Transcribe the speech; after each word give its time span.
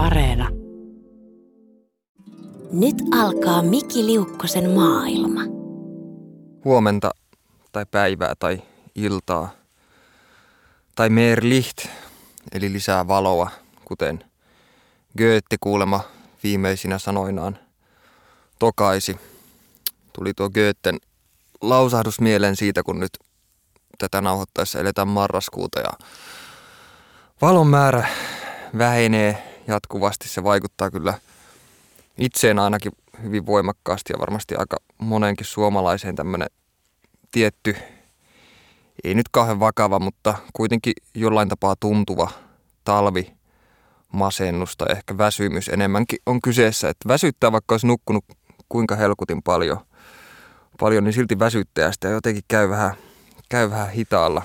Areena. 0.00 0.48
Nyt 2.72 2.96
alkaa 3.20 3.62
Miki 3.62 4.06
Liukkosen 4.06 4.70
maailma. 4.70 5.40
Huomenta 6.64 7.10
tai 7.72 7.86
päivää 7.90 8.34
tai 8.38 8.62
iltaa 8.94 9.50
tai 10.94 11.08
mer 11.08 11.40
licht, 11.42 11.86
eli 12.52 12.72
lisää 12.72 13.08
valoa, 13.08 13.50
kuten 13.84 14.24
Goethe 15.18 15.56
kuulema 15.60 16.00
viimeisinä 16.42 16.98
sanoinaan 16.98 17.58
tokaisi. 18.58 19.16
Tuli 20.12 20.34
tuo 20.34 20.50
Goethen 20.50 20.98
lausahdus 21.60 22.20
mieleen 22.20 22.56
siitä, 22.56 22.82
kun 22.82 23.00
nyt 23.00 23.18
tätä 23.98 24.20
nauhoittaessa 24.20 24.80
eletään 24.80 25.08
marraskuuta 25.08 25.80
ja 25.80 25.92
valon 27.42 27.66
määrä 27.66 28.08
vähenee 28.78 29.49
jatkuvasti. 29.70 30.28
Se 30.28 30.44
vaikuttaa 30.44 30.90
kyllä 30.90 31.14
itseen 32.18 32.58
ainakin 32.58 32.92
hyvin 33.22 33.46
voimakkaasti 33.46 34.12
ja 34.12 34.18
varmasti 34.18 34.54
aika 34.56 34.76
monenkin 34.98 35.46
suomalaiseen 35.46 36.16
tämmöinen 36.16 36.48
tietty, 37.32 37.76
ei 39.04 39.14
nyt 39.14 39.28
kauhean 39.28 39.60
vakava, 39.60 39.98
mutta 39.98 40.34
kuitenkin 40.52 40.92
jollain 41.14 41.48
tapaa 41.48 41.74
tuntuva 41.80 42.30
talvi 42.84 43.32
masennus 44.12 44.76
tai 44.76 44.88
ehkä 44.90 45.18
väsymys 45.18 45.68
enemmänkin 45.68 46.18
on 46.26 46.40
kyseessä. 46.40 46.88
Että 46.88 47.08
väsyttää, 47.08 47.52
vaikka 47.52 47.74
olisi 47.74 47.86
nukkunut 47.86 48.24
kuinka 48.68 48.96
helkutin 48.96 49.42
paljon, 49.42 49.78
paljon 50.80 51.04
niin 51.04 51.12
silti 51.12 51.38
väsyttää 51.38 51.84
ja 51.84 51.92
sitä 51.92 52.08
jotenkin 52.08 52.44
käy 52.48 52.68
vähän, 52.68 52.94
käy 53.48 53.70
vähän 53.70 53.90
hitaalla. 53.90 54.42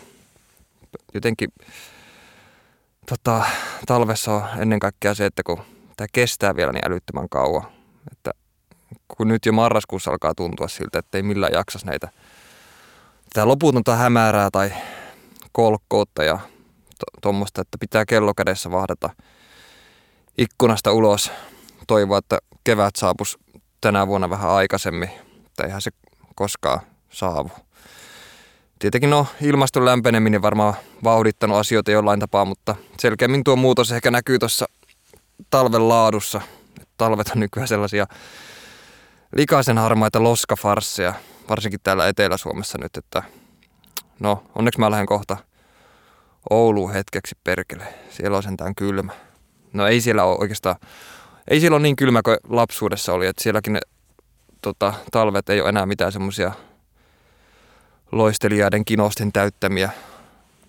Jotenkin 1.14 1.50
tota, 3.10 3.46
talvessa 3.86 4.32
on 4.32 4.44
ennen 4.58 4.80
kaikkea 4.80 5.14
se, 5.14 5.26
että 5.26 5.44
kun 5.46 5.62
tämä 5.98 6.08
kestää 6.14 6.56
vielä 6.56 6.72
niin 6.72 6.88
älyttömän 6.88 7.30
kauan, 7.30 7.68
että 8.12 8.32
kun 9.08 9.28
nyt 9.28 9.46
jo 9.46 9.54
marraskuussa 9.54 10.12
alkaa 10.12 10.36
tuntua 10.36 10.68
siltä, 10.68 11.00
että 11.00 11.18
ei 11.18 11.24
millään 11.24 11.54
jaksas 11.54 11.86
näitä 11.86 12.10
tämä 13.36 13.48
loputonta 13.48 13.96
hämärää 13.96 14.50
tai 14.52 14.74
kolkkoutta 15.52 16.24
ja 16.24 16.40
tuommoista, 17.22 17.62
että 17.62 17.78
pitää 17.80 18.06
kello 18.06 18.34
kädessä 18.34 18.72
vahdata 18.72 19.10
ikkunasta 20.38 20.92
ulos. 20.92 21.32
Toivoa, 21.88 22.18
että 22.18 22.40
kevät 22.64 22.96
saapus 22.96 23.38
tänä 23.82 24.08
vuonna 24.08 24.30
vähän 24.30 24.50
aikaisemmin, 24.50 25.10
tai 25.56 25.66
eihän 25.66 25.82
se 25.82 25.92
koskaan 26.36 26.80
saavu. 27.10 27.52
Tietenkin 28.80 29.10
no, 29.10 29.28
ilmaston 29.42 29.86
lämpeneminen 29.86 30.42
varmaan 30.42 30.74
vauhdittanut 31.04 31.58
asioita 31.58 31.92
jollain 31.92 32.20
tapaa, 32.20 32.46
mutta 32.46 32.76
selkeämmin 33.00 33.44
tuo 33.44 33.56
muutos 33.56 33.92
ehkä 33.92 34.12
näkyy 34.12 34.40
tuossa 34.40 34.66
talven 35.50 35.90
laadussa. 35.90 36.42
Talvet 36.98 37.28
on 37.28 37.40
nykyään 37.40 37.68
sellaisia 37.68 38.08
likaisen 39.36 39.78
harmaita 39.78 40.24
loskafarsseja, 40.24 41.14
varsinkin 41.50 41.80
täällä 41.84 42.08
Etelä-Suomessa 42.08 42.78
nyt, 42.78 42.98
että 42.98 43.24
no 44.20 44.44
onneksi 44.56 44.80
mä 44.80 44.92
lähden 44.92 45.06
kohta 45.06 45.38
Ouluun 46.50 46.94
hetkeksi 46.94 47.36
perkele. 47.44 47.84
Siellä 48.10 48.38
on 48.38 48.44
sentään 48.44 48.76
kylmä. 48.76 49.12
No 49.74 49.88
ei 49.88 50.02
siellä 50.02 50.24
ole 50.24 50.38
oikeastaan, 50.40 50.76
ei 51.48 51.60
siellä 51.60 51.76
ole 51.76 51.84
niin 51.84 51.96
kylmä 51.96 52.22
kuin 52.22 52.38
lapsuudessa 52.50 53.14
oli, 53.14 53.28
että 53.28 53.44
sielläkin 53.44 53.74
ne 53.74 53.80
tota, 54.62 54.94
talvet 55.12 55.50
ei 55.50 55.62
ole 55.62 55.70
enää 55.70 55.86
mitään 55.86 56.12
semmoisia 56.12 56.52
loistelijaiden 58.12 58.86
kinosten 58.86 59.32
täyttämiä 59.32 59.90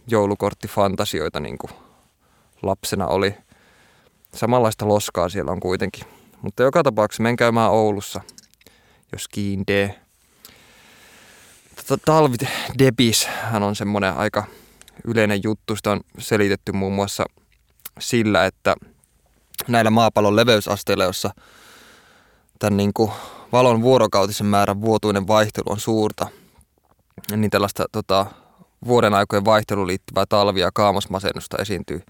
joulukorttifantasioita 0.07 1.41
niin 1.41 1.59
kuin 1.59 1.71
lapsena 2.63 3.07
oli. 3.07 3.35
Samanlaista 4.35 4.89
loskaa 4.89 5.29
siellä 5.29 5.53
on 5.53 5.61
kuitenkin. 5.61 6.05
Mutta 6.43 6.63
joka 6.63 6.83
tapauksessa 6.83 7.23
menen 7.23 7.37
käymään 7.37 7.71
Oulussa, 7.71 8.21
jos 9.13 9.29
kiintee. 9.29 10.01
Tota, 11.77 11.99
talvit 12.05 12.41
debis 12.79 13.27
hän 13.27 13.63
on 13.63 13.77
semmoinen 13.77 14.17
aika 14.17 14.45
yleinen 15.05 15.41
juttu. 15.43 15.77
Sitä 15.77 15.91
on 15.91 16.01
selitetty 16.19 16.73
muun 16.73 16.93
muassa 16.93 17.25
sillä, 18.01 18.47
että 18.47 18.75
näillä 19.69 19.91
maapallon 19.91 20.37
leveysasteilla, 20.37 21.05
jossa 21.05 21.31
tämän 22.59 22.77
niin 22.77 22.93
kuin 22.95 23.13
valon 23.53 23.83
vuorokautisen 23.83 24.47
määrän 24.47 24.81
vuotuinen 24.81 25.27
vaihtelu 25.27 25.73
on 25.73 25.81
suurta, 25.81 26.29
niin 27.37 27.51
tällaista 27.51 27.85
tota, 27.93 28.27
vuoden 28.87 29.15
aikojen 29.15 29.45
vaihteluun 29.45 29.87
liittyvää 29.87 30.25
talvia 30.29 30.67
ja 30.67 30.71
kaamosmasennusta 30.75 31.57
esiintyy 31.61 32.03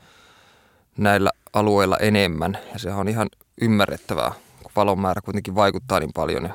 näillä 0.98 1.30
alueilla 1.52 1.96
enemmän. 1.96 2.58
Ja 2.72 2.78
se 2.78 2.92
on 2.92 3.08
ihan 3.08 3.28
ymmärrettävää, 3.60 4.32
kun 4.62 4.72
valon 4.76 5.00
määrä 5.00 5.20
kuitenkin 5.20 5.54
vaikuttaa 5.54 6.00
niin 6.00 6.12
paljon. 6.14 6.42
Ja, 6.42 6.54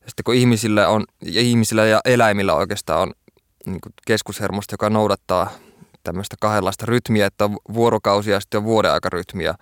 ja 0.00 0.06
sitten 0.10 0.24
kun 0.24 0.34
ihmisillä, 0.34 0.88
on, 0.88 1.04
ja 1.22 1.40
ihmisillä 1.40 1.86
ja 1.86 2.00
eläimillä 2.04 2.54
oikeastaan 2.54 3.00
on 3.00 3.12
niin 3.66 3.80
keskushermosto, 4.06 4.74
joka 4.74 4.90
noudattaa 4.90 5.50
tämmöistä 6.04 6.36
kahdenlaista 6.40 6.86
rytmiä, 6.86 7.26
että 7.26 7.44
on 7.44 7.56
vuorokausi 7.74 8.30
ja 8.30 8.40
sitten 8.40 8.58
on 8.58 8.64
vuoden 8.64 8.92
aikarytmiä. 8.92 9.54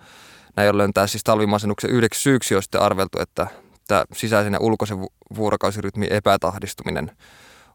Näin 0.55 0.69
ollen 0.69 0.93
tämä 0.93 1.07
siis 1.07 1.23
talvimasennuksen 1.23 1.89
yhdeksi 1.89 2.21
syyksi 2.21 2.55
on 2.55 2.63
sitten 2.63 2.81
arveltu, 2.81 3.19
että 3.19 3.47
tämä 3.87 4.03
sisäisen 4.13 4.53
ja 4.53 4.59
ulkoisen 4.59 4.97
vuorokausirytmin 5.35 6.13
epätahdistuminen 6.13 7.11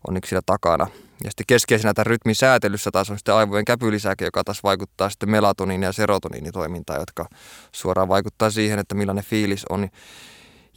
on 0.08 0.14
niin 0.14 0.22
siellä 0.26 0.42
takana. 0.46 0.86
Ja 1.24 1.30
sitten 1.30 1.46
keskeisenä 1.46 1.94
tämän 1.94 2.06
rytmin 2.06 2.34
säätelyssä 2.34 2.90
taas 2.90 3.10
on 3.10 3.18
sitten 3.18 3.34
aivojen 3.34 3.64
käpylisäke, 3.64 4.24
joka 4.24 4.44
taas 4.44 4.62
vaikuttaa 4.62 5.10
sitten 5.10 5.28
melatoniini- 5.28 5.84
ja 5.84 5.92
serotoniinitoimintaan, 5.92 7.00
jotka 7.00 7.26
suoraan 7.72 8.08
vaikuttaa 8.08 8.50
siihen, 8.50 8.78
että 8.78 8.94
millainen 8.94 9.24
fiilis 9.24 9.64
on. 9.70 9.88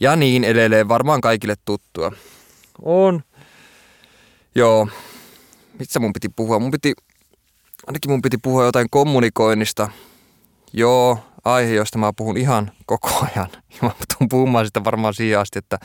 Ja 0.00 0.16
niin 0.16 0.44
edelleen, 0.44 0.88
varmaan 0.88 1.20
kaikille 1.20 1.54
tuttua. 1.64 2.12
On. 2.82 3.22
Joo. 4.54 4.88
Mistä 5.78 6.00
mun 6.00 6.12
piti 6.12 6.28
puhua? 6.28 6.58
Mun 6.58 6.70
piti, 6.70 6.92
ainakin 7.86 8.10
mun 8.10 8.22
piti 8.22 8.38
puhua 8.38 8.64
jotain 8.64 8.86
kommunikoinnista. 8.90 9.88
Joo, 10.72 11.18
aihe, 11.44 11.74
josta 11.74 11.98
mä 11.98 12.12
puhun 12.16 12.36
ihan 12.36 12.72
koko 12.86 13.08
ajan. 13.08 13.48
Ja 13.52 13.78
mä 13.88 13.90
tuun 14.18 14.28
puhumaan 14.28 14.66
sitä 14.66 14.84
varmaan 14.84 15.14
siihen 15.14 15.38
asti, 15.38 15.58
että 15.58 15.78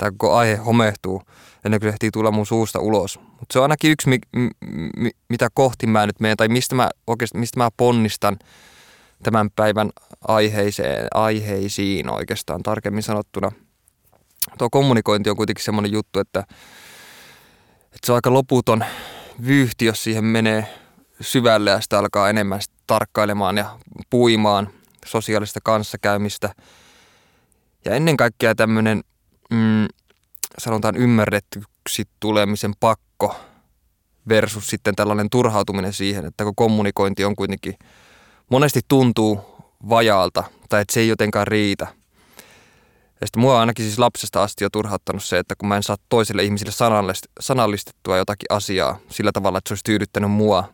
tämä 0.00 0.10
koko 0.10 0.34
aihe 0.34 0.56
homehtuu 0.56 1.22
ennen 1.64 1.80
kuin 1.80 1.88
se 1.90 1.92
ehtii 1.92 2.10
tulla 2.10 2.30
mun 2.30 2.46
suusta 2.46 2.80
ulos. 2.80 3.18
Mutta 3.18 3.52
se 3.52 3.58
on 3.58 3.62
ainakin 3.62 3.90
yksi, 3.90 4.08
mi, 4.08 4.18
mi, 4.96 5.10
mitä 5.28 5.48
kohti 5.54 5.86
mä 5.86 6.06
nyt 6.06 6.20
menen, 6.20 6.36
tai 6.36 6.48
mistä 6.48 6.74
mä, 6.74 6.90
oikeasti, 7.06 7.38
mistä 7.38 7.60
mä 7.60 7.68
ponnistan 7.76 8.38
tämän 9.22 9.50
päivän 9.56 9.90
aiheiseen, 10.28 11.06
aiheisiin 11.14 12.10
oikeastaan 12.10 12.62
tarkemmin 12.62 13.02
sanottuna. 13.02 13.52
Tuo 14.58 14.70
kommunikointi 14.70 15.30
on 15.30 15.36
kuitenkin 15.36 15.64
semmoinen 15.64 15.92
juttu, 15.92 16.18
että, 16.18 16.40
että 17.84 18.06
se 18.06 18.12
on 18.12 18.16
aika 18.16 18.32
loputon 18.32 18.84
vyyhti, 19.46 19.84
jos 19.84 20.04
siihen 20.04 20.24
menee 20.24 20.66
syvälle 21.20 21.70
ja 21.70 21.80
sitä 21.80 21.98
alkaa 21.98 22.30
enemmän 22.30 22.60
tarkkailemaan 22.86 23.56
ja 23.56 23.78
puimaan 24.10 24.68
sosiaalista 25.06 25.60
kanssakäymistä. 25.62 26.54
Ja 27.84 27.94
ennen 27.94 28.16
kaikkea 28.16 28.54
tämmöinen 28.54 29.04
mm, 29.50 29.86
sanotaan 30.58 30.96
ymmärrettyksi 30.96 32.04
tulemisen 32.20 32.72
pakko 32.80 33.36
versus 34.28 34.66
sitten 34.66 34.96
tällainen 34.96 35.30
turhautuminen 35.30 35.92
siihen, 35.92 36.26
että 36.26 36.44
kun 36.44 36.54
kommunikointi 36.54 37.24
on 37.24 37.36
kuitenkin 37.36 37.74
monesti 38.50 38.80
tuntuu 38.88 39.40
vajaalta 39.88 40.44
tai 40.68 40.82
että 40.82 40.94
se 40.94 41.00
ei 41.00 41.08
jotenkaan 41.08 41.46
riitä. 41.46 41.86
Ja 43.20 43.26
sitten 43.26 43.40
mua 43.40 43.60
ainakin 43.60 43.84
siis 43.84 43.98
lapsesta 43.98 44.42
asti 44.42 44.64
jo 44.64 44.70
turhauttanut 44.70 45.24
se, 45.24 45.38
että 45.38 45.54
kun 45.58 45.68
mä 45.68 45.76
en 45.76 45.82
saa 45.82 45.96
toiselle 46.08 46.42
ihmisille 46.42 46.72
sanallistettua 47.40 48.16
jotakin 48.16 48.46
asiaa 48.50 48.98
sillä 49.10 49.32
tavalla, 49.32 49.58
että 49.58 49.68
se 49.68 49.72
olisi 49.72 49.84
tyydyttänyt 49.84 50.30
mua, 50.30 50.72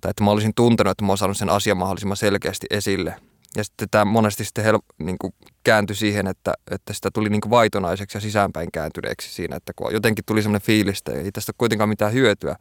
tai 0.00 0.10
että 0.10 0.24
mä 0.24 0.30
olisin 0.30 0.54
tuntenut, 0.54 0.90
että 0.90 1.04
mä 1.04 1.08
oon 1.08 1.18
saanut 1.18 1.36
sen 1.36 1.50
asian 1.50 1.76
mahdollisimman 1.76 2.16
selkeästi 2.16 2.66
esille, 2.70 3.16
ja 3.56 3.64
sitten 3.64 3.88
tämä 3.90 4.04
monesti 4.04 4.44
sitten 4.44 4.64
hel, 4.64 4.78
niin 4.98 5.18
kuin 5.18 5.34
kääntyi 5.66 5.96
siihen, 5.96 6.26
että, 6.26 6.54
että 6.70 6.92
sitä 6.92 7.10
tuli 7.10 7.28
niin 7.28 7.50
vaitonaiseksi 7.50 8.16
ja 8.16 8.20
sisäänpäin 8.20 8.68
kääntyneeksi 8.72 9.34
siinä, 9.34 9.56
että 9.56 9.72
kun 9.76 9.92
jotenkin 9.92 10.24
tuli 10.24 10.42
semmoinen 10.42 10.66
fiilis, 10.66 10.98
että 10.98 11.12
ei 11.12 11.32
tästä 11.32 11.50
ole 11.50 11.54
kuitenkaan 11.58 11.88
mitään 11.88 12.12
hyötyä. 12.12 12.56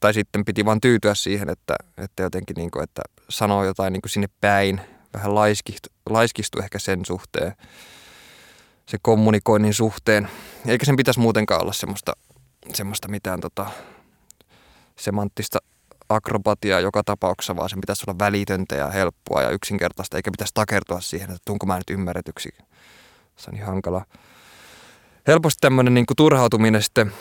Tai 0.00 0.14
sitten 0.14 0.44
piti 0.44 0.64
vaan 0.64 0.80
tyytyä 0.80 1.14
siihen, 1.14 1.48
että, 1.48 1.76
että 1.98 2.22
jotenkin 2.22 2.54
niin 2.54 2.70
kuin, 2.70 2.84
että 2.84 3.02
sanoo 3.28 3.64
jotain 3.64 3.92
niin 3.92 4.00
kuin 4.00 4.10
sinne 4.10 4.28
päin, 4.40 4.80
vähän 5.14 5.34
laiskistu, 5.34 5.88
laiskistu 6.10 6.58
ehkä 6.58 6.78
sen 6.78 7.04
suhteen, 7.04 7.52
se 8.86 8.98
kommunikoinnin 9.02 9.74
suhteen. 9.74 10.28
Eikä 10.66 10.86
sen 10.86 10.96
pitäisi 10.96 11.20
muutenkaan 11.20 11.62
olla 11.62 11.72
semmoista, 11.72 12.12
semmoista 12.74 13.08
mitään 13.08 13.40
tota, 13.40 13.66
semanttista 14.96 15.58
akrobatiaa 16.08 16.80
joka 16.80 17.02
tapauksessa, 17.04 17.56
vaan 17.56 17.70
sen 17.70 17.80
pitäisi 17.80 18.04
olla 18.08 18.18
välitöntä 18.18 18.74
ja 18.74 18.90
helppoa 18.90 19.42
ja 19.42 19.50
yksinkertaista, 19.50 20.16
eikä 20.16 20.30
pitäisi 20.30 20.54
takertua 20.54 21.00
siihen, 21.00 21.30
että 21.30 21.42
tunko 21.44 21.66
mä 21.66 21.76
nyt 21.76 21.90
ymmärretyksi. 21.90 22.48
Se 23.36 23.50
on 23.50 23.54
niin 23.54 23.66
hankala. 23.66 24.04
Helposti 25.26 25.58
tämmöinen 25.60 25.94
niin 25.94 26.06
kuin 26.06 26.16
turhautuminen 26.16 26.82
sitten 26.82 27.12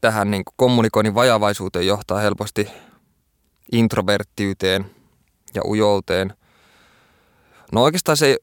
tähän 0.00 0.30
niin 0.30 0.44
kuin 0.44 0.54
kommunikoinnin 0.56 1.14
vajavaisuuteen 1.14 1.86
johtaa 1.86 2.18
helposti 2.18 2.68
introverttiyteen 3.72 4.90
ja 5.54 5.62
ujouteen. 5.64 6.34
No 7.72 7.82
oikeastaan 7.82 8.16
se 8.16 8.26
ei, 8.26 8.36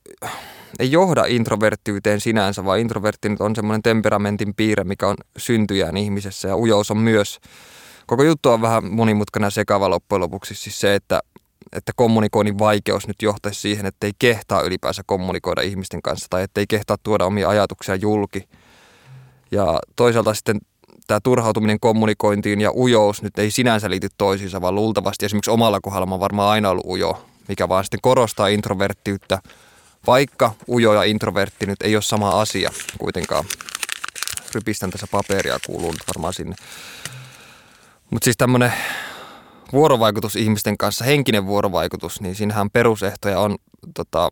ei 0.79 0.91
johda 0.91 1.25
introverttiyteen 1.27 2.21
sinänsä, 2.21 2.65
vaan 2.65 2.79
introvertti 2.79 3.29
on 3.39 3.55
semmoinen 3.55 3.83
temperamentin 3.83 4.55
piirre, 4.55 4.83
mikä 4.83 5.07
on 5.07 5.15
syntyjään 5.37 5.97
ihmisessä 5.97 6.47
ja 6.47 6.57
ujous 6.57 6.91
on 6.91 6.97
myös. 6.97 7.39
Koko 8.07 8.23
juttu 8.23 8.49
on 8.49 8.61
vähän 8.61 8.85
monimutkainen 8.85 9.51
sekava 9.51 9.89
loppujen 9.89 10.21
lopuksi 10.21 10.55
siis 10.55 10.79
se, 10.79 10.95
että, 10.95 11.19
että 11.73 11.91
kommunikoinnin 11.95 12.59
vaikeus 12.59 13.07
nyt 13.07 13.21
johtaisi 13.21 13.61
siihen, 13.61 13.85
että 13.85 14.07
ei 14.07 14.13
kehtaa 14.19 14.61
ylipäänsä 14.61 15.03
kommunikoida 15.05 15.61
ihmisten 15.61 16.01
kanssa 16.01 16.27
tai 16.29 16.43
että 16.43 16.59
ei 16.59 16.67
kehtaa 16.67 16.97
tuoda 17.03 17.25
omia 17.25 17.49
ajatuksia 17.49 17.95
julki. 17.95 18.49
Ja 19.51 19.79
toisaalta 19.95 20.33
sitten 20.33 20.59
tämä 21.07 21.19
turhautuminen 21.23 21.79
kommunikointiin 21.79 22.61
ja 22.61 22.71
ujous 22.71 23.23
nyt 23.23 23.39
ei 23.39 23.51
sinänsä 23.51 23.89
liity 23.89 24.09
toisiinsa, 24.17 24.61
vaan 24.61 24.75
luultavasti 24.75 25.25
esimerkiksi 25.25 25.51
omalla 25.51 25.79
kohdalla 25.81 26.13
on 26.13 26.19
varmaan 26.19 26.49
aina 26.49 26.69
ollut 26.69 26.85
ujo, 26.85 27.25
mikä 27.47 27.69
vaan 27.69 27.83
sitten 27.83 28.01
korostaa 28.01 28.47
introverttiyttä, 28.47 29.39
vaikka 30.07 30.51
ujo 30.69 30.93
ja 30.93 31.03
introvertti 31.03 31.65
nyt 31.65 31.81
ei 31.81 31.95
ole 31.95 32.01
sama 32.01 32.41
asia 32.41 32.71
kuitenkaan. 32.97 33.45
Rypistän 34.55 34.91
tässä 34.91 35.07
paperia, 35.11 35.59
kuuluu 35.65 35.91
nyt 35.91 36.03
varmaan 36.07 36.33
sinne. 36.33 36.55
Mutta 38.11 38.25
siis 38.25 38.37
tämmöinen 38.37 38.73
vuorovaikutus 39.73 40.35
ihmisten 40.35 40.77
kanssa, 40.77 41.05
henkinen 41.05 41.45
vuorovaikutus, 41.45 42.21
niin 42.21 42.35
siinähän 42.35 42.69
perusehtoja 42.69 43.39
on 43.39 43.55
tota, 43.93 44.29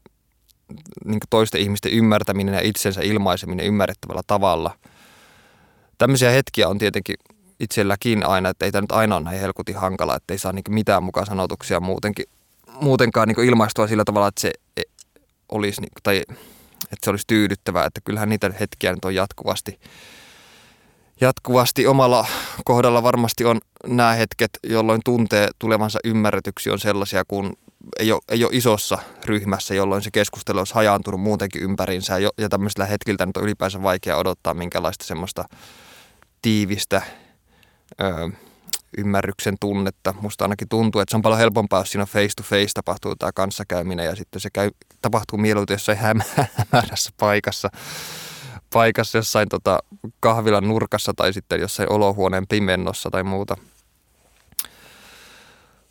niin 1.05 1.19
toisten 1.29 1.61
ihmisten 1.61 1.91
ymmärtäminen 1.91 2.53
ja 2.53 2.61
itsensä 2.61 3.01
ilmaiseminen 3.01 3.65
ymmärrettävällä 3.65 4.21
tavalla– 4.27 4.71
tämmöisiä 5.97 6.31
hetkiä 6.31 6.67
on 6.67 6.77
tietenkin 6.77 7.15
itselläkin 7.59 8.25
aina, 8.25 8.49
että 8.49 8.65
ei 8.65 8.71
tämä 8.71 8.81
nyt 8.81 8.91
aina 8.91 9.15
ole 9.15 9.23
näin 9.23 9.39
helkutin 9.39 9.75
hankala, 9.75 10.15
että 10.15 10.33
ei 10.33 10.37
saa 10.37 10.51
niin 10.51 10.63
mitään 10.69 11.03
mukaan 11.03 11.25
sanotuksia 11.25 11.79
muutenkin, 11.79 12.25
muutenkaan 12.81 13.27
niin 13.27 13.47
ilmaistua 13.47 13.87
sillä 13.87 14.03
tavalla, 14.05 14.27
että 14.27 14.41
se 14.41 14.53
e, 14.77 14.81
olisi, 15.51 15.81
niin, 15.81 15.91
tai 16.03 16.23
että 16.83 17.03
se 17.03 17.09
olisi 17.09 17.27
tyydyttävää, 17.27 17.85
että 17.85 18.01
kyllähän 18.03 18.29
niitä 18.29 18.51
hetkiä 18.59 18.93
nyt 18.93 19.05
on 19.05 19.15
jatkuvasti, 19.15 19.79
jatkuvasti 21.21 21.87
omalla 21.87 22.27
kohdalla 22.65 23.03
varmasti 23.03 23.45
on 23.45 23.59
nämä 23.87 24.13
hetket, 24.13 24.49
jolloin 24.63 25.01
tuntee 25.05 25.49
tulevansa 25.59 25.99
ymmärretyksi 26.03 26.69
on 26.69 26.79
sellaisia, 26.79 27.23
kun 27.27 27.53
ei 27.99 28.11
ole, 28.11 28.21
ei 28.29 28.43
ole 28.43 28.51
isossa 28.53 28.97
ryhmässä, 29.25 29.75
jolloin 29.75 30.01
se 30.01 30.11
keskustelu 30.11 30.57
olisi 30.57 30.73
hajaantunut 30.73 31.21
muutenkin 31.21 31.61
ympärinsä 31.61 32.17
ja, 32.17 32.29
ja 32.37 32.49
tämmöisillä 32.49 32.85
hetkiltä 32.85 33.25
nyt 33.25 33.37
on 33.37 33.43
ylipäänsä 33.43 33.83
vaikea 33.83 34.17
odottaa 34.17 34.53
minkälaista 34.53 35.05
semmoista 35.05 35.45
tiivistä 36.41 37.01
ö, 38.01 38.29
ymmärryksen 38.97 39.55
tunnetta. 39.59 40.13
Musta 40.21 40.45
ainakin 40.45 40.69
tuntuu, 40.69 41.01
että 41.01 41.11
se 41.11 41.17
on 41.17 41.21
paljon 41.21 41.39
helpompaa, 41.39 41.79
jos 41.79 41.91
siinä 41.91 42.05
face 42.05 42.33
to 42.37 42.43
face 42.43 42.69
tapahtuu 42.73 43.15
tämä 43.15 43.31
kanssakäyminen 43.31 44.05
ja 44.05 44.15
sitten 44.15 44.41
se 44.41 44.49
käy, 44.53 44.71
tapahtuu 45.01 45.39
mieluiten 45.39 45.75
jossain 45.75 45.97
hämärässä 46.55 47.11
paikassa, 47.19 47.69
paikassa 48.75 49.17
jossain 49.17 49.49
tota, 49.49 49.79
kahvilan 50.19 50.67
nurkassa 50.67 51.13
tai 51.15 51.33
sitten 51.33 51.61
jossain 51.61 51.91
olohuoneen 51.91 52.47
pimennossa 52.47 53.09
tai 53.09 53.23
muuta. 53.23 53.57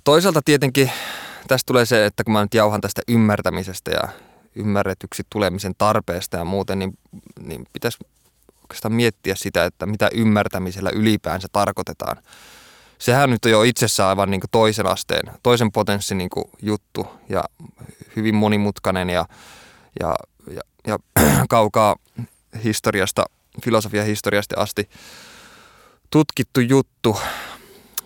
Toisaalta 0.04 0.40
tietenkin 0.44 0.90
tästä 1.48 1.66
tulee 1.66 1.86
se, 1.86 2.06
että 2.06 2.24
kun 2.24 2.32
mä 2.32 2.42
nyt 2.42 2.54
jauhan 2.54 2.80
tästä 2.80 3.02
ymmärtämisestä 3.08 3.90
ja 3.90 4.08
ymmärretyksi 4.54 5.22
tulemisen 5.30 5.74
tarpeesta 5.78 6.36
ja 6.36 6.44
muuten, 6.44 6.78
niin, 6.78 6.98
niin 7.40 7.66
pitäisi 7.72 7.98
oikeastaan 8.62 8.94
miettiä 8.94 9.34
sitä, 9.34 9.64
että 9.64 9.86
mitä 9.86 10.10
ymmärtämisellä 10.12 10.90
ylipäänsä 10.90 11.48
tarkoitetaan. 11.52 12.16
Sehän 12.98 13.30
nyt 13.30 13.44
on 13.44 13.50
jo 13.50 13.62
itsessään 13.62 14.08
aivan 14.08 14.30
niin 14.30 14.40
toisen 14.50 14.86
asteen, 14.86 15.32
toisen 15.42 15.72
potenssin 15.72 16.18
niin 16.18 16.30
juttu 16.62 17.06
ja 17.28 17.44
hyvin 18.16 18.34
monimutkainen 18.34 19.10
ja, 19.10 19.26
ja, 20.00 20.14
ja, 20.50 20.60
ja 20.86 20.98
kaukaa 21.48 21.96
historiasta, 22.64 23.24
filosofian 23.64 24.06
historiasta 24.06 24.60
asti 24.60 24.88
tutkittu 26.10 26.60
juttu. 26.60 27.20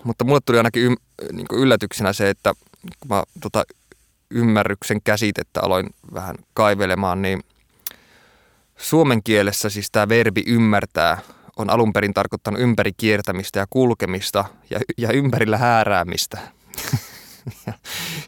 Mutta 0.05 0.25
mulle 0.25 0.41
tuli 0.45 0.57
ainakin 0.57 0.83
ym, 0.83 0.97
niin 1.33 1.47
yllätyksenä 1.53 2.13
se, 2.13 2.31
että 2.31 2.55
kun 3.01 3.09
mä 3.09 3.23
tota 3.41 3.65
ymmärryksen 4.31 5.03
käsitettä 5.03 5.61
aloin 5.63 5.87
vähän 6.15 6.37
kaivelemaan, 6.55 7.23
niin– 7.23 7.43
Suomen 8.79 9.23
kielessä 9.23 9.69
siis 9.69 9.91
tämä 9.91 10.09
verbi 10.09 10.43
ymmärtää 10.47 11.19
on 11.57 11.71
alun 11.71 11.93
perin 11.93 12.15
tarkoittanut 12.15 12.61
ympäri 12.61 12.93
kiertämistä 12.97 13.59
ja 13.59 13.67
kulkemista 13.71 14.45
ja, 14.71 14.81
ja 14.99 15.13
ympärillä 15.13 15.57
hääräämistä 15.57 16.39
ja, 17.67 17.73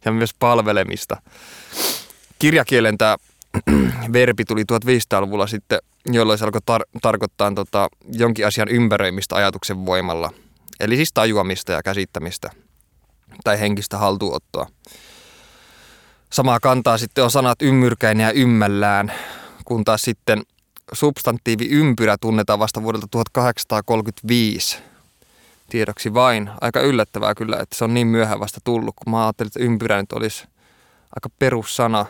ja 0.04 0.12
myös 0.12 0.34
palvelemista. 0.34 1.22
Kirjakielen 2.38 2.98
tämä 2.98 3.16
verbi 4.12 4.44
tuli 4.44 4.62
1500-luvulla 4.62 5.46
sitten, 5.46 5.78
jolloin 6.06 6.38
se 6.38 6.44
alkoi 6.44 6.60
tar- 6.70 6.98
tarkoittaa 7.02 7.52
tota, 7.54 7.88
jonkin 8.12 8.46
asian 8.46 8.68
ympäröimistä 8.68 9.36
ajatuksen 9.36 9.86
voimalla. 9.86 10.32
Eli 10.80 10.96
siis 10.96 11.12
tajuamista 11.12 11.72
ja 11.72 11.82
käsittämistä 11.82 12.50
tai 13.44 13.60
henkistä 13.60 13.98
haltuottoa. 13.98 14.66
Samaa 16.30 16.60
kantaa 16.60 16.98
sitten 16.98 17.24
on 17.24 17.30
sanat 17.30 17.62
ymmyrkäinen 17.62 18.24
ja 18.24 18.32
ymmällään, 18.32 19.12
kun 19.64 19.84
taas 19.84 20.02
sitten 20.02 20.42
substantiivi 20.92 21.68
ympyrä 21.68 22.16
tunnetaan 22.20 22.58
vasta 22.58 22.82
vuodelta 22.82 23.06
1835. 23.10 24.78
Tiedoksi 25.70 26.14
vain. 26.14 26.50
Aika 26.60 26.80
yllättävää 26.80 27.34
kyllä, 27.34 27.56
että 27.60 27.76
se 27.76 27.84
on 27.84 27.94
niin 27.94 28.06
myöhään 28.06 28.40
vasta 28.40 28.60
tullut, 28.64 28.94
kun 28.96 29.10
mä 29.10 29.24
ajattelin, 29.24 29.48
että 29.48 29.60
ympyrä 29.60 30.00
nyt 30.00 30.12
olisi 30.12 30.44
aika 31.16 31.28
perussana. 31.38 32.06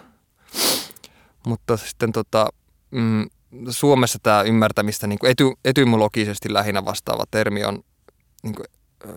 Mutta 1.46 1.76
sitten 1.76 2.12
tota, 2.12 2.48
mm, 2.90 3.26
Suomessa 3.68 4.18
tämä 4.22 4.42
ymmärtämistä 4.42 5.06
niin 5.06 5.18
ety, 5.24 5.44
etymologisesti 5.64 6.52
lähinnä 6.52 6.84
vastaava 6.84 7.24
termi 7.30 7.64
on, 7.64 7.78
niin 8.42 8.54
kuin, 8.54 8.66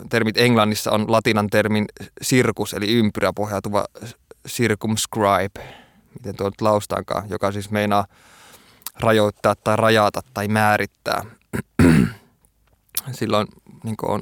termit 0.09 0.37
Englannissa 0.37 0.91
on 0.91 1.11
latinan 1.11 1.47
termin 1.47 1.85
sirkus, 2.21 2.73
eli 2.73 2.93
ympyrä 2.93 3.33
pohjautuva 3.33 3.85
circumscribe, 4.47 5.75
miten 6.13 6.35
tuo 6.35 6.47
nyt 6.47 6.61
laustaankaan, 6.61 7.29
joka 7.29 7.51
siis 7.51 7.71
meinaa 7.71 8.05
rajoittaa 8.99 9.55
tai 9.55 9.75
rajata 9.75 10.21
tai 10.33 10.47
määrittää. 10.47 11.25
Silloin 13.11 13.47
niin 13.83 13.95
on 14.01 14.21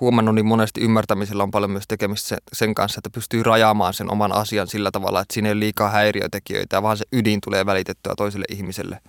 huomannut, 0.00 0.34
niin 0.34 0.46
monesti 0.46 0.80
ymmärtämisellä 0.80 1.42
on 1.42 1.50
paljon 1.50 1.70
myös 1.70 1.84
tekemistä 1.88 2.36
sen 2.52 2.74
kanssa, 2.74 2.98
että 2.98 3.10
pystyy 3.10 3.42
rajaamaan 3.42 3.94
sen 3.94 4.10
oman 4.10 4.32
asian 4.32 4.66
sillä 4.66 4.90
tavalla, 4.90 5.20
että 5.20 5.34
siinä 5.34 5.48
ei 5.48 5.52
ole 5.52 5.60
liikaa 5.60 5.90
häiriötekijöitä, 5.90 6.82
vaan 6.82 6.96
se 6.96 7.04
ydin 7.12 7.40
tulee 7.40 7.66
välitettyä 7.66 8.14
toiselle 8.16 8.44
ihmiselle. 8.48 9.00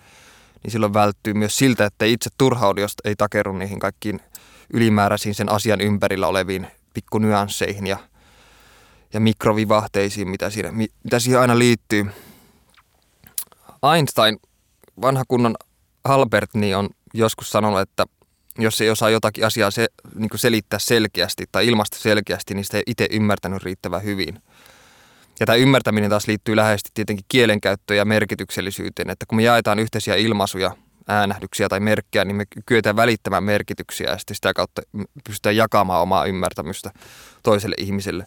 Niin 0.63 0.71
silloin 0.71 0.93
välttyy 0.93 1.33
myös 1.33 1.57
siltä, 1.57 1.85
että 1.85 2.05
itse 2.05 2.29
turhaudu, 2.37 2.81
jos 2.81 2.93
ei 3.03 3.15
takeru 3.15 3.57
niihin 3.57 3.79
kaikkiin 3.79 4.19
ylimääräisiin 4.73 5.35
sen 5.35 5.51
asian 5.51 5.81
ympärillä 5.81 6.27
oleviin 6.27 6.67
pikkunyansseihin 6.93 7.87
ja, 7.87 7.97
ja 9.13 9.19
mikrovivahteisiin, 9.19 10.29
mitä, 10.29 10.49
siinä, 10.49 10.71
mitä 11.03 11.19
siihen 11.19 11.41
aina 11.41 11.59
liittyy. 11.59 12.05
Einstein 13.95 14.39
vanha 15.01 15.23
kunnon 15.27 15.55
Albert 16.03 16.53
niin 16.53 16.77
on 16.77 16.89
joskus 17.13 17.49
sanonut, 17.49 17.79
että 17.79 18.05
jos 18.57 18.81
ei 18.81 18.89
osaa 18.89 19.09
jotakin 19.09 19.45
asiaa 19.45 19.71
se, 19.71 19.87
niin 20.15 20.29
selittää 20.35 20.79
selkeästi 20.79 21.45
tai 21.51 21.67
ilmaista 21.67 21.97
selkeästi, 21.99 22.53
niin 22.53 22.65
sitä 22.65 22.77
ei 22.77 22.83
itse 22.87 23.07
ymmärtänyt 23.11 23.63
riittävän 23.63 24.03
hyvin. 24.03 24.41
Ja 25.39 25.45
tämä 25.45 25.55
ymmärtäminen 25.55 26.09
taas 26.09 26.27
liittyy 26.27 26.55
läheisesti 26.55 26.89
tietenkin 26.93 27.25
kielenkäyttöön 27.27 27.97
ja 27.97 28.05
merkityksellisyyteen, 28.05 29.09
että 29.09 29.25
kun 29.25 29.35
me 29.35 29.43
jaetaan 29.43 29.79
yhteisiä 29.79 30.15
ilmaisuja, 30.15 30.71
äänähdyksiä 31.07 31.69
tai 31.69 31.79
merkkejä, 31.79 32.25
niin 32.25 32.35
me 32.35 32.45
kyetään 32.65 32.95
välittämään 32.95 33.43
merkityksiä 33.43 34.09
ja 34.09 34.17
sitten 34.17 34.35
sitä 34.35 34.53
kautta 34.53 34.81
pystytään 35.27 35.55
jakamaan 35.55 36.01
omaa 36.01 36.25
ymmärtämystä 36.25 36.91
toiselle 37.43 37.75
ihmiselle. 37.79 38.25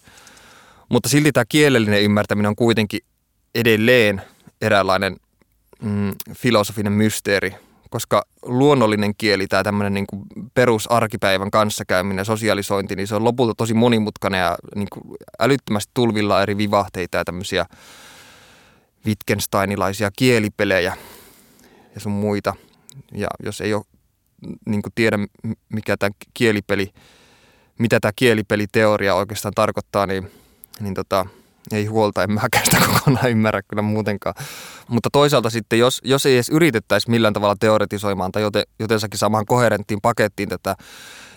Mutta 0.89 1.09
silti 1.09 1.33
tämä 1.33 1.45
kielellinen 1.49 2.03
ymmärtäminen 2.03 2.49
on 2.49 2.57
kuitenkin 2.57 3.01
edelleen 3.55 4.23
eräänlainen 4.61 5.17
mm, 5.83 6.13
filosofinen 6.35 6.93
mysteeri, 6.93 7.55
koska 7.91 8.25
luonnollinen 8.43 9.15
kieli, 9.19 9.47
tämä 9.47 9.65
tämmöinen 9.65 9.95
niin 9.95 10.07
kuin 10.07 10.23
perusarkipäivän 10.55 11.51
kanssakäyminen, 11.51 12.25
sosialisointi, 12.25 12.97
niin 12.97 13.07
se 13.07 13.15
on 13.15 13.25
lopulta 13.25 13.55
tosi 13.55 13.75
monimutkainen 13.75 14.41
ja 14.41 14.57
niin 14.75 14.89
kuin 14.93 15.17
älyttömästi 15.41 15.91
tulvilla 15.95 16.43
eri 16.43 16.57
vivahteita 16.57 17.19
ja 17.19 17.25
tämmöisiä 17.25 17.67
Wittgensteinilaisia 19.07 20.11
kielipelejä 20.17 20.97
ja 21.95 22.01
sun 22.01 22.13
muita. 22.13 22.55
Ja 23.13 23.29
jos 23.45 23.61
ei 23.61 23.75
ole 23.75 23.85
niin 24.67 24.83
kuin 24.83 24.93
tiedä, 24.95 25.19
mikä 25.69 25.97
tämä 25.97 26.11
kielipeli, 26.35 26.93
mitä 27.79 28.01
tämä 28.01 28.13
kielipeliteoria 28.17 29.15
oikeastaan 29.15 29.55
tarkoittaa, 29.55 30.07
niin, 30.07 30.31
niin 30.81 30.95
tota, 30.95 31.27
ei 31.73 31.87
huolta, 31.87 32.23
en 32.23 32.33
mäkään 32.33 32.65
sitä 32.65 32.77
kokonaan 32.87 33.31
ymmärrä 33.31 33.63
kyllä 33.63 33.83
muutenkaan. 33.83 34.35
Mutta 34.89 35.09
toisaalta 35.13 35.51
sitten, 35.51 35.79
jos, 35.79 36.01
jos 36.05 36.27
ei 36.27 36.35
edes 36.35 36.49
yritettäisi 36.49 37.11
millään 37.11 37.35
tavalla 37.35 37.57
teoretisoimaan 37.61 38.33
tai 38.33 38.43
joten, 38.43 38.63
jotensakin 38.79 39.19
samaan 39.19 39.47
koherenttiin 39.47 40.01
pakettiin 40.03 40.49
tätä, 40.49 40.77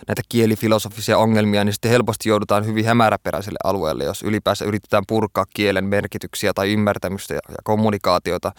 näitä 0.08 0.22
kielifilosofisia 0.28 1.18
ongelmia, 1.18 1.64
niin 1.64 1.72
sitten 1.72 1.90
helposti 1.90 2.28
joudutaan 2.28 2.66
hyvin 2.66 2.84
hämäräperäiselle 2.84 3.58
alueelle, 3.64 4.04
jos 4.04 4.22
ylipäänsä 4.22 4.64
yritetään 4.64 5.04
purkaa 5.08 5.44
kielen 5.54 5.84
merkityksiä 5.84 6.52
tai 6.54 6.72
ymmärtämystä 6.72 7.34
ja, 7.34 7.40
ja 7.48 7.56
kommunikaatiota 7.64 8.52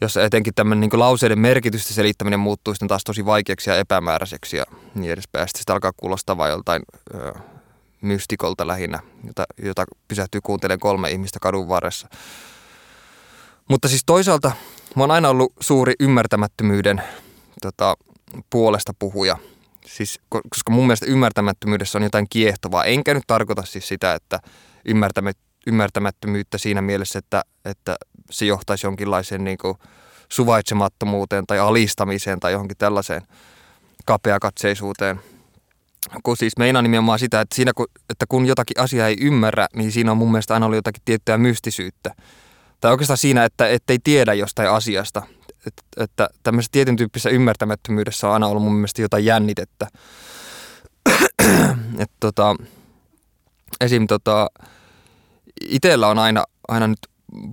jossa 0.00 0.22
etenkin 0.22 0.54
tämmöinen 0.54 0.80
niin 0.80 1.00
lauseiden 1.00 1.38
merkitystä 1.38 1.94
selittäminen 1.94 2.40
muuttuu 2.40 2.74
sitten 2.74 2.88
taas 2.88 3.04
tosi 3.04 3.26
vaikeaksi 3.26 3.70
ja 3.70 3.76
epämääräiseksi 3.76 4.56
ja 4.56 4.64
niin 4.94 5.12
edespäin. 5.12 5.48
Sitten 5.48 5.60
sitä 5.60 5.72
alkaa 5.72 5.92
kuulostaa 5.96 6.36
vain 6.36 6.50
joltain 6.50 6.82
mystikolta 8.00 8.66
lähinnä, 8.66 9.00
jota, 9.26 9.44
jota 9.62 9.84
pysähtyy 10.08 10.40
kuuntelemaan 10.40 10.80
kolme 10.80 11.10
ihmistä 11.10 11.38
kadun 11.42 11.68
varressa. 11.68 12.08
Mutta 13.68 13.88
siis 13.88 14.02
toisaalta 14.06 14.52
mä 14.96 15.02
oon 15.02 15.10
aina 15.10 15.28
ollut 15.28 15.52
suuri 15.60 15.94
ymmärtämättömyyden 16.00 17.02
tota, 17.62 17.96
puolesta 18.50 18.92
puhuja. 18.98 19.36
Siis, 19.86 20.20
koska 20.28 20.70
mun 20.70 20.86
mielestä 20.86 21.06
ymmärtämättömyydessä 21.06 21.98
on 21.98 22.02
jotain 22.02 22.26
kiehtovaa. 22.30 22.84
Enkä 22.84 23.14
nyt 23.14 23.24
tarkoita 23.26 23.62
siis 23.64 23.88
sitä, 23.88 24.14
että 24.14 24.40
ymmärtämättömyyttä 25.66 26.58
siinä 26.58 26.82
mielessä, 26.82 27.18
että, 27.18 27.42
että 27.64 27.96
se 28.30 28.46
johtaisi 28.46 28.86
jonkinlaiseen 28.86 29.44
niin 29.44 29.58
kuin 29.58 29.76
suvaitsemattomuuteen 30.28 31.46
tai 31.46 31.58
alistamiseen 31.58 32.40
tai 32.40 32.52
johonkin 32.52 32.76
tällaiseen 32.76 33.22
kapeakatseisuuteen. 34.04 35.20
Kun 36.22 36.36
siis 36.36 36.52
meinaa 36.58 36.82
nimenomaan 36.82 37.18
sitä, 37.18 37.40
että, 37.40 37.56
siinä, 37.56 37.72
että 38.10 38.24
kun 38.28 38.46
jotakin 38.46 38.80
asiaa 38.80 39.08
ei 39.08 39.16
ymmärrä, 39.20 39.66
niin 39.74 39.92
siinä 39.92 40.10
on 40.10 40.16
mun 40.16 40.30
mielestä 40.30 40.54
aina 40.54 40.66
ollut 40.66 40.76
jotakin 40.76 41.02
tiettyä 41.04 41.38
mystisyyttä. 41.38 42.14
Tai 42.80 42.90
oikeastaan 42.90 43.18
siinä, 43.18 43.44
että 43.44 43.66
ei 43.66 43.98
tiedä 44.04 44.34
jostain 44.34 44.70
asiasta. 44.70 45.22
Että, 45.66 45.82
että 45.96 46.28
tämmöisessä 46.42 46.72
tietyn 46.72 46.96
tyyppisessä 46.96 47.30
ymmärtämättömyydessä 47.30 48.28
on 48.28 48.34
aina 48.34 48.46
ollut 48.46 48.62
mun 48.62 48.74
mielestä 48.74 49.02
jotain 49.02 49.24
jännitettä. 49.24 49.86
että 52.02 52.16
tota, 52.20 52.56
esim. 53.80 54.06
Tota, 54.06 54.50
itsellä 55.60 56.08
on 56.08 56.18
aina, 56.18 56.44
aina 56.68 56.86
nyt 56.86 56.98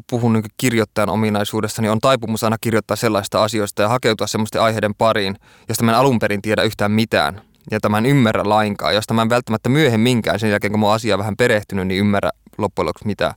puhun 0.09 0.33
niin 0.33 0.43
kirjoittajan 0.57 1.09
ominaisuudessa, 1.09 1.81
niin 1.81 1.91
on 1.91 1.99
taipumus 1.99 2.43
aina 2.43 2.57
kirjoittaa 2.61 2.97
sellaista 2.97 3.43
asioista 3.43 3.81
ja 3.81 3.89
hakeutua 3.89 4.27
semmoisten 4.27 4.61
aiheiden 4.61 4.95
pariin, 4.95 5.35
josta 5.69 5.83
mä 5.83 5.91
en 5.91 5.97
alun 5.97 6.19
perin 6.19 6.41
tiedä 6.41 6.63
yhtään 6.63 6.91
mitään. 6.91 7.41
Ja 7.71 7.79
tämä 7.79 7.97
en 7.97 8.05
ymmärrä 8.05 8.43
lainkaan, 8.45 8.95
josta 8.95 9.13
mä 9.13 9.21
en 9.21 9.29
välttämättä 9.29 9.69
myöhemminkään 9.69 10.39
sen 10.39 10.49
jälkeen, 10.49 10.71
kun 10.71 10.79
mä 10.79 10.85
oon 10.85 10.95
asiaa 10.95 11.17
vähän 11.17 11.37
perehtynyt, 11.37 11.87
niin 11.87 11.99
ymmärrä 11.99 12.29
loppujen 12.57 12.85
lopuksi 12.85 13.07
mitään. 13.07 13.33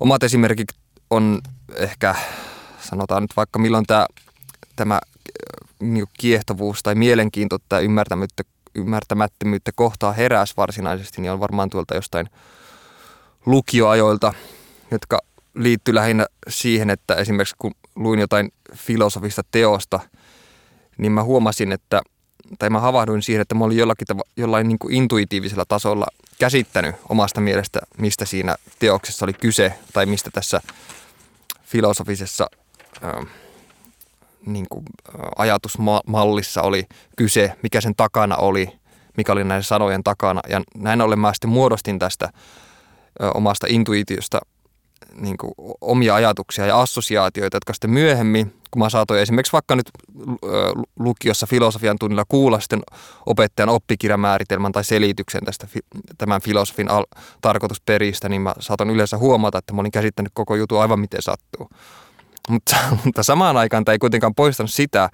Omat 0.00 0.22
esimerkit 0.22 0.68
on 1.10 1.40
ehkä, 1.76 2.14
sanotaan 2.80 3.22
nyt 3.22 3.36
vaikka 3.36 3.58
milloin 3.58 3.86
tämä, 3.86 4.06
tämä 4.76 5.00
niin 5.80 6.06
kiehtovuus 6.18 6.82
tai 6.82 6.94
mielenkiinto 6.94 7.58
tai 7.68 7.88
ymmärtämättömyyttä 8.74 9.70
kohtaa 9.74 10.12
heräs 10.12 10.56
varsinaisesti, 10.56 11.22
niin 11.22 11.32
on 11.32 11.40
varmaan 11.40 11.70
tuolta 11.70 11.94
jostain 11.94 12.30
lukioajoilta, 13.46 14.34
jotka 14.90 15.18
liittyy 15.54 15.94
lähinnä 15.94 16.26
siihen, 16.48 16.90
että 16.90 17.14
esimerkiksi 17.14 17.54
kun 17.58 17.72
luin 17.96 18.20
jotain 18.20 18.52
filosofista 18.74 19.42
teosta, 19.50 20.00
niin 20.98 21.12
mä 21.12 21.22
huomasin, 21.22 21.72
että, 21.72 22.02
tai 22.58 22.70
mä 22.70 22.80
havahduin 22.80 23.22
siihen, 23.22 23.42
että 23.42 23.54
mä 23.54 23.64
olin 23.64 23.78
jollakin 23.78 24.06
tav- 24.12 24.30
jollain 24.36 24.68
niin 24.68 24.78
kuin 24.78 24.94
intuitiivisella 24.94 25.64
tasolla 25.64 26.06
käsittänyt 26.38 26.94
omasta 27.08 27.40
mielestä, 27.40 27.80
mistä 27.98 28.24
siinä 28.24 28.56
teoksessa 28.78 29.24
oli 29.24 29.32
kyse, 29.32 29.72
tai 29.92 30.06
mistä 30.06 30.30
tässä 30.32 30.60
filosofisessa 31.62 32.46
äh, 33.04 33.26
niin 34.46 34.66
kuin, 34.70 34.84
äh, 35.08 35.20
ajatusmallissa 35.36 36.62
oli 36.62 36.86
kyse, 37.16 37.52
mikä 37.62 37.80
sen 37.80 37.94
takana 37.96 38.36
oli, 38.36 38.68
mikä 39.16 39.32
oli 39.32 39.44
näiden 39.44 39.62
sanojen 39.62 40.04
takana. 40.04 40.40
Ja 40.48 40.62
näin 40.74 41.00
ollen 41.00 41.18
mä 41.18 41.32
sitten 41.32 41.50
muodostin 41.50 41.98
tästä 41.98 42.32
omasta 43.34 43.66
intuitiosta 43.70 44.40
niin 45.16 45.36
kuin 45.36 45.52
omia 45.80 46.14
ajatuksia 46.14 46.66
ja 46.66 46.80
assosiaatioita, 46.80 47.56
jotka 47.56 47.72
sitten 47.72 47.90
myöhemmin, 47.90 48.54
kun 48.70 48.82
mä 48.82 48.90
saatoin 48.90 49.20
esimerkiksi 49.20 49.52
vaikka 49.52 49.76
nyt 49.76 49.90
lukiossa 50.98 51.46
filosofian 51.46 51.98
tunnilla 51.98 52.24
kuulla 52.28 52.60
sitten 52.60 52.82
opettajan 53.26 53.68
oppikirjamääritelmän 53.68 54.72
tai 54.72 54.84
selityksen 54.84 55.44
tästä 55.44 55.66
tämän 56.18 56.40
filosofin 56.40 56.90
al- 56.90 57.06
tarkoitusperistä, 57.40 58.28
niin 58.28 58.42
mä 58.42 58.54
saatan 58.58 58.90
yleensä 58.90 59.18
huomata, 59.18 59.58
että 59.58 59.72
mä 59.72 59.80
olin 59.80 59.92
käsittänyt 59.92 60.32
koko 60.34 60.54
jutun 60.54 60.80
aivan 60.80 61.00
miten 61.00 61.22
sattuu. 61.22 61.70
Mutta, 62.48 62.76
mutta 63.04 63.22
samaan 63.22 63.56
aikaan 63.56 63.84
tämä 63.84 63.92
ei 63.92 63.98
kuitenkaan 63.98 64.34
poistanut 64.34 64.70
sitä, 64.70 65.10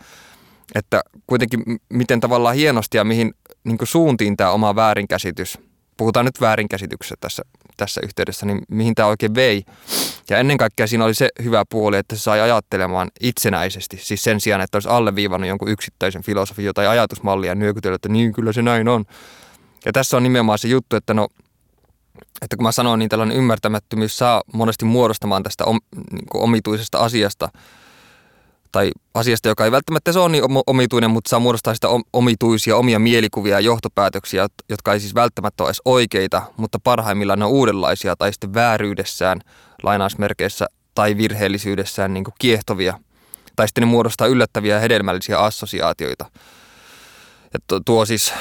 että 0.74 1.02
kuitenkin 1.26 1.62
miten 1.88 2.20
tavallaan 2.20 2.56
hienosti 2.56 2.96
ja 2.96 3.04
mihin 3.04 3.34
niin 3.64 3.78
suuntiin 3.84 4.36
tämä 4.36 4.50
oma 4.50 4.76
väärinkäsitys, 4.76 5.58
puhutaan 5.98 6.26
nyt 6.26 6.40
väärinkäsityksestä 6.40 7.16
tässä 7.20 7.42
tässä 7.76 8.00
yhteydessä, 8.04 8.46
niin 8.46 8.62
mihin 8.68 8.94
tämä 8.94 9.08
oikein 9.08 9.34
vei. 9.34 9.64
Ja 10.30 10.38
ennen 10.38 10.58
kaikkea 10.58 10.86
siinä 10.86 11.04
oli 11.04 11.14
se 11.14 11.28
hyvä 11.42 11.64
puoli, 11.70 11.96
että 11.96 12.16
se 12.16 12.22
sai 12.22 12.40
ajattelemaan 12.40 13.10
itsenäisesti, 13.20 13.98
siis 14.00 14.22
sen 14.22 14.40
sijaan, 14.40 14.60
että 14.60 14.76
olisi 14.76 14.88
alleviivannut 14.88 15.48
jonkun 15.48 15.68
yksittäisen 15.68 16.22
filosofin 16.22 16.70
tai 16.74 16.86
ajatusmallia 16.86 17.50
ja 17.50 17.54
nyökytellyt, 17.54 17.94
että 17.94 18.08
niin 18.08 18.32
kyllä 18.32 18.52
se 18.52 18.62
näin 18.62 18.88
on. 18.88 19.04
Ja 19.84 19.92
tässä 19.92 20.16
on 20.16 20.22
nimenomaan 20.22 20.58
se 20.58 20.68
juttu, 20.68 20.96
että 20.96 21.14
no, 21.14 21.28
että 22.42 22.56
kun 22.56 22.62
mä 22.62 22.72
sanoin, 22.72 22.98
niin 22.98 23.08
tällainen 23.08 23.36
ymmärtämättömyys 23.36 24.18
saa 24.18 24.42
monesti 24.52 24.84
muodostamaan 24.84 25.42
tästä 25.42 25.64
om, 25.64 25.80
niin 26.12 26.26
omituisesta 26.34 26.98
asiasta– 26.98 27.48
tai 28.72 28.90
asiasta, 29.14 29.48
joka 29.48 29.64
ei 29.64 29.70
välttämättä 29.70 30.12
se 30.12 30.18
ole 30.18 30.28
niin 30.28 30.44
omituinen, 30.66 31.10
mutta 31.10 31.28
saa 31.28 31.40
muodostaa 31.40 31.74
sitä 31.74 31.88
omituisia 32.12 32.76
omia 32.76 32.98
mielikuvia 32.98 33.54
ja 33.54 33.60
johtopäätöksiä, 33.60 34.48
jotka 34.68 34.92
ei 34.92 35.00
siis 35.00 35.14
välttämättä 35.14 35.62
ole 35.62 35.68
edes 35.68 35.82
oikeita, 35.84 36.42
mutta 36.56 36.78
parhaimmillaan 36.84 37.38
ne 37.38 37.44
on 37.44 37.50
uudenlaisia 37.50 38.16
tai 38.16 38.32
sitten 38.32 38.54
vääryydessään 38.54 39.40
lainausmerkeissä 39.82 40.66
tai 40.94 41.16
virheellisyydessään 41.16 42.14
niin 42.14 42.24
kiehtovia. 42.38 43.00
Tai 43.56 43.68
sitten 43.68 43.82
ne 43.82 43.86
muodostaa 43.86 44.26
yllättäviä 44.26 44.74
ja 44.74 44.80
hedelmällisiä 44.80 45.38
assosiaatioita. 45.38 46.30
Ja 47.52 47.80
tuo 47.84 48.04
siis 48.04 48.32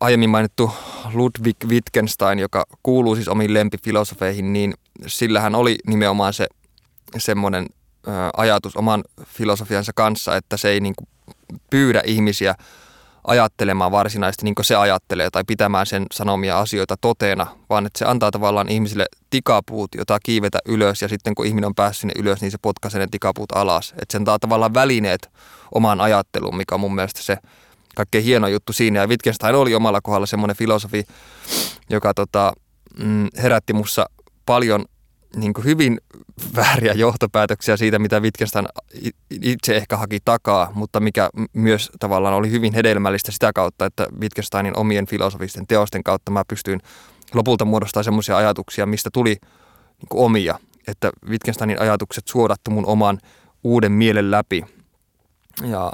aiemmin 0.00 0.30
mainittu 0.30 0.70
Ludwig 1.14 1.56
Wittgenstein, 1.66 2.38
joka 2.38 2.64
kuuluu 2.82 3.14
siis 3.14 3.28
omiin 3.28 3.54
lempifilosofeihin, 3.54 4.52
niin 4.52 4.74
sillähän 5.06 5.54
oli 5.54 5.78
nimenomaan 5.86 6.32
se 6.32 6.46
semmoinen 7.18 7.66
ajatus 8.36 8.76
oman 8.76 9.04
filosofiansa 9.24 9.92
kanssa, 9.94 10.36
että 10.36 10.56
se 10.56 10.68
ei 10.68 10.80
niin 10.80 10.94
kuin 10.96 11.08
pyydä 11.70 12.02
ihmisiä 12.06 12.54
ajattelemaan 13.24 13.92
varsinaisesti 13.92 14.44
niin 14.44 14.54
kuin 14.54 14.66
se 14.66 14.76
ajattelee 14.76 15.30
tai 15.30 15.44
pitämään 15.46 15.86
sen 15.86 16.06
sanomia 16.14 16.58
asioita 16.58 16.96
toteena, 17.00 17.46
vaan 17.70 17.86
että 17.86 17.98
se 17.98 18.04
antaa 18.04 18.30
tavallaan 18.30 18.68
ihmisille 18.68 19.06
tikapuut, 19.30 19.90
jota 19.96 20.18
kiivetä 20.22 20.58
ylös 20.64 21.02
ja 21.02 21.08
sitten 21.08 21.34
kun 21.34 21.46
ihminen 21.46 21.66
on 21.66 21.74
päässyt 21.74 22.00
sinne 22.00 22.14
ylös, 22.16 22.40
niin 22.40 22.50
se 22.50 22.58
potkaisee 22.62 23.00
ne 23.00 23.06
tikapuut 23.10 23.52
alas. 23.52 23.90
Että 23.90 24.12
se 24.12 24.18
antaa 24.18 24.38
tavallaan 24.38 24.74
välineet 24.74 25.30
omaan 25.74 26.00
ajatteluun, 26.00 26.56
mikä 26.56 26.74
on 26.74 26.80
mun 26.80 26.94
mielestä 26.94 27.22
se 27.22 27.36
kaikkein 27.96 28.24
hieno 28.24 28.48
juttu 28.48 28.72
siinä. 28.72 29.00
Ja 29.00 29.06
Wittgenstein 29.06 29.54
oli 29.54 29.74
omalla 29.74 30.00
kohdalla 30.00 30.26
semmoinen 30.26 30.56
filosofi, 30.56 31.06
joka 31.90 32.14
tota, 32.14 32.52
mm, 32.98 33.28
herätti 33.42 33.72
mussa 33.72 34.06
paljon 34.46 34.84
niin 35.36 35.52
hyvin 35.64 36.00
vääriä 36.56 36.92
johtopäätöksiä 36.92 37.76
siitä, 37.76 37.98
mitä 37.98 38.20
Wittgenstein 38.20 38.68
itse 39.30 39.76
ehkä 39.76 39.96
haki 39.96 40.18
takaa, 40.24 40.70
mutta 40.74 41.00
mikä 41.00 41.30
myös 41.52 41.90
tavallaan 41.98 42.34
oli 42.34 42.50
hyvin 42.50 42.74
hedelmällistä 42.74 43.32
sitä 43.32 43.52
kautta, 43.52 43.86
että 43.86 44.06
Wittgensteinin 44.20 44.76
omien 44.76 45.06
filosofisten 45.06 45.66
teosten 45.66 46.04
kautta 46.04 46.30
mä 46.30 46.44
pystyin 46.48 46.80
lopulta 47.34 47.64
muodostamaan 47.64 48.04
semmoisia 48.04 48.36
ajatuksia, 48.36 48.86
mistä 48.86 49.10
tuli 49.12 49.36
niin 49.98 50.08
omia, 50.10 50.58
että 50.86 51.10
Wittgensteinin 51.28 51.80
ajatukset 51.80 52.28
suodattu 52.28 52.70
mun 52.70 52.86
oman 52.86 53.18
uuden 53.64 53.92
mielen 53.92 54.30
läpi. 54.30 54.64
Ja 55.62 55.92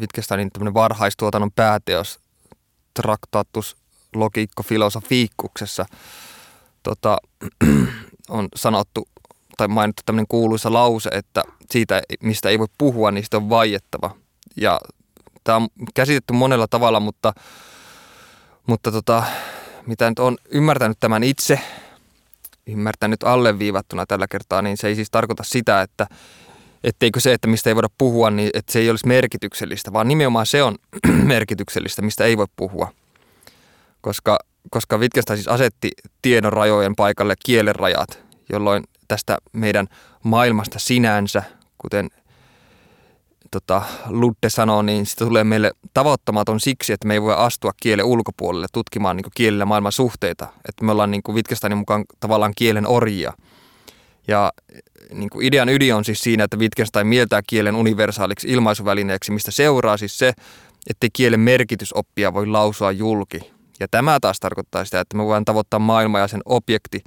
Wittgensteinin 0.00 0.50
tämmöinen 0.52 0.74
varhaistuotannon 0.74 1.52
pääteos 1.52 2.20
Traktatus 2.94 3.76
logiikko 4.14 4.62
filosofiikkuksessa 4.62 5.86
tota, 6.82 7.18
on 8.28 8.48
sanottu 8.56 9.08
tai 9.60 9.68
mainittu 9.68 10.02
tämmöinen 10.06 10.26
kuuluisa 10.28 10.72
lause, 10.72 11.10
että 11.12 11.42
siitä, 11.70 12.02
mistä 12.22 12.48
ei 12.48 12.58
voi 12.58 12.66
puhua, 12.78 13.10
niin 13.10 13.24
sitä 13.24 13.36
on 13.36 13.50
vaiettava. 13.50 14.16
Ja 14.56 14.80
tämä 15.44 15.56
on 15.56 15.68
käsitetty 15.94 16.32
monella 16.32 16.66
tavalla, 16.68 17.00
mutta, 17.00 17.32
mutta 18.66 18.92
tota, 18.92 19.22
mitä 19.86 20.08
nyt 20.08 20.18
on 20.18 20.38
ymmärtänyt 20.50 20.96
tämän 21.00 21.24
itse, 21.24 21.60
ymmärtänyt 22.66 23.22
alleviivattuna 23.22 24.06
tällä 24.06 24.26
kertaa, 24.28 24.62
niin 24.62 24.76
se 24.76 24.88
ei 24.88 24.94
siis 24.94 25.10
tarkoita 25.10 25.42
sitä, 25.42 25.82
että 25.82 26.06
etteikö 26.84 27.20
se, 27.20 27.32
että 27.32 27.48
mistä 27.48 27.70
ei 27.70 27.74
voida 27.74 27.88
puhua, 27.98 28.30
niin 28.30 28.50
että 28.54 28.72
se 28.72 28.78
ei 28.78 28.90
olisi 28.90 29.06
merkityksellistä, 29.06 29.92
vaan 29.92 30.08
nimenomaan 30.08 30.46
se 30.46 30.62
on 30.62 30.76
merkityksellistä, 31.34 32.02
mistä 32.02 32.24
ei 32.24 32.36
voi 32.36 32.46
puhua. 32.56 32.92
Koska 34.00 34.38
koska 34.70 34.98
Wittgenstein 34.98 35.36
siis 35.36 35.48
asetti 35.48 35.90
tiedon 36.22 36.52
rajojen 36.52 36.96
paikalle 36.96 37.34
kielen 37.44 37.74
rajat, 37.74 38.29
jolloin 38.52 38.84
tästä 39.08 39.38
meidän 39.52 39.86
maailmasta 40.22 40.78
sinänsä, 40.78 41.42
kuten 41.78 42.10
tota, 43.50 43.82
Ludde 44.08 44.50
sanoo, 44.50 44.82
niin 44.82 45.06
sitä 45.06 45.24
tulee 45.24 45.44
meille 45.44 45.72
tavoittamaton 45.94 46.60
siksi, 46.60 46.92
että 46.92 47.08
me 47.08 47.14
ei 47.14 47.22
voi 47.22 47.34
astua 47.36 47.72
kielen 47.82 48.04
ulkopuolelle 48.04 48.66
tutkimaan 48.72 49.16
niin 49.16 49.26
kielellä 49.34 49.64
maailman 49.64 49.92
suhteita. 49.92 50.44
Että 50.68 50.84
me 50.84 50.92
ollaan 50.92 51.10
niin 51.10 51.22
Wittgensteinin 51.28 51.78
mukaan 51.78 52.04
tavallaan 52.20 52.52
kielen 52.56 52.86
orjia. 52.86 53.32
Ja 54.28 54.52
niin 55.14 55.30
kuin 55.30 55.46
idean 55.46 55.68
ydin 55.68 55.94
on 55.94 56.04
siis 56.04 56.20
siinä, 56.20 56.44
että 56.44 56.56
Wittgenstein 56.56 57.06
mieltää 57.06 57.42
kielen 57.46 57.76
universaaliksi 57.76 58.48
ilmaisuvälineeksi, 58.48 59.32
mistä 59.32 59.50
seuraa 59.50 59.96
siis 59.96 60.18
se, 60.18 60.32
että 60.90 61.06
kielen 61.12 61.40
merkitysoppia 61.40 62.34
voi 62.34 62.46
lausua 62.46 62.92
julki. 62.92 63.52
Ja 63.80 63.86
tämä 63.90 64.18
taas 64.20 64.40
tarkoittaa 64.40 64.84
sitä, 64.84 65.00
että 65.00 65.16
me 65.16 65.24
voidaan 65.24 65.44
tavoittaa 65.44 65.80
maailma 65.80 66.18
ja 66.18 66.28
sen 66.28 66.42
objekti, 66.44 67.00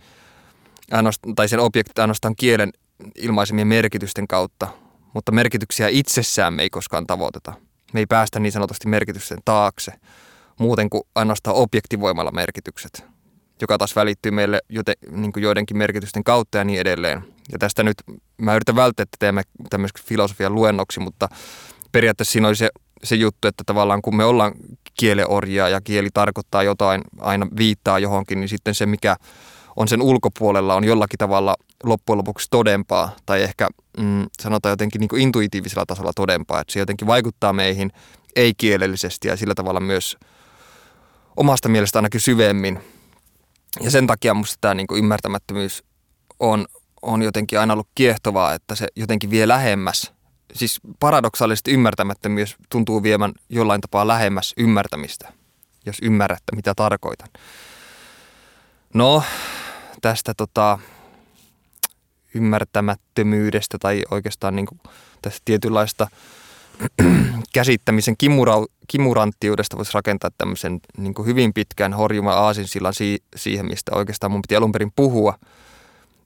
tai 1.35 1.47
sen 1.49 1.59
objekti 1.59 2.01
ainoastaan 2.01 2.35
kielen 2.35 2.71
ilmaisemien 3.15 3.67
merkitysten 3.67 4.27
kautta, 4.27 4.67
mutta 5.13 5.31
merkityksiä 5.31 5.87
itsessään 5.87 6.53
me 6.53 6.61
ei 6.61 6.69
koskaan 6.69 7.07
tavoiteta. 7.07 7.53
Me 7.93 7.99
ei 7.99 8.05
päästä 8.05 8.39
niin 8.39 8.51
sanotusti 8.51 8.87
merkitysten 8.87 9.37
taakse, 9.45 9.91
muuten 10.59 10.89
kuin 10.89 11.03
ainoastaan 11.15 11.55
objektivoimalla 11.55 12.31
merkitykset, 12.31 13.05
joka 13.61 13.77
taas 13.77 13.95
välittyy 13.95 14.31
meille 14.31 14.61
joten, 14.69 14.95
niin 15.09 15.31
joidenkin 15.37 15.77
merkitysten 15.77 16.23
kautta 16.23 16.57
ja 16.57 16.63
niin 16.63 16.79
edelleen. 16.79 17.23
Ja 17.51 17.59
tästä 17.59 17.83
nyt 17.83 17.97
mä 18.37 18.55
yritän 18.55 18.75
välttää, 18.75 19.03
että 19.03 19.17
teemme 19.19 19.41
tämmöisen 19.69 20.05
filosofian 20.05 20.55
luennoksi, 20.55 20.99
mutta 20.99 21.29
periaatteessa 21.91 22.31
siinä 22.31 22.47
oli 22.47 22.55
se, 22.55 22.69
se 23.03 23.15
juttu, 23.15 23.47
että 23.47 23.63
tavallaan 23.65 24.01
kun 24.01 24.15
me 24.15 24.25
ollaan 24.25 24.53
kieleorjia 24.99 25.69
ja 25.69 25.81
kieli 25.81 26.09
tarkoittaa 26.13 26.63
jotain, 26.63 27.01
aina 27.19 27.47
viittaa 27.57 27.99
johonkin, 27.99 28.39
niin 28.39 28.49
sitten 28.49 28.75
se, 28.75 28.85
mikä 28.85 29.15
on 29.75 29.87
sen 29.87 30.01
ulkopuolella, 30.01 30.75
on 30.75 30.83
jollakin 30.83 31.17
tavalla 31.17 31.55
loppujen 31.83 32.17
lopuksi 32.17 32.47
todempaa 32.51 33.15
tai 33.25 33.43
ehkä 33.43 33.67
mm, 33.97 34.25
sanotaan 34.41 34.71
jotenkin 34.71 34.99
niin 34.99 35.09
kuin 35.09 35.21
intuitiivisella 35.21 35.85
tasolla 35.85 36.11
todempaa, 36.15 36.61
että 36.61 36.73
se 36.73 36.79
jotenkin 36.79 37.07
vaikuttaa 37.07 37.53
meihin 37.53 37.91
ei-kielellisesti 38.35 39.27
ja 39.27 39.37
sillä 39.37 39.55
tavalla 39.55 39.79
myös 39.79 40.17
omasta 41.37 41.69
mielestä 41.69 41.99
ainakin 41.99 42.21
syvemmin. 42.21 42.79
Ja 43.81 43.91
sen 43.91 44.07
takia 44.07 44.33
minusta 44.33 44.57
tämä 44.61 44.73
niin 44.73 44.87
kuin 44.87 44.99
ymmärtämättömyys 44.99 45.83
on, 46.39 46.65
on 47.01 47.21
jotenkin 47.21 47.59
aina 47.59 47.73
ollut 47.73 47.89
kiehtovaa, 47.95 48.53
että 48.53 48.75
se 48.75 48.87
jotenkin 48.95 49.29
vie 49.29 49.47
lähemmäs. 49.47 50.11
Siis 50.53 50.79
paradoksaalisesti 50.99 51.71
ymmärtämättömyys 51.71 52.55
tuntuu 52.69 53.03
viemään 53.03 53.31
jollain 53.49 53.81
tapaa 53.81 54.07
lähemmäs 54.07 54.53
ymmärtämistä, 54.57 55.33
jos 55.85 55.97
ymmärrätte 56.01 56.55
mitä 56.55 56.73
tarkoitan. 56.75 57.29
No, 58.93 59.23
tästä 60.01 60.33
tota, 60.33 60.79
ymmärtämättömyydestä 62.35 63.77
tai 63.77 64.03
oikeastaan 64.11 64.55
niin 64.55 64.65
kuin 64.65 64.79
tästä 65.21 65.41
tietynlaista 65.45 66.07
käsittämisen 67.53 68.15
kimura, 68.17 68.53
kimuranttiudesta 68.87 69.77
voisi 69.77 69.91
rakentaa 69.93 70.29
tämmöisen 70.37 70.79
niin 70.97 71.13
kuin 71.13 71.25
hyvin 71.25 71.53
pitkään 71.53 71.93
horjuman 71.93 72.37
aasinsillan 72.37 72.93
si- 72.93 73.23
siihen, 73.35 73.65
mistä 73.65 73.91
oikeastaan 73.95 74.31
mun 74.31 74.41
piti 74.41 74.55
alun 74.55 74.71
perin 74.71 74.91
puhua. 74.95 75.37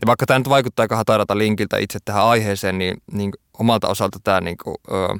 Ja 0.02 0.08
vaikka 0.08 0.26
tämä 0.26 0.40
nyt 0.40 0.50
vaikuttaa 0.50 0.84
aika 0.84 0.96
hatarata 0.96 1.38
linkiltä 1.38 1.78
itse 1.78 2.00
tähän 2.06 2.24
aiheeseen, 2.24 2.78
niin, 2.78 2.98
niin 3.12 3.32
omalta 3.60 3.88
osalta 3.88 4.20
tämä 4.24 4.42
niin 4.42 4.58
kuin, 4.64 4.76
ö, 4.92 5.20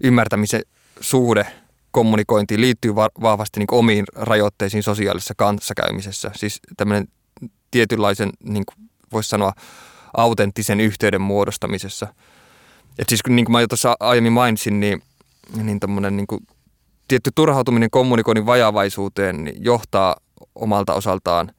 ymmärtämisen 0.00 0.62
suhde 1.00 1.46
kommunikointiin 1.90 2.60
liittyy 2.60 2.94
va- 2.94 3.10
vahvasti 3.22 3.60
niin 3.60 3.68
omiin 3.70 4.04
rajoitteisiin 4.14 4.82
sosiaalisessa 4.82 5.34
kanssakäymisessä. 5.36 6.30
Siis 6.34 6.60
tämmöinen 6.76 7.08
tietynlaisen, 7.70 8.30
niin 8.44 8.64
voisi 9.12 9.28
sanoa, 9.28 9.52
autenttisen 10.16 10.80
yhteyden 10.80 11.20
muodostamisessa. 11.20 12.14
Et 12.98 13.08
siis 13.08 13.20
niin 13.28 13.44
kuin 13.44 13.52
mä 13.52 13.60
jo 13.60 13.66
tuossa 13.66 13.96
aiemmin 14.00 14.32
mainitsin, 14.32 14.80
niin, 14.80 15.02
niin 15.62 15.80
tämmöinen 15.80 16.16
niin 16.16 16.26
kuin 16.26 16.40
tietty 17.08 17.30
turhautuminen 17.34 17.90
kommunikoinnin 17.90 18.46
vajavaisuuteen 18.46 19.44
niin 19.44 19.64
johtaa 19.64 20.16
omalta 20.54 20.94
osaltaan 20.94 21.52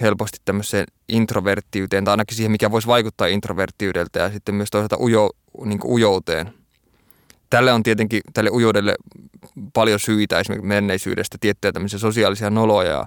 helposti 0.00 0.38
tämmöiseen 0.44 0.86
introverttiyteen, 1.08 2.04
tai 2.04 2.12
ainakin 2.12 2.36
siihen, 2.36 2.52
mikä 2.52 2.70
voisi 2.70 2.88
vaikuttaa 2.88 3.26
introverttiydeltä, 3.26 4.18
ja 4.18 4.30
sitten 4.30 4.54
myös 4.54 4.70
toisaalta 4.70 5.00
ujo, 5.00 5.30
niin 5.64 5.80
ujouteen. 5.84 6.54
Tälle 7.54 7.72
on 7.72 7.82
tietenkin, 7.82 8.20
tälle 8.34 8.50
ujoudelle 8.50 8.94
paljon 9.72 10.00
syitä 10.00 10.38
esimerkiksi 10.38 10.66
menneisyydestä, 10.66 11.38
tiettyjä 11.40 11.72
tämmöisiä 11.72 11.98
sosiaalisia 11.98 12.50
noloja 12.50 12.90
ja 12.90 13.06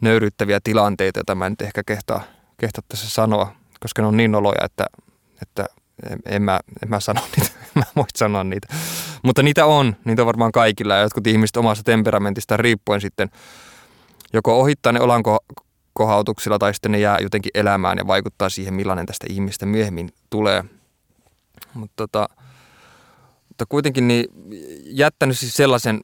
nöyryttäviä 0.00 0.60
tilanteita, 0.64 1.18
joita 1.18 1.34
mä 1.34 1.46
en 1.46 1.56
ehkä 1.62 1.82
kehtaa, 1.86 2.22
kehtaa 2.56 2.82
tässä 2.88 3.10
sanoa, 3.10 3.54
koska 3.80 4.02
ne 4.02 4.08
on 4.08 4.16
niin 4.16 4.32
noloja, 4.32 4.64
että, 4.64 4.86
että 5.42 5.66
en, 6.26 6.42
mä, 6.42 6.60
en 6.82 6.88
mä 6.88 7.00
sano 7.00 7.20
niitä, 7.36 7.52
mä 7.74 7.82
voin 7.96 8.06
sanoa 8.16 8.44
niitä. 8.44 8.68
Mutta 9.22 9.42
niitä 9.42 9.66
on, 9.66 9.96
niitä 10.04 10.22
on 10.22 10.26
varmaan 10.26 10.52
kaikilla 10.52 10.94
ja 10.94 11.02
jotkut 11.02 11.26
ihmiset 11.26 11.56
omassa 11.56 11.84
temperamentista 11.84 12.56
riippuen 12.56 13.00
sitten 13.00 13.30
joko 14.32 14.60
ohittaa 14.60 14.92
ne 14.92 15.00
olankohautuksilla 15.00 16.58
tai 16.58 16.74
sitten 16.74 16.92
ne 16.92 16.98
jää 16.98 17.18
jotenkin 17.20 17.50
elämään 17.54 17.98
ja 17.98 18.06
vaikuttaa 18.06 18.48
siihen, 18.48 18.74
millainen 18.74 19.06
tästä 19.06 19.26
ihmistä 19.30 19.66
myöhemmin 19.66 20.12
tulee. 20.30 20.64
Mutta 21.74 21.94
tota, 21.96 22.28
mutta 23.62 23.70
kuitenkin 23.70 24.08
niin 24.08 24.26
jättänyt 24.84 25.38
siis 25.38 25.54
sellaisen 25.54 26.00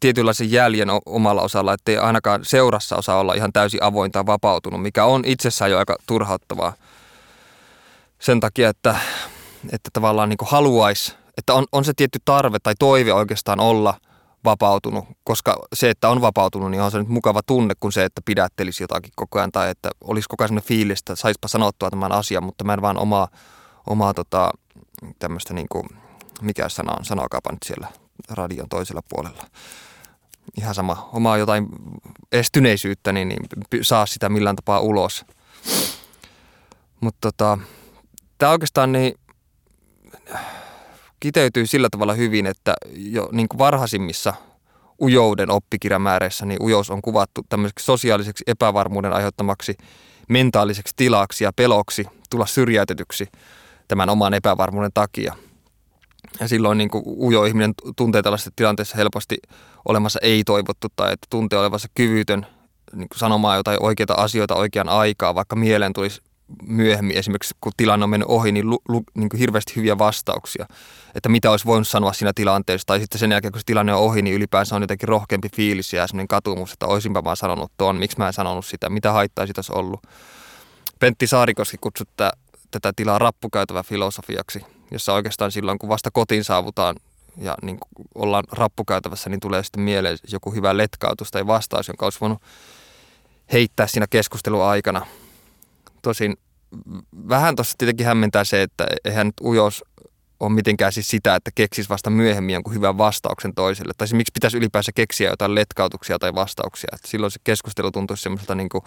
tietynlaisen 0.00 0.52
jäljen 0.52 0.88
omalla 1.06 1.42
osalla, 1.42 1.74
että 1.74 1.92
ei 1.92 1.98
ainakaan 1.98 2.44
seurassa 2.44 2.96
osaa 2.96 3.18
olla 3.18 3.34
ihan 3.34 3.52
täysin 3.52 3.82
avointa 3.82 4.26
vapautunut, 4.26 4.82
mikä 4.82 5.04
on 5.04 5.22
itsessään 5.26 5.70
jo 5.70 5.78
aika 5.78 5.96
turhauttavaa. 6.06 6.72
Sen 8.18 8.40
takia, 8.40 8.68
että, 8.68 8.96
että 9.72 9.90
tavallaan 9.92 10.28
niin 10.28 10.38
haluaisi, 10.42 11.14
että 11.38 11.54
on, 11.54 11.64
on 11.72 11.84
se 11.84 11.92
tietty 11.96 12.18
tarve 12.24 12.58
tai 12.62 12.74
toive 12.78 13.12
oikeastaan 13.12 13.60
olla 13.60 13.94
vapautunut, 14.44 15.04
koska 15.24 15.56
se, 15.72 15.90
että 15.90 16.08
on 16.08 16.20
vapautunut, 16.20 16.70
niin 16.70 16.82
on 16.82 16.90
se 16.90 16.98
nyt 16.98 17.08
mukava 17.08 17.40
tunne 17.46 17.74
kuin 17.80 17.92
se, 17.92 18.04
että 18.04 18.20
pidättelisi 18.24 18.82
jotakin 18.82 19.12
koko 19.16 19.38
ajan 19.38 19.52
tai 19.52 19.70
että 19.70 19.90
olisi 20.00 20.28
koko 20.28 20.44
ajan 20.44 20.48
sellainen 20.48 20.68
fiilis, 20.68 20.98
että 20.98 21.16
saispa 21.16 21.48
sanottua 21.48 21.90
tämän 21.90 22.12
asian, 22.12 22.44
mutta 22.44 22.64
mä 22.64 22.74
en 22.74 22.82
vaan 22.82 22.98
omaa, 22.98 23.28
omaa 23.86 24.14
tota, 24.14 24.50
tämmöistä 25.18 25.54
niin 25.54 25.68
kuin, 25.68 25.86
mikä 26.42 26.68
sana 26.68 26.92
on, 26.98 27.04
sanokaapa 27.04 27.52
nyt 27.52 27.62
siellä 27.64 27.88
radion 28.30 28.68
toisella 28.68 29.02
puolella. 29.08 29.46
Ihan 30.58 30.74
sama, 30.74 31.08
omaa 31.12 31.36
jotain 31.36 31.68
estyneisyyttä, 32.32 33.12
niin, 33.12 33.28
niin 33.28 33.40
saa 33.82 34.06
sitä 34.06 34.28
millään 34.28 34.56
tapaa 34.56 34.80
ulos. 34.80 35.24
Mutta 37.00 37.18
tota, 37.20 37.58
tämä 38.38 38.52
oikeastaan 38.52 38.92
niin 38.92 39.14
kiteytyy 41.20 41.66
sillä 41.66 41.88
tavalla 41.90 42.14
hyvin, 42.14 42.46
että 42.46 42.74
jo 42.92 43.28
niin 43.32 43.48
kuin 43.48 43.58
varhaisimmissa 43.58 44.34
ujouden 45.00 45.50
oppikirjamääreissä 45.50 46.46
niin 46.46 46.62
ujous 46.62 46.90
on 46.90 47.02
kuvattu 47.02 47.40
tämmöiseksi 47.48 47.84
sosiaaliseksi 47.84 48.44
epävarmuuden 48.46 49.12
aiheuttamaksi 49.12 49.74
mentaaliseksi 50.28 50.94
tilaksi 50.96 51.44
ja 51.44 51.52
peloksi 51.56 52.06
tulla 52.30 52.46
syrjäytetyksi 52.46 53.28
tämän 53.88 54.10
oman 54.10 54.34
epävarmuuden 54.34 54.90
takia– 54.94 55.36
ja 56.40 56.48
silloin 56.48 56.78
niin 56.78 56.90
kuin 56.90 57.04
ujo 57.06 57.44
ihminen 57.44 57.74
tuntee 57.96 58.22
tällaisessa 58.22 58.50
tilanteessa 58.56 58.96
helposti 58.96 59.36
olemassa 59.88 60.18
ei-toivottu 60.22 60.88
tai 60.96 61.12
että 61.12 61.26
tuntee 61.30 61.58
olevansa 61.58 61.88
kyvytön 61.94 62.46
niin 62.92 63.08
kuin 63.08 63.18
sanomaan 63.18 63.56
jotain 63.56 63.82
oikeita 63.82 64.14
asioita 64.14 64.54
oikean 64.54 64.88
aikaa, 64.88 65.34
vaikka 65.34 65.56
mieleen 65.56 65.92
tulisi 65.92 66.20
myöhemmin. 66.62 67.16
Esimerkiksi, 67.16 67.54
kun 67.60 67.72
tilanne 67.76 68.04
on 68.04 68.10
mennyt 68.10 68.28
ohi, 68.28 68.52
niin, 68.52 68.70
lu, 68.70 68.82
lu, 68.88 69.02
niin 69.14 69.28
kuin 69.28 69.38
hirveästi 69.38 69.76
hyviä 69.76 69.98
vastauksia, 69.98 70.66
että 71.14 71.28
mitä 71.28 71.50
olisi 71.50 71.64
voinut 71.64 71.88
sanoa 71.88 72.12
siinä 72.12 72.32
tilanteessa, 72.34 72.86
tai 72.86 73.00
sitten 73.00 73.18
sen 73.18 73.30
jälkeen, 73.30 73.52
kun 73.52 73.60
se 73.60 73.66
tilanne 73.66 73.94
on 73.94 74.00
ohi, 74.00 74.22
niin 74.22 74.36
ylipäänsä 74.36 74.76
on 74.76 74.82
jotenkin 74.82 75.08
rohkeampi 75.08 75.48
fiilis 75.56 75.92
ja 75.92 76.06
sellainen 76.06 76.28
katumus, 76.28 76.72
että 76.72 76.86
olisinpa 76.86 77.24
vaan 77.24 77.36
sanonut 77.36 77.72
tuon, 77.78 77.96
miksi 77.96 78.18
mä 78.18 78.26
en 78.26 78.32
sanonut 78.32 78.66
sitä, 78.66 78.90
mitä 78.90 79.12
haittaa 79.12 79.46
siitä 79.46 79.58
olisi 79.58 79.72
ollut. 79.72 80.00
Pentti 80.98 81.26
Saarikoski 81.26 81.76
kutsuttaa 81.80 82.32
tätä 82.70 82.92
tilaa 82.96 83.18
rappukäytävä 83.18 83.82
filosofiaksi, 83.82 84.64
jossa 84.92 85.12
oikeastaan 85.12 85.52
silloin, 85.52 85.78
kun 85.78 85.88
vasta 85.88 86.10
kotiin 86.10 86.44
saavutaan 86.44 86.96
ja 87.36 87.54
niin 87.62 87.78
ollaan 88.14 88.44
rappukäytävässä, 88.52 89.30
niin 89.30 89.40
tulee 89.40 89.62
sitten 89.62 89.82
mieleen 89.82 90.18
joku 90.32 90.50
hyvä 90.50 90.76
letkautus 90.76 91.30
tai 91.30 91.46
vastaus, 91.46 91.88
jonka 91.88 92.06
olisi 92.06 92.20
voinut 92.20 92.42
heittää 93.52 93.86
siinä 93.86 94.06
keskustelun 94.10 94.64
aikana. 94.64 95.06
Tosin 96.02 96.36
vähän 97.28 97.56
tuossa 97.56 97.74
tietenkin 97.78 98.06
hämmentää 98.06 98.44
se, 98.44 98.62
että 98.62 98.86
eihän 99.04 99.26
nyt 99.26 99.34
ujous 99.42 99.84
ole 100.40 100.52
mitenkään 100.52 100.92
siis 100.92 101.08
sitä, 101.08 101.34
että 101.34 101.50
keksisi 101.54 101.88
vasta 101.88 102.10
myöhemmin 102.10 102.52
jonkun 102.52 102.74
hyvän 102.74 102.98
vastauksen 102.98 103.54
toiselle. 103.54 103.92
Tai 103.98 104.08
siis 104.08 104.16
miksi 104.16 104.32
pitäisi 104.34 104.56
ylipäänsä 104.56 104.92
keksiä 104.94 105.30
jotain 105.30 105.54
letkautuksia 105.54 106.18
tai 106.18 106.34
vastauksia. 106.34 106.88
Että 106.92 107.08
silloin 107.08 107.30
se 107.30 107.40
keskustelu 107.44 107.90
tuntuisi 107.90 108.22
semmoiselta 108.22 108.54
niin 108.54 108.68
kuin 108.68 108.84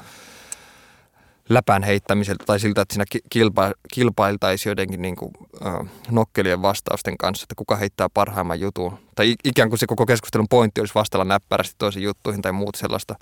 läpän 1.50 1.84
heittämiseltä 1.84 2.46
tai 2.46 2.60
siltä, 2.60 2.82
että 2.82 2.94
siinä 2.94 3.06
kilpa, 3.30 3.72
kilpailtaisi 3.94 4.70
jotenkin 4.70 5.02
niin 5.02 5.16
kuin, 5.16 5.32
äh, 5.66 5.90
nokkelien 6.12 6.62
vastausten 6.62 7.18
kanssa, 7.18 7.44
että 7.44 7.56
kuka 7.56 7.76
heittää 7.76 8.08
parhaimman 8.14 8.60
jutun. 8.60 9.00
Tai 9.16 9.36
ikään 9.44 9.70
kuin 9.70 9.80
se 9.80 9.88
koko 9.88 10.06
keskustelun 10.06 10.48
pointti 10.50 10.82
olisi 10.82 10.96
vastalla 10.96 11.26
näppärästi 11.26 11.76
toisiin 11.78 12.04
juttuihin 12.04 12.42
tai 12.42 12.52
muut 12.52 12.76
sellaista. 12.76 13.16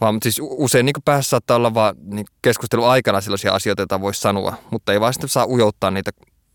Vaan 0.00 0.18
siis 0.22 0.40
usein 0.42 0.86
niin 0.86 0.94
päässä 1.04 1.30
saattaa 1.30 1.56
olla 1.56 1.74
vaan 1.74 1.96
niin 2.02 2.26
keskustelun 2.42 2.88
aikana 2.88 3.20
sellaisia 3.20 3.54
asioita, 3.54 3.82
joita 3.82 4.00
voisi 4.00 4.20
sanoa, 4.20 4.54
mutta 4.70 4.92
ei 4.92 5.00
vaan 5.00 5.12
sitten 5.12 5.28
saa 5.28 5.46
ujouttaa 5.46 5.90
niitä, 5.90 6.10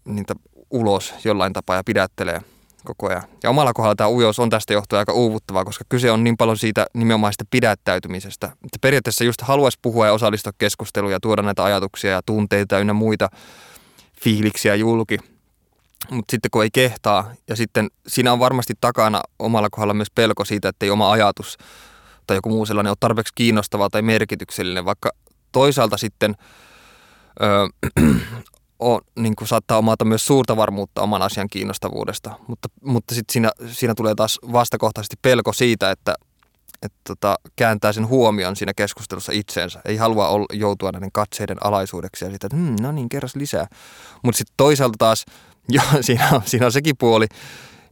niitä 0.06 0.36
ulos 0.72 1.14
jollain 1.24 1.54
tapaa 1.54 1.76
ja 1.76 1.84
pidättelee 1.84 2.42
koko 2.84 3.10
ajan. 3.10 3.24
Ja 3.44 3.50
omalla 3.50 3.74
kohdalla 3.74 3.96
tämä 3.96 4.10
ujous 4.10 4.40
on 4.40 4.50
tästä 4.50 4.74
johtuen 4.74 5.00
aika 5.00 5.14
uuvuttavaa, 5.14 5.66
koska 5.66 5.86
kyse 5.90 6.12
on 6.12 6.24
niin 6.24 6.38
paljon 6.38 6.58
siitä 6.58 6.86
nimenomaan 6.94 7.34
sitä 7.34 7.46
pidättäytymisestä. 7.50 8.46
Että 8.48 8.78
periaatteessa 8.82 9.24
just 9.24 9.42
haluaisi 9.42 9.80
puhua 9.82 10.06
ja 10.06 10.14
osallistua 10.14 10.52
keskusteluun 10.58 11.12
ja 11.12 11.20
tuoda 11.20 11.42
näitä 11.42 11.64
ajatuksia 11.64 12.12
ja 12.12 12.22
tunteita 12.26 12.80
ynnä 12.80 12.94
muita 12.94 13.30
fiiliksiä 14.24 14.76
julki. 14.76 15.18
Mutta 16.12 16.32
sitten 16.32 16.52
kun 16.52 16.64
ei 16.64 16.70
kehtaa 16.74 17.34
ja 17.50 17.56
sitten 17.56 17.88
siinä 18.08 18.34
on 18.34 18.40
varmasti 18.40 18.74
takana 18.82 19.22
omalla 19.40 19.68
kohdalla 19.72 19.94
myös 19.94 20.12
pelko 20.16 20.46
siitä, 20.46 20.70
että 20.70 20.86
ei 20.86 20.90
oma 20.90 21.12
ajatus 21.12 21.58
tai 22.28 22.38
joku 22.38 22.50
muu 22.50 22.66
sellainen 22.66 22.92
ole 22.92 22.98
tarpeeksi 23.00 23.34
kiinnostava 23.36 23.90
tai 23.90 24.02
merkityksellinen, 24.02 24.86
vaikka 24.86 25.12
toisaalta 25.52 25.98
sitten 25.98 26.36
öö, 27.42 27.68
on, 28.84 29.02
niin 29.20 29.36
kuin 29.36 29.48
saattaa 29.48 29.78
omata 29.78 30.06
myös 30.06 30.26
suurta 30.26 30.58
varmuutta 30.58 31.02
oman 31.02 31.22
asian 31.22 31.48
kiinnostavuudesta, 31.48 32.32
mutta, 32.48 32.70
mutta 32.82 33.16
sitten 33.16 33.34
siinä, 33.34 33.52
siinä 33.68 33.94
tulee 33.96 34.16
taas 34.16 34.40
vastakohtaisesti 34.52 35.16
pelko 35.22 35.54
siitä, 35.54 35.92
että, 35.92 36.16
että 36.82 36.98
tota, 37.08 37.36
kääntää 37.56 37.94
sen 37.94 38.08
huomion 38.08 38.56
siinä 38.56 38.74
keskustelussa 38.74 39.32
itseensä. 39.32 39.82
Ei 39.86 39.98
halua 39.98 40.28
olla, 40.28 40.46
joutua 40.54 40.92
näiden 40.92 41.12
katseiden 41.12 41.58
alaisuudeksi 41.66 42.26
ja 42.26 42.32
sitä, 42.32 42.48
että 42.48 42.58
hmm, 42.58 42.76
no 42.82 42.92
niin, 42.92 43.10
kerras 43.10 43.36
lisää. 43.36 43.68
Mutta 44.24 44.38
sitten 44.38 44.54
toisaalta 44.58 44.96
taas, 44.98 45.26
jo, 45.70 45.82
siinä, 46.02 46.30
on, 46.32 46.42
siinä 46.46 46.66
on 46.66 46.72
sekin 46.72 46.98
puoli, 46.98 47.28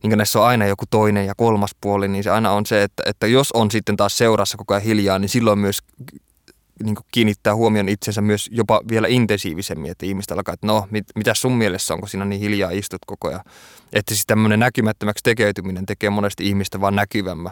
niin 0.04 0.18
näissä 0.18 0.40
on 0.40 0.46
aina 0.46 0.66
joku 0.66 0.86
toinen 0.90 1.26
ja 1.26 1.34
kolmas 1.38 1.72
puoli, 1.82 2.08
niin 2.08 2.24
se 2.24 2.30
aina 2.30 2.52
on 2.52 2.66
se, 2.66 2.84
että, 2.84 3.04
että 3.06 3.28
jos 3.28 3.52
on 3.52 3.72
sitten 3.72 3.98
taas 3.98 4.18
seurassa 4.18 4.58
koko 4.58 4.74
ajan 4.74 4.84
hiljaa, 4.84 5.20
niin 5.20 5.30
silloin 5.30 5.60
myös 5.60 5.80
niin 6.84 6.96
kiinnittää 7.12 7.56
huomion 7.56 7.90
itsensä 7.90 8.22
myös 8.22 8.50
jopa 8.52 8.82
vielä 8.90 9.08
intensiivisemmin, 9.08 9.92
että 9.92 10.06
ihmistä 10.06 10.34
alkaa, 10.34 10.54
että 10.54 10.68
no, 10.68 10.88
mit, 10.92 11.06
mitä 11.16 11.34
sun 11.34 11.52
mielessä 11.58 11.94
on, 11.94 12.00
kun 12.00 12.10
siinä 12.10 12.26
niin 12.26 12.42
hiljaa 12.42 12.72
istut 12.72 13.02
koko 13.08 13.28
ajan. 13.28 13.42
Että 13.94 14.14
siis 14.14 14.26
tämmöinen 14.26 14.60
näkymättömäksi 14.60 15.24
tekeytyminen 15.24 15.86
tekee 15.86 16.10
monesti 16.10 16.48
ihmistä 16.48 16.82
vaan 16.82 16.96
näkyvämmä. 16.96 17.52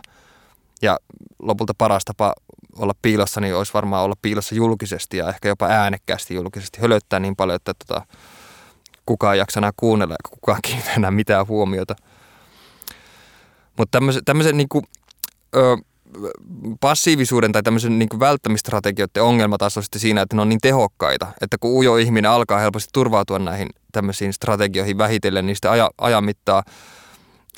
Ja 0.81 0.97
lopulta 1.39 1.73
paras 1.77 2.05
tapa 2.05 2.33
olla 2.77 2.93
piilossa, 3.01 3.41
niin 3.41 3.55
olisi 3.55 3.73
varmaan 3.73 4.03
olla 4.03 4.15
piilossa 4.21 4.55
julkisesti 4.55 5.17
ja 5.17 5.29
ehkä 5.29 5.47
jopa 5.47 5.67
äänekkäästi 5.67 6.33
julkisesti. 6.33 6.81
Hölöttää 6.81 7.19
niin 7.19 7.35
paljon, 7.35 7.55
että 7.55 7.73
tota, 7.73 8.05
kukaan 9.05 9.33
ei 9.35 9.39
jaksa 9.39 9.59
enää 9.59 9.71
kuunnella 9.77 10.13
ja 10.13 10.29
kukaan 10.29 10.59
kiinnittää 10.65 10.93
enää 10.93 11.11
mitään 11.11 11.47
huomiota. 11.47 11.95
Mutta 13.77 13.97
tämmöisen, 13.97 14.25
tämmöisen 14.25 14.57
niin 14.57 14.69
kuin, 14.69 14.85
ö, 15.55 15.77
passiivisuuden 16.79 17.51
tai 17.51 17.63
tämmöisen 17.63 17.99
niin 17.99 18.09
kuin 18.09 18.19
välttämistrategioiden 18.19 19.23
ongelma 19.23 19.57
taas 19.57 19.77
on 19.77 19.83
sitten 19.83 20.01
siinä, 20.01 20.21
että 20.21 20.35
ne 20.35 20.41
on 20.41 20.49
niin 20.49 20.61
tehokkaita, 20.61 21.27
että 21.41 21.57
kun 21.59 21.71
ujo 21.71 21.97
ihminen 21.97 22.31
alkaa 22.31 22.59
helposti 22.59 22.89
turvautua 22.93 23.39
näihin 23.39 23.69
tämmöisiin 23.91 24.33
strategioihin 24.33 24.97
vähitellen, 24.97 25.45
niin 25.45 25.55
sitten 25.55 25.71
aja, 25.71 25.89
ajan 25.97 26.23
mittaa 26.23 26.63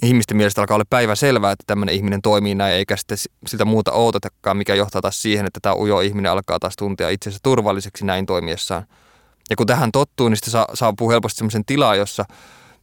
ihmisten 0.04 0.38
mielestä 0.38 0.62
alkaa 0.62 0.76
olla 0.76 0.86
päivä 0.90 1.16
selvää, 1.16 1.52
että 1.52 1.64
tämmöinen 1.68 1.96
ihminen 1.96 2.22
toimii 2.22 2.56
näin, 2.56 2.74
eikä 2.74 2.98
sitten 2.98 3.18
siltä 3.48 3.66
muuta 3.66 3.92
outatakaan, 3.92 4.58
mikä 4.58 4.76
johtaa 4.76 5.02
taas 5.02 5.22
siihen, 5.22 5.46
että 5.46 5.60
tämä 5.62 5.76
ujo 5.76 6.00
ihminen 6.00 6.32
alkaa 6.32 6.60
taas 6.60 6.76
tuntea 6.76 7.10
itsensä 7.10 7.40
turvalliseksi 7.44 8.06
näin 8.06 8.26
toimiessaan. 8.26 8.86
Ja 9.50 9.56
kun 9.56 9.68
tähän 9.68 9.92
tottuu, 9.92 10.30
niin 10.30 10.38
sitten 10.38 10.64
saapuu 10.74 11.10
helposti 11.10 11.38
semmoisen 11.38 11.66
tilaa, 11.66 11.96
jossa 11.96 12.26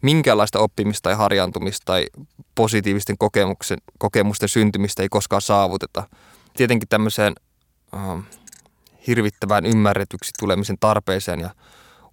minkäänlaista 0.02 0.58
oppimista 0.58 1.02
tai 1.02 1.14
harjaantumista 1.14 1.84
tai 1.84 2.06
positiivisten 2.54 3.18
kokemuksen, 3.18 3.78
kokemusten 3.98 4.48
syntymistä 4.48 5.02
ei 5.02 5.08
koskaan 5.08 5.42
saavuteta. 5.42 6.08
Tietenkin 6.56 6.88
tämmöiseen 6.88 7.32
äh, 7.94 8.24
hirvittävään 9.06 9.66
ymmärretyksi 9.66 10.30
tulemisen 10.38 10.76
tarpeeseen 10.80 11.40
ja 11.40 11.50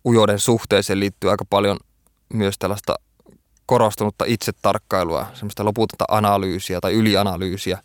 ujouden 0.05 0.39
suhteeseen 0.39 0.99
liittyy 0.99 1.31
aika 1.31 1.45
paljon 1.49 1.77
myös 2.33 2.55
tällaista 2.59 2.95
korostunutta 3.65 4.25
itsetarkkailua, 4.27 5.27
semmoista 5.33 5.65
loputonta 5.65 6.05
analyysiä 6.07 6.81
tai 6.81 6.93
ylianalyysiä. 6.93 7.79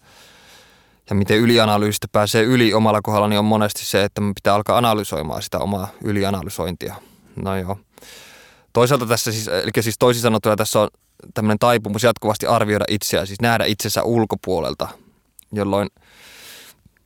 Ja 1.11 1.17
miten 1.17 1.39
ylianalyysistä 1.39 2.07
pääsee 2.13 2.43
yli 2.43 2.75
omalla 2.75 3.03
kohdalla, 3.03 3.29
niin 3.29 3.39
on 3.39 3.45
monesti 3.45 3.85
se, 3.85 4.05
että 4.05 4.23
pitää 4.35 4.55
alkaa 4.55 4.79
analysoimaan 4.79 5.43
sitä 5.43 5.59
omaa 5.59 5.89
ylianalysointia. 6.05 6.95
No 7.37 7.57
joo. 7.57 7.79
Toisaalta 8.73 9.07
tässä 9.07 9.33
siis, 9.33 9.49
eli 9.49 9.71
siis 9.81 9.99
toisin 9.99 10.23
sanottuna 10.23 10.57
tässä 10.57 10.81
on 10.81 10.89
tämmöinen 11.35 11.59
taipumus 11.59 12.03
jatkuvasti 12.03 12.47
arvioida 12.47 12.85
itseä, 12.89 13.27
siis 13.27 13.41
nähdä 13.41 13.65
itsensä 13.65 14.03
ulkopuolelta, 14.03 14.89
jolloin 15.53 15.89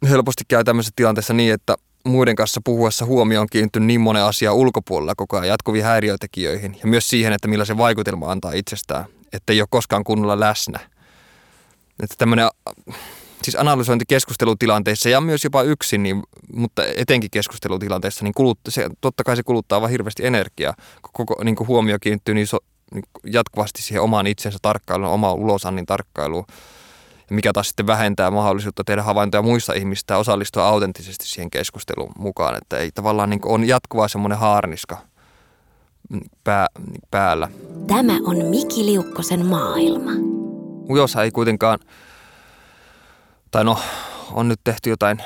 helposti 0.09 0.45
käy 0.49 0.65
tämmöisessä 0.65 0.93
tilanteessa 0.97 1.35
niin, 1.35 1.55
että 1.55 1.77
muiden 2.05 2.37
kanssa 2.37 2.61
puhuessa 2.65 3.05
huomio 3.05 3.41
on 3.41 3.47
kiinnittynyt 3.51 3.87
niin 3.87 4.01
monen 4.01 4.25
asian 4.25 4.55
ulkopuolella 4.55 5.15
koko 5.17 5.37
ajan 5.37 5.49
jatkuviin 5.49 5.85
häiriötekijöihin 5.85 6.77
ja 6.81 6.87
myös 6.87 7.09
siihen, 7.09 7.33
että 7.33 7.49
millaisen 7.49 7.79
vaikutelma 7.79 8.33
antaa 8.33 8.53
itsestään, 8.53 9.05
että 9.33 9.53
ei 9.53 9.61
ole 9.61 9.69
koskaan 9.71 10.05
kunnolla 10.05 10.41
läsnä. 10.41 10.81
Että 12.03 12.15
tämmöinen 12.19 12.49
siis 13.45 13.57
analysointi 13.57 14.05
keskustelutilanteissa 14.09 15.09
ja 15.09 15.21
myös 15.21 15.45
jopa 15.45 15.63
yksin, 15.63 16.03
niin, 16.03 16.23
mutta 16.53 16.83
etenkin 16.97 17.31
keskustelutilanteessa, 17.31 18.25
niin 18.25 18.35
kulut, 18.35 18.59
se, 18.69 18.89
totta 19.01 19.25
kai 19.25 19.37
se 19.37 19.43
kuluttaa 19.43 19.81
vaan 19.81 19.91
hirveästi 19.91 20.27
energiaa. 20.27 20.75
Koko 21.13 21.45
niin 21.45 21.57
kuin 21.57 21.69
huomio 21.69 21.99
kiinnittyy 22.01 22.35
niin, 22.35 22.47
so, 22.47 22.59
niin 22.95 23.05
jatkuvasti 23.25 23.83
siihen 23.83 24.03
omaan 24.03 24.27
itsensä 24.27 24.59
tarkkailuun, 24.63 25.13
omaan 25.13 25.35
ulosannin 25.35 25.87
tarkkailuun, 25.87 26.45
mikä 27.31 27.53
taas 27.53 27.69
sitten 27.69 27.87
vähentää 27.87 28.31
mahdollisuutta 28.31 28.85
tehdä 28.85 29.03
havaintoja 29.03 29.43
muista 29.43 29.73
ihmistä 29.73 30.15
ja 30.15 30.19
osallistua 30.19 30.69
autenttisesti 30.69 31.27
siihen 31.27 31.51
keskusteluun 31.51 32.13
mukaan. 32.19 32.57
Että 32.57 32.77
ei 32.77 32.91
tavallaan 32.95 33.31
niin 33.31 33.41
on 33.45 33.69
jatkuva 33.69 34.09
semmoinen 34.09 34.39
haarniska 34.39 34.99
pää, 36.45 36.67
päällä. 37.11 37.49
Tämä 37.87 38.13
on 38.25 38.37
Miki 38.45 38.87
Liukkosen 38.87 39.47
maailma. 39.47 40.11
Ujossa 40.91 41.23
ei 41.23 41.31
kuitenkaan 41.31 41.79
tai 43.55 43.65
no 43.65 43.79
on 44.33 44.49
nyt 44.49 44.61
tehty 44.65 44.91
jotain 44.91 45.23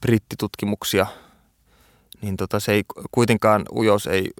brittitutkimuksia, 0.00 1.06
niin 2.22 2.36
tota, 2.36 2.60
se 2.60 2.72
ei 2.72 2.84
kuitenkaan 3.10 3.64
ujous 3.72 4.06
ei 4.06 4.30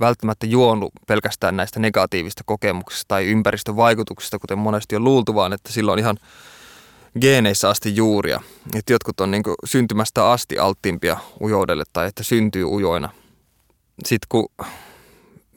välttämättä 0.00 0.46
juonut 0.46 0.92
pelkästään 1.06 1.56
näistä 1.56 1.80
negatiivista 1.80 2.42
kokemuksista 2.46 3.08
tai 3.08 3.26
ympäristövaikutuksista, 3.26 4.38
kuten 4.38 4.58
monesti 4.58 4.96
on 4.96 5.04
luultu, 5.04 5.34
vaan 5.34 5.52
että 5.52 5.72
silloin 5.72 5.98
ihan 5.98 6.16
geeneissä 7.20 7.68
asti 7.68 7.96
juuria. 7.96 8.40
Että 8.74 8.92
jotkut 8.92 9.20
on 9.20 9.30
niin 9.30 9.42
syntymästä 9.64 10.30
asti 10.30 10.58
alttiimpia 10.58 11.16
ujoudelle 11.40 11.84
tai 11.92 12.06
että 12.06 12.22
syntyy 12.22 12.64
ujoina. 12.64 13.08
Sitten 14.04 14.26
kun 14.28 14.48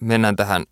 mennään 0.01 0.35
tähän 0.35 0.65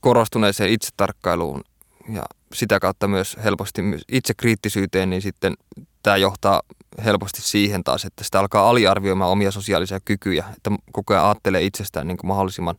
korostuneeseen 0.00 0.70
itsetarkkailuun 0.70 1.64
ja 2.08 2.22
sitä 2.56 2.80
kautta 2.80 3.08
myös 3.08 3.36
helposti 3.44 3.82
myös 3.82 4.02
itsekriittisyyteen, 4.12 5.10
niin 5.10 5.22
sitten 5.22 5.54
tämä 6.02 6.16
johtaa 6.16 6.62
helposti 7.04 7.42
siihen 7.42 7.84
taas, 7.84 8.04
että 8.04 8.24
sitä 8.24 8.40
alkaa 8.40 8.70
aliarvioimaan 8.70 9.30
omia 9.30 9.50
sosiaalisia 9.50 10.00
kykyjä, 10.04 10.44
että 10.56 10.70
koko 10.92 11.14
ajan 11.14 11.24
ajattelee 11.26 11.62
itsestään 11.62 12.06
niin 12.06 12.16
kuin 12.16 12.28
mahdollisimman 12.28 12.76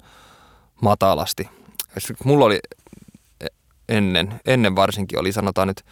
matalasti. 0.82 1.50
Mulla 2.24 2.46
oli 2.46 2.60
ennen, 3.90 4.40
ennen 4.46 4.76
varsinkin 4.76 5.20
oli 5.20 5.32
sanotaan 5.32 5.68
nyt 5.68 5.86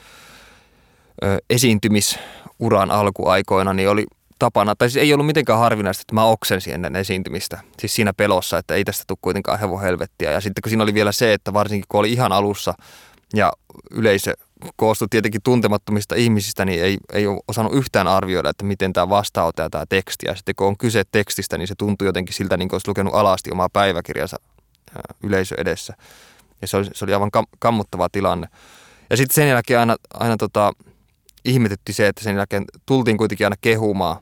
esiintymisuran 1.50 2.92
alkuaikoina, 2.92 3.74
niin 3.74 3.90
oli 3.90 4.06
tapana, 4.40 4.76
tai 4.76 4.90
siis 4.90 5.04
ei 5.04 5.14
ollut 5.14 5.26
mitenkään 5.26 5.60
harvinaista, 5.60 6.02
että 6.02 6.16
mä 6.16 6.26
oksensin 6.26 6.74
ennen 6.74 6.96
esiintymistä. 6.96 7.60
Siis 7.80 7.96
siinä 7.96 8.14
pelossa, 8.14 8.58
että 8.58 8.74
ei 8.74 8.84
tästä 8.84 9.04
tule 9.08 9.18
kuitenkaan 9.22 9.60
hevo 9.60 9.80
helvettiä. 9.80 10.32
Ja 10.32 10.42
sitten 10.42 10.62
kun 10.62 10.70
siinä 10.70 10.84
oli 10.84 10.94
vielä 10.94 11.12
se, 11.12 11.34
että 11.34 11.54
varsinkin 11.54 11.86
kun 11.90 12.00
oli 12.00 12.14
ihan 12.14 12.32
alussa 12.32 12.74
ja 13.36 13.54
yleisö 13.92 14.34
koostui 14.76 15.08
tietenkin 15.10 15.42
tuntemattomista 15.44 16.16
ihmisistä, 16.16 16.66
niin 16.66 16.84
ei, 16.84 16.98
ei 17.14 17.28
ole 17.28 17.40
osannut 17.48 17.74
yhtään 17.74 18.08
arvioida, 18.08 18.50
että 18.50 18.66
miten 18.66 18.94
tämä 18.94 19.10
vastaanottaa 19.10 19.70
tämä 19.70 19.86
teksti. 19.90 20.26
Ja 20.26 20.36
sitten 20.36 20.56
kun 20.56 20.68
on 20.68 20.78
kyse 20.78 21.04
tekstistä, 21.12 21.58
niin 21.58 21.68
se 21.68 21.76
tuntuu 21.78 22.06
jotenkin 22.06 22.34
siltä, 22.34 22.58
niin 22.58 22.70
kuin 22.70 22.76
olisi 22.76 22.88
lukenut 22.88 23.14
alasti 23.14 23.52
omaa 23.52 23.70
päiväkirjansa 23.74 24.38
yleisö 25.24 25.56
edessä. 25.58 25.94
Ja 26.62 26.68
se 26.68 26.78
oli, 26.78 26.86
se 26.94 27.06
oli 27.06 27.14
aivan 27.14 27.32
kam, 27.32 27.46
kammuttava 27.60 28.10
tilanne. 28.10 28.48
Ja 29.10 29.18
sitten 29.18 29.36
sen 29.36 29.50
jälkeen 29.50 29.80
aina, 29.80 29.96
aina 30.14 30.38
tota, 30.38 30.74
ihmetytti 31.46 31.94
se, 31.94 32.08
että 32.08 32.24
sen 32.24 32.36
jälkeen 32.36 32.66
tultiin 32.86 33.18
kuitenkin 33.18 33.46
aina 33.46 33.56
kehumaan. 33.62 34.18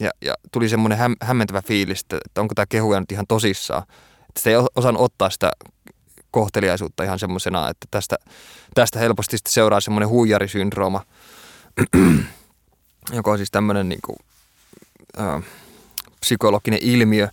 Ja, 0.00 0.10
ja 0.22 0.34
tuli 0.52 0.68
semmoinen 0.68 0.98
häm, 0.98 1.14
hämmentävä 1.22 1.62
fiilis, 1.62 2.00
että, 2.00 2.18
että 2.24 2.40
onko 2.40 2.54
tämä 2.54 2.66
kehuja 2.68 3.00
nyt 3.00 3.12
ihan 3.12 3.26
tosissaan. 3.28 3.82
Että 4.28 4.40
se 4.40 4.50
ei 4.50 4.56
osannut 4.76 5.02
ottaa 5.02 5.30
sitä 5.30 5.52
kohteliaisuutta 6.36 7.04
ihan 7.04 7.18
semmoisena, 7.18 7.68
että 7.68 7.86
tästä, 7.90 8.16
tästä 8.74 8.98
helposti 8.98 9.36
seuraa 9.48 9.80
semmoinen 9.80 10.08
huijarisyndrooma, 10.08 11.02
joka 13.16 13.30
on 13.30 13.38
siis 13.38 13.50
tämmöinen 13.50 13.88
niin 13.88 14.00
kuin, 14.06 14.16
äh, 15.20 15.42
psykologinen 16.20 16.80
ilmiö, 16.82 17.28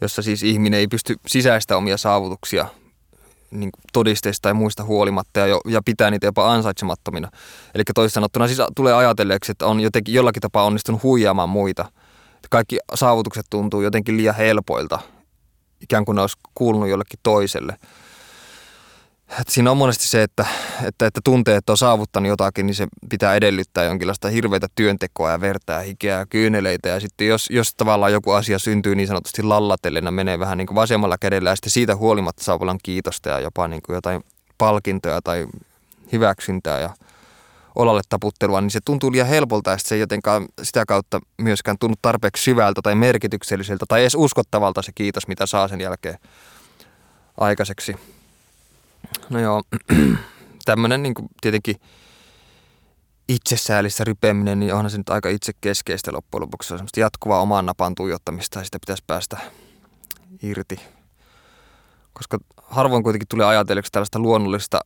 jossa 0.00 0.22
siis 0.22 0.42
ihminen 0.42 0.80
ei 0.80 0.88
pysty 0.88 1.16
sisäistä 1.26 1.76
omia 1.76 1.96
saavutuksia 1.96 2.66
niin 3.50 3.70
todisteista 3.92 4.42
tai 4.42 4.54
muista 4.54 4.84
huolimatta 4.84 5.40
ja, 5.40 5.46
jo, 5.46 5.60
ja 5.66 5.80
pitää 5.84 6.10
niitä 6.10 6.26
jopa 6.26 6.52
ansaitsemattomina. 6.52 7.30
Eli 7.74 7.82
toisin 7.94 8.14
sanottuna 8.14 8.46
siis 8.46 8.58
tulee 8.76 8.94
ajatelleeksi, 8.94 9.52
että 9.52 9.66
on 9.66 9.80
jotenkin 9.80 10.14
jollakin 10.14 10.42
tapaa 10.42 10.64
onnistunut 10.64 11.02
huijaamaan 11.02 11.48
muita. 11.48 11.92
Kaikki 12.50 12.78
saavutukset 12.94 13.46
tuntuu 13.50 13.82
jotenkin 13.82 14.16
liian 14.16 14.34
helpoilta, 14.34 14.98
ikään 15.80 16.04
kuin 16.04 16.16
ne 16.16 16.20
olisi 16.20 16.38
kuulunut 16.54 16.88
jollekin 16.88 17.20
toiselle– 17.22 17.76
että 19.40 19.52
siinä 19.52 19.70
on 19.70 19.76
monesti 19.76 20.08
se, 20.08 20.22
että, 20.22 20.46
että, 20.84 21.06
että 21.06 21.20
tuntee, 21.24 21.56
että 21.56 21.72
on 21.72 21.76
saavuttanut 21.76 22.28
jotakin, 22.28 22.66
niin 22.66 22.74
se 22.74 22.86
pitää 23.10 23.34
edellyttää 23.34 23.84
jonkinlaista 23.84 24.28
hirveitä 24.28 24.66
työntekoa 24.74 25.30
ja 25.30 25.40
vertaa 25.40 25.80
hikeä 25.80 26.18
ja 26.18 26.26
kyyneleitä. 26.26 26.88
Ja 26.88 27.00
sitten 27.00 27.26
jos, 27.26 27.50
jos 27.50 27.74
tavallaan 27.74 28.12
joku 28.12 28.30
asia 28.30 28.58
syntyy 28.58 28.94
niin 28.94 29.06
sanotusti 29.06 29.42
lallatellena, 29.42 30.10
menee 30.10 30.38
vähän 30.38 30.58
niin 30.58 30.66
kuin 30.66 30.74
vasemmalla 30.74 31.18
kädellä 31.18 31.50
ja 31.50 31.56
sitten 31.56 31.70
siitä 31.70 31.96
huolimatta 31.96 32.44
saa 32.44 32.58
paljon 32.58 32.78
kiitosta 32.82 33.28
ja 33.28 33.40
jopa 33.40 33.68
niin 33.68 33.82
kuin 33.86 33.94
jotain 33.94 34.24
palkintoja 34.58 35.22
tai 35.22 35.46
hyväksyntää 36.12 36.80
ja 36.80 36.90
olalle 37.74 38.02
taputtelua, 38.08 38.60
niin 38.60 38.70
se 38.70 38.80
tuntuu 38.84 39.12
liian 39.12 39.26
helpolta 39.26 39.70
ja 39.70 39.78
se 39.78 39.94
ei 39.94 40.00
jotenkaan 40.00 40.46
sitä 40.62 40.84
kautta 40.86 41.20
myöskään 41.38 41.78
tunnu 41.80 41.96
tarpeeksi 42.02 42.42
syvältä 42.42 42.80
tai 42.82 42.94
merkitykselliseltä 42.94 43.84
tai 43.88 44.00
edes 44.00 44.14
uskottavalta 44.14 44.82
se 44.82 44.92
kiitos, 44.94 45.28
mitä 45.28 45.46
saa 45.46 45.68
sen 45.68 45.80
jälkeen 45.80 46.18
aikaiseksi. 47.40 47.96
No 49.30 49.40
joo, 49.40 49.62
tämmöinen 50.64 51.02
niin 51.02 51.14
tietenkin 51.40 51.76
itsesäälissä 53.28 54.04
rypeminen, 54.04 54.60
niin 54.60 54.74
onhan 54.74 54.90
se 54.90 54.98
nyt 54.98 55.08
aika 55.08 55.28
itse 55.28 55.52
keskeistä 55.60 56.12
loppujen 56.12 56.42
lopuksi. 56.42 56.66
Se 56.66 56.74
on 56.74 56.78
semmoista 56.78 57.00
jatkuvaa 57.00 57.40
oman 57.40 57.66
napan 57.66 57.94
tuijottamista 57.94 58.58
ja 58.58 58.64
sitä 58.64 58.78
pitäisi 58.80 59.04
päästä 59.06 59.38
irti. 60.42 60.80
Koska 62.12 62.38
harvoin 62.62 63.02
kuitenkin 63.02 63.28
tulee 63.28 63.46
ajatelleeksi 63.46 63.92
tällaista 63.92 64.18
luonnollista 64.18 64.80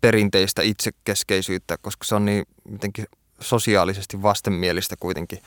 perinteistä 0.00 0.62
itsekeskeisyyttä, 0.62 1.76
koska 1.78 2.04
se 2.04 2.14
on 2.14 2.24
niin 2.24 2.44
jotenkin 2.72 3.06
sosiaalisesti 3.40 4.22
vastenmielistä 4.22 4.96
kuitenkin. 5.00 5.38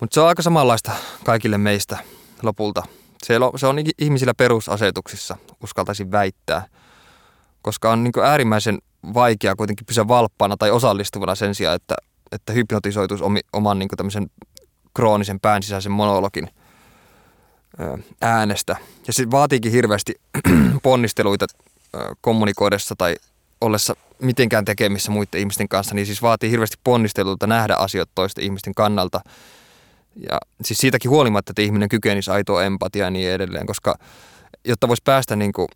Mutta 0.00 0.14
se 0.14 0.20
on 0.20 0.28
aika 0.28 0.42
samanlaista 0.42 0.92
kaikille 1.24 1.58
meistä 1.58 1.98
lopulta. 2.42 2.82
Se 3.22 3.38
on, 3.38 3.58
se 3.58 3.66
on 3.66 3.76
ihmisillä 3.98 4.34
perusasetuksissa, 4.34 5.36
uskaltaisin 5.62 6.10
väittää– 6.10 6.66
koska 7.64 7.92
on 7.92 8.04
niin 8.04 8.12
äärimmäisen 8.24 8.78
vaikea 9.14 9.56
kuitenkin 9.56 9.86
pysyä 9.86 10.08
valppaana 10.08 10.56
tai 10.56 10.70
osallistuvana 10.70 11.34
sen 11.34 11.54
sijaan, 11.54 11.76
että, 11.76 11.94
että 12.32 12.52
hypnotisoituisi 12.52 13.24
omi, 13.24 13.40
oman 13.52 13.78
niin 13.78 13.88
tämmöisen 13.96 14.30
kroonisen 14.94 15.40
pään 15.40 15.62
sisäisen 15.62 15.92
monologin 15.92 16.48
äänestä. 18.20 18.76
Ja 19.06 19.12
se 19.12 19.30
vaatiikin 19.30 19.72
hirveästi 19.72 20.14
ponnisteluita 20.82 21.46
kommunikoidessa 22.20 22.94
tai 22.98 23.16
ollessa 23.60 23.94
mitenkään 24.22 24.64
tekemissä 24.64 25.10
muiden 25.10 25.40
ihmisten 25.40 25.68
kanssa, 25.68 25.94
niin 25.94 26.06
siis 26.06 26.22
vaatii 26.22 26.50
hirveästi 26.50 26.76
ponnisteluita 26.84 27.46
nähdä 27.46 27.74
asiat 27.74 28.08
toisten 28.14 28.44
ihmisten 28.44 28.74
kannalta. 28.74 29.20
Ja 30.30 30.38
siis 30.64 30.78
siitäkin 30.78 31.10
huolimatta, 31.10 31.50
että 31.50 31.62
ihminen 31.62 31.88
kykenisi 31.88 32.30
aitoa 32.30 32.64
empatiaa 32.64 33.06
ja 33.06 33.10
niin 33.10 33.30
edelleen, 33.30 33.66
koska 33.66 33.94
jotta 34.64 34.88
voisi 34.88 35.02
päästä 35.04 35.36
niin 35.36 35.52
kuin 35.52 35.68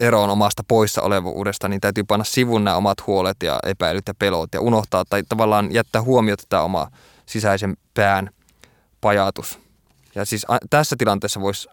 eroon 0.00 0.30
omasta 0.30 0.62
poissa 0.68 1.02
olevuudesta, 1.02 1.68
niin 1.68 1.80
täytyy 1.80 2.04
panna 2.04 2.24
sivun 2.24 2.64
nämä 2.64 2.76
omat 2.76 3.06
huolet 3.06 3.36
ja 3.42 3.58
epäilyt 3.62 4.08
ja 4.08 4.14
pelot 4.14 4.54
ja 4.54 4.60
unohtaa 4.60 5.04
tai 5.04 5.22
tavallaan 5.28 5.74
jättää 5.74 6.02
huomiota 6.02 6.44
tämä 6.48 6.62
oma 6.62 6.90
sisäisen 7.26 7.76
pään 7.94 8.30
pajatus. 9.00 9.58
Ja 10.14 10.24
siis 10.24 10.46
tässä 10.70 10.96
tilanteessa 10.98 11.40
vois, 11.40 11.68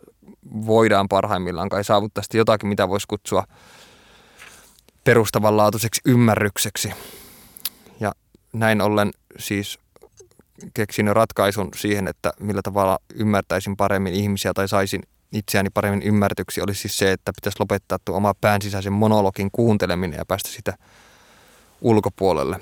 voidaan 0.65 1.09
parhaimmillaan 1.09 1.69
kai 1.69 1.83
saavuttaa 1.83 2.23
sitten 2.23 2.39
jotakin, 2.39 2.69
mitä 2.69 2.89
voisi 2.89 3.07
kutsua 3.07 3.43
perustavanlaatuiseksi 5.03 6.01
ymmärrykseksi. 6.05 6.93
Ja 7.99 8.12
näin 8.53 8.81
ollen 8.81 9.12
siis 9.39 9.79
keksin 10.73 11.15
ratkaisun 11.15 11.69
siihen, 11.75 12.07
että 12.07 12.33
millä 12.39 12.62
tavalla 12.62 12.99
ymmärtäisin 13.15 13.77
paremmin 13.77 14.13
ihmisiä 14.13 14.53
tai 14.53 14.67
saisin 14.67 15.03
itseäni 15.34 15.69
paremmin 15.69 16.04
ymmärtyksi 16.04 16.62
oli 16.62 16.76
siis 16.76 16.98
se, 16.98 17.12
että 17.12 17.32
pitäisi 17.36 17.60
lopettaa 17.60 17.98
tuo 18.06 18.17
oma 18.17 18.34
pään 18.41 18.62
sisäisen 18.62 18.93
monologin 18.93 19.50
kuunteleminen 19.52 20.17
ja 20.17 20.26
päästä 20.26 20.50
sitä 20.50 20.74
ulkopuolelle. 21.82 22.60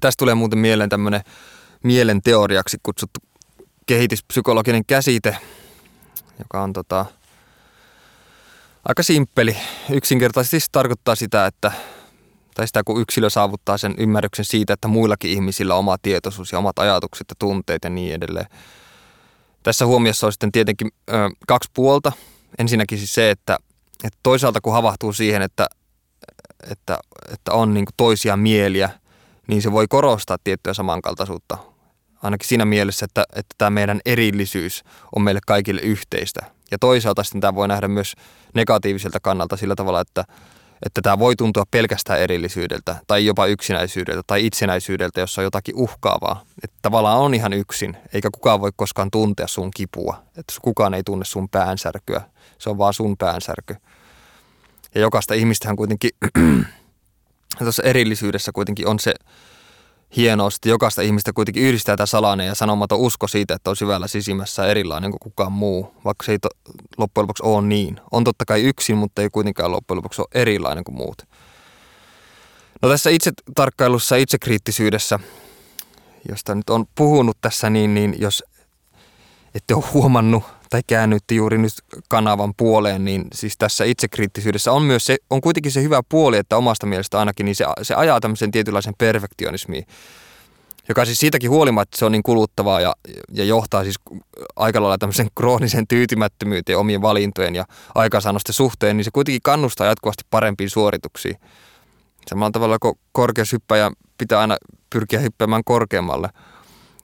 Tästä 0.00 0.18
tulee 0.18 0.34
muuten 0.34 0.58
mieleen 0.58 0.90
tämmöinen 0.90 1.20
mielen 1.82 2.22
teoriaksi 2.22 2.76
kutsuttu 2.82 3.20
kehityspsykologinen 3.86 4.84
käsite, 4.86 5.36
joka 6.38 6.62
on 6.62 6.72
tota, 6.72 7.06
aika 8.84 9.02
simppeli. 9.02 9.56
Yksinkertaisesti 9.90 10.60
se 10.60 10.66
tarkoittaa 10.72 11.14
sitä, 11.14 11.46
että 11.46 11.72
tai 12.54 12.66
sitä 12.66 12.82
kun 12.84 13.00
yksilö 13.00 13.30
saavuttaa 13.30 13.78
sen 13.78 13.94
ymmärryksen 13.98 14.44
siitä, 14.44 14.72
että 14.72 14.88
muillakin 14.88 15.30
ihmisillä 15.30 15.74
on 15.74 15.80
oma 15.80 15.96
tietoisuus 16.02 16.52
ja 16.52 16.58
omat 16.58 16.78
ajatukset 16.78 17.26
ja 17.28 17.34
tunteet 17.38 17.84
ja 17.84 17.90
niin 17.90 18.14
edelleen– 18.14 18.46
tässä 19.62 19.86
huomiossa 19.86 20.26
on 20.26 20.32
sitten 20.32 20.52
tietenkin 20.52 20.90
ö, 21.10 21.12
kaksi 21.46 21.70
puolta. 21.74 22.12
Ensinnäkin 22.58 22.98
siis 22.98 23.14
se, 23.14 23.30
että, 23.30 23.58
että 24.04 24.18
toisaalta 24.22 24.60
kun 24.60 24.72
havahtuu 24.72 25.12
siihen, 25.12 25.42
että, 25.42 25.66
että, 26.70 26.98
että 27.32 27.52
on 27.52 27.74
niin 27.74 27.86
toisia 27.96 28.36
mieliä, 28.36 28.90
niin 29.46 29.62
se 29.62 29.72
voi 29.72 29.86
korostaa 29.88 30.36
tiettyä 30.44 30.74
samankaltaisuutta. 30.74 31.58
Ainakin 32.22 32.48
siinä 32.48 32.64
mielessä, 32.64 33.04
että, 33.04 33.24
että 33.36 33.54
tämä 33.58 33.70
meidän 33.70 34.00
erillisyys 34.06 34.84
on 35.16 35.22
meille 35.22 35.40
kaikille 35.46 35.80
yhteistä. 35.80 36.40
Ja 36.70 36.78
toisaalta 36.78 37.24
sitten 37.24 37.40
tämä 37.40 37.54
voi 37.54 37.68
nähdä 37.68 37.88
myös 37.88 38.14
negatiiviselta 38.54 39.20
kannalta 39.20 39.56
sillä 39.56 39.74
tavalla, 39.74 40.00
että, 40.00 40.24
että 40.86 41.02
tämä 41.02 41.18
voi 41.18 41.36
tuntua 41.36 41.64
pelkästään 41.70 42.20
erillisyydeltä 42.20 42.96
tai 43.06 43.26
jopa 43.26 43.46
yksinäisyydeltä 43.46 44.22
tai 44.26 44.46
itsenäisyydeltä, 44.46 45.20
jossa 45.20 45.40
on 45.40 45.44
jotakin 45.44 45.76
uhkaavaa. 45.76 46.44
Että 46.64 46.76
tavallaan 46.82 47.18
on 47.18 47.34
ihan 47.34 47.52
yksin, 47.52 47.96
eikä 48.12 48.28
kukaan 48.32 48.60
voi 48.60 48.70
koskaan 48.76 49.10
tuntea 49.10 49.46
sun 49.46 49.70
kipua. 49.76 50.22
Että 50.36 50.54
kukaan 50.62 50.94
ei 50.94 51.02
tunne 51.02 51.24
sun 51.24 51.48
päänsärkyä, 51.48 52.20
se 52.58 52.70
on 52.70 52.78
vaan 52.78 52.94
sun 52.94 53.16
päänsärky. 53.16 53.76
Ja 54.94 55.00
jokaista 55.00 55.34
ihmistähän 55.34 55.76
kuitenkin, 55.76 56.10
tuossa 57.58 57.82
erillisyydessä 57.82 58.52
kuitenkin 58.52 58.86
on 58.88 58.98
se 58.98 59.14
hienoa, 60.16 60.48
että 60.56 60.68
jokaista 60.68 61.02
ihmistä 61.02 61.32
kuitenkin 61.32 61.62
yhdistää 61.62 61.96
tämä 61.96 62.06
salainen 62.06 62.46
ja 62.46 62.54
sanomaton 62.54 62.98
usko 62.98 63.28
siitä, 63.28 63.54
että 63.54 63.70
on 63.70 63.76
syvällä 63.76 64.06
sisimmässä 64.06 64.66
erilainen 64.66 65.10
kuin 65.10 65.20
kukaan 65.20 65.52
muu, 65.52 65.94
vaikka 66.04 66.24
se 66.24 66.32
ei 66.32 66.38
to, 66.38 66.48
loppujen 66.98 67.22
lopuksi 67.22 67.42
ole 67.46 67.66
niin. 67.66 68.00
On 68.12 68.24
totta 68.24 68.44
kai 68.44 68.62
yksin, 68.62 68.96
mutta 68.96 69.22
ei 69.22 69.28
kuitenkaan 69.32 69.72
loppujen 69.72 69.96
lopuksi 69.96 70.22
ole 70.22 70.28
erilainen 70.42 70.84
kuin 70.84 70.96
muut. 70.96 71.22
No 72.82 72.88
tässä 72.88 73.10
itse 73.10 73.32
tarkkailussa, 73.54 74.16
itsekriittisyydessä, 74.16 75.18
josta 76.28 76.54
nyt 76.54 76.70
on 76.70 76.84
puhunut 76.94 77.38
tässä, 77.40 77.70
niin, 77.70 77.94
niin 77.94 78.16
jos 78.18 78.44
ette 79.54 79.74
ole 79.74 79.84
huomannut 79.92 80.42
tai 80.70 80.80
käännytti 80.86 81.36
juuri 81.36 81.58
nyt 81.58 81.72
kanavan 82.08 82.52
puoleen, 82.56 83.04
niin 83.04 83.24
siis 83.32 83.54
tässä 83.58 83.84
itsekriittisyydessä 83.84 84.72
on 84.72 84.82
myös 84.82 85.06
se, 85.06 85.16
on 85.30 85.40
kuitenkin 85.40 85.72
se 85.72 85.82
hyvä 85.82 86.02
puoli, 86.08 86.36
että 86.36 86.56
omasta 86.56 86.86
mielestä 86.86 87.18
ainakin, 87.18 87.44
niin 87.44 87.56
se, 87.56 87.64
se 87.82 87.94
ajaa 87.94 88.20
tämmöisen 88.20 88.50
tietynlaisen 88.50 88.94
perfektionismiin, 88.98 89.86
joka 90.88 91.04
siis 91.04 91.18
siitäkin 91.18 91.50
huolimatta 91.50 91.98
se 91.98 92.04
on 92.04 92.12
niin 92.12 92.22
kuluttavaa 92.22 92.80
ja, 92.80 92.94
ja 93.32 93.44
johtaa 93.44 93.82
siis 93.84 93.96
aika 94.56 94.82
lailla 94.82 94.98
tämmöisen 94.98 95.28
kroonisen 95.34 95.88
tyytymättömyyteen 95.88 96.78
omien 96.78 97.02
valintojen 97.02 97.54
ja 97.54 97.64
aikaansaannosten 97.94 98.54
suhteen, 98.54 98.96
niin 98.96 99.04
se 99.04 99.10
kuitenkin 99.10 99.42
kannustaa 99.42 99.86
jatkuvasti 99.86 100.24
parempiin 100.30 100.70
suorituksiin. 100.70 101.36
Samalla 102.26 102.50
tavalla 102.50 102.78
kuin 102.78 102.98
korkeushyppäjä 103.12 103.90
pitää 104.18 104.40
aina 104.40 104.56
pyrkiä 104.90 105.20
hyppäämään 105.20 105.64
korkeammalle– 105.64 106.28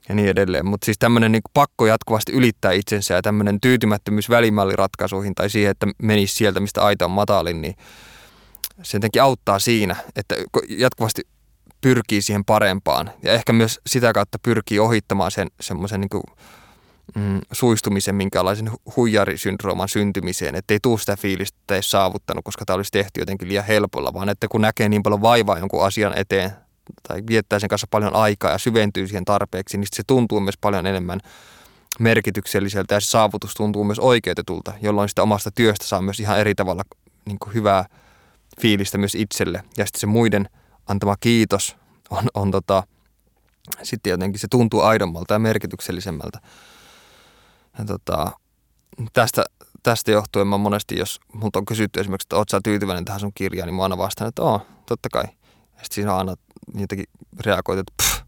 ja 0.09 0.15
niin 0.15 0.29
edelleen. 0.29 0.65
Mutta 0.65 0.85
siis 0.85 0.99
tämmöinen 0.99 1.31
niin 1.31 1.41
pakko 1.53 1.85
jatkuvasti 1.85 2.31
ylittää 2.31 2.71
itsensä 2.71 3.13
ja 3.13 3.21
tämmöinen 3.21 3.61
tyytymättömyys 3.61 4.29
välimalliratkaisuihin 4.29 5.35
tai 5.35 5.49
siihen, 5.49 5.71
että 5.71 5.87
menisi 6.01 6.35
sieltä, 6.35 6.59
mistä 6.59 6.85
aita 6.85 7.05
on 7.05 7.11
matalin, 7.11 7.61
niin 7.61 7.75
se 8.81 8.97
jotenkin 8.97 9.21
auttaa 9.21 9.59
siinä, 9.59 9.95
että 10.15 10.35
jatkuvasti 10.67 11.21
pyrkii 11.81 12.21
siihen 12.21 12.45
parempaan 12.45 13.11
ja 13.23 13.33
ehkä 13.33 13.53
myös 13.53 13.79
sitä 13.87 14.13
kautta 14.13 14.39
pyrkii 14.39 14.79
ohittamaan 14.79 15.31
sen 15.31 15.47
semmoisen 15.61 16.01
niin 16.01 16.23
mm, 17.15 17.41
suistumisen, 17.51 18.15
minkälaisen 18.15 18.71
huijarisyndrooman 18.95 19.89
syntymiseen, 19.89 20.55
että 20.55 20.73
ei 20.73 20.79
sitä 20.99 21.15
fiilistä, 21.15 21.57
että 21.61 21.75
ei 21.75 21.83
saavuttanut, 21.83 22.45
koska 22.45 22.65
tämä 22.65 22.75
olisi 22.75 22.91
tehty 22.91 23.19
jotenkin 23.19 23.47
liian 23.47 23.65
helpolla, 23.65 24.13
vaan 24.13 24.29
että 24.29 24.47
kun 24.47 24.61
näkee 24.61 24.89
niin 24.89 25.03
paljon 25.03 25.21
vaivaa 25.21 25.59
jonkun 25.59 25.85
asian 25.85 26.13
eteen 26.17 26.51
tai 27.07 27.23
viettää 27.27 27.59
sen 27.59 27.69
kanssa 27.69 27.87
paljon 27.91 28.15
aikaa 28.15 28.51
ja 28.51 28.57
syventyy 28.57 29.07
siihen 29.07 29.25
tarpeeksi, 29.25 29.77
niin 29.77 29.87
se 29.95 30.03
tuntuu 30.07 30.39
myös 30.39 30.57
paljon 30.57 30.85
enemmän 30.85 31.19
merkitykselliseltä 31.99 32.93
ja 32.93 32.99
se 32.99 33.07
saavutus 33.07 33.53
tuntuu 33.53 33.83
myös 33.83 33.99
oikeutetulta, 33.99 34.73
jolloin 34.81 35.09
sitä 35.09 35.23
omasta 35.23 35.51
työstä 35.51 35.85
saa 35.85 36.01
myös 36.01 36.19
ihan 36.19 36.39
eri 36.39 36.55
tavalla 36.55 36.83
niin 37.25 37.39
kuin 37.39 37.53
hyvää 37.53 37.85
fiilistä 38.61 38.97
myös 38.97 39.15
itselle. 39.15 39.63
Ja 39.77 39.85
sitten 39.85 39.99
se 39.99 40.07
muiden 40.07 40.49
antama 40.87 41.15
kiitos 41.19 41.75
on, 42.09 42.27
on 42.33 42.51
tota, 42.51 42.83
sitten 43.83 44.11
jotenkin 44.11 44.39
se 44.39 44.47
tuntuu 44.51 44.81
aidommalta 44.81 45.33
ja 45.33 45.39
merkityksellisemmältä. 45.39 46.39
Ja 47.79 47.85
tota, 47.85 48.31
tästä 49.13 49.43
tästä 49.85 50.11
johtuen 50.11 50.47
mä 50.47 50.57
monesti, 50.57 50.97
jos 50.99 51.19
multa 51.33 51.59
on 51.59 51.65
kysytty 51.65 51.99
esimerkiksi, 51.99 52.25
että 52.25 52.35
oot 52.35 52.49
sä 52.49 52.59
tyytyväinen 52.63 53.05
tähän 53.05 53.19
sun 53.19 53.31
kirjaan, 53.35 53.67
niin 53.67 53.75
mä 53.75 53.83
aina 53.83 53.97
vastaan, 53.97 54.27
että 54.27 54.41
oo, 54.41 54.61
totta 54.85 55.09
kai. 55.11 55.23
Ja 55.23 55.83
sitten 55.83 55.95
siinä 55.95 56.15
aina 56.15 56.35
jotenkin 56.73 57.05
reagoit, 57.45 57.79
että 57.79 57.93
pff, 58.03 58.21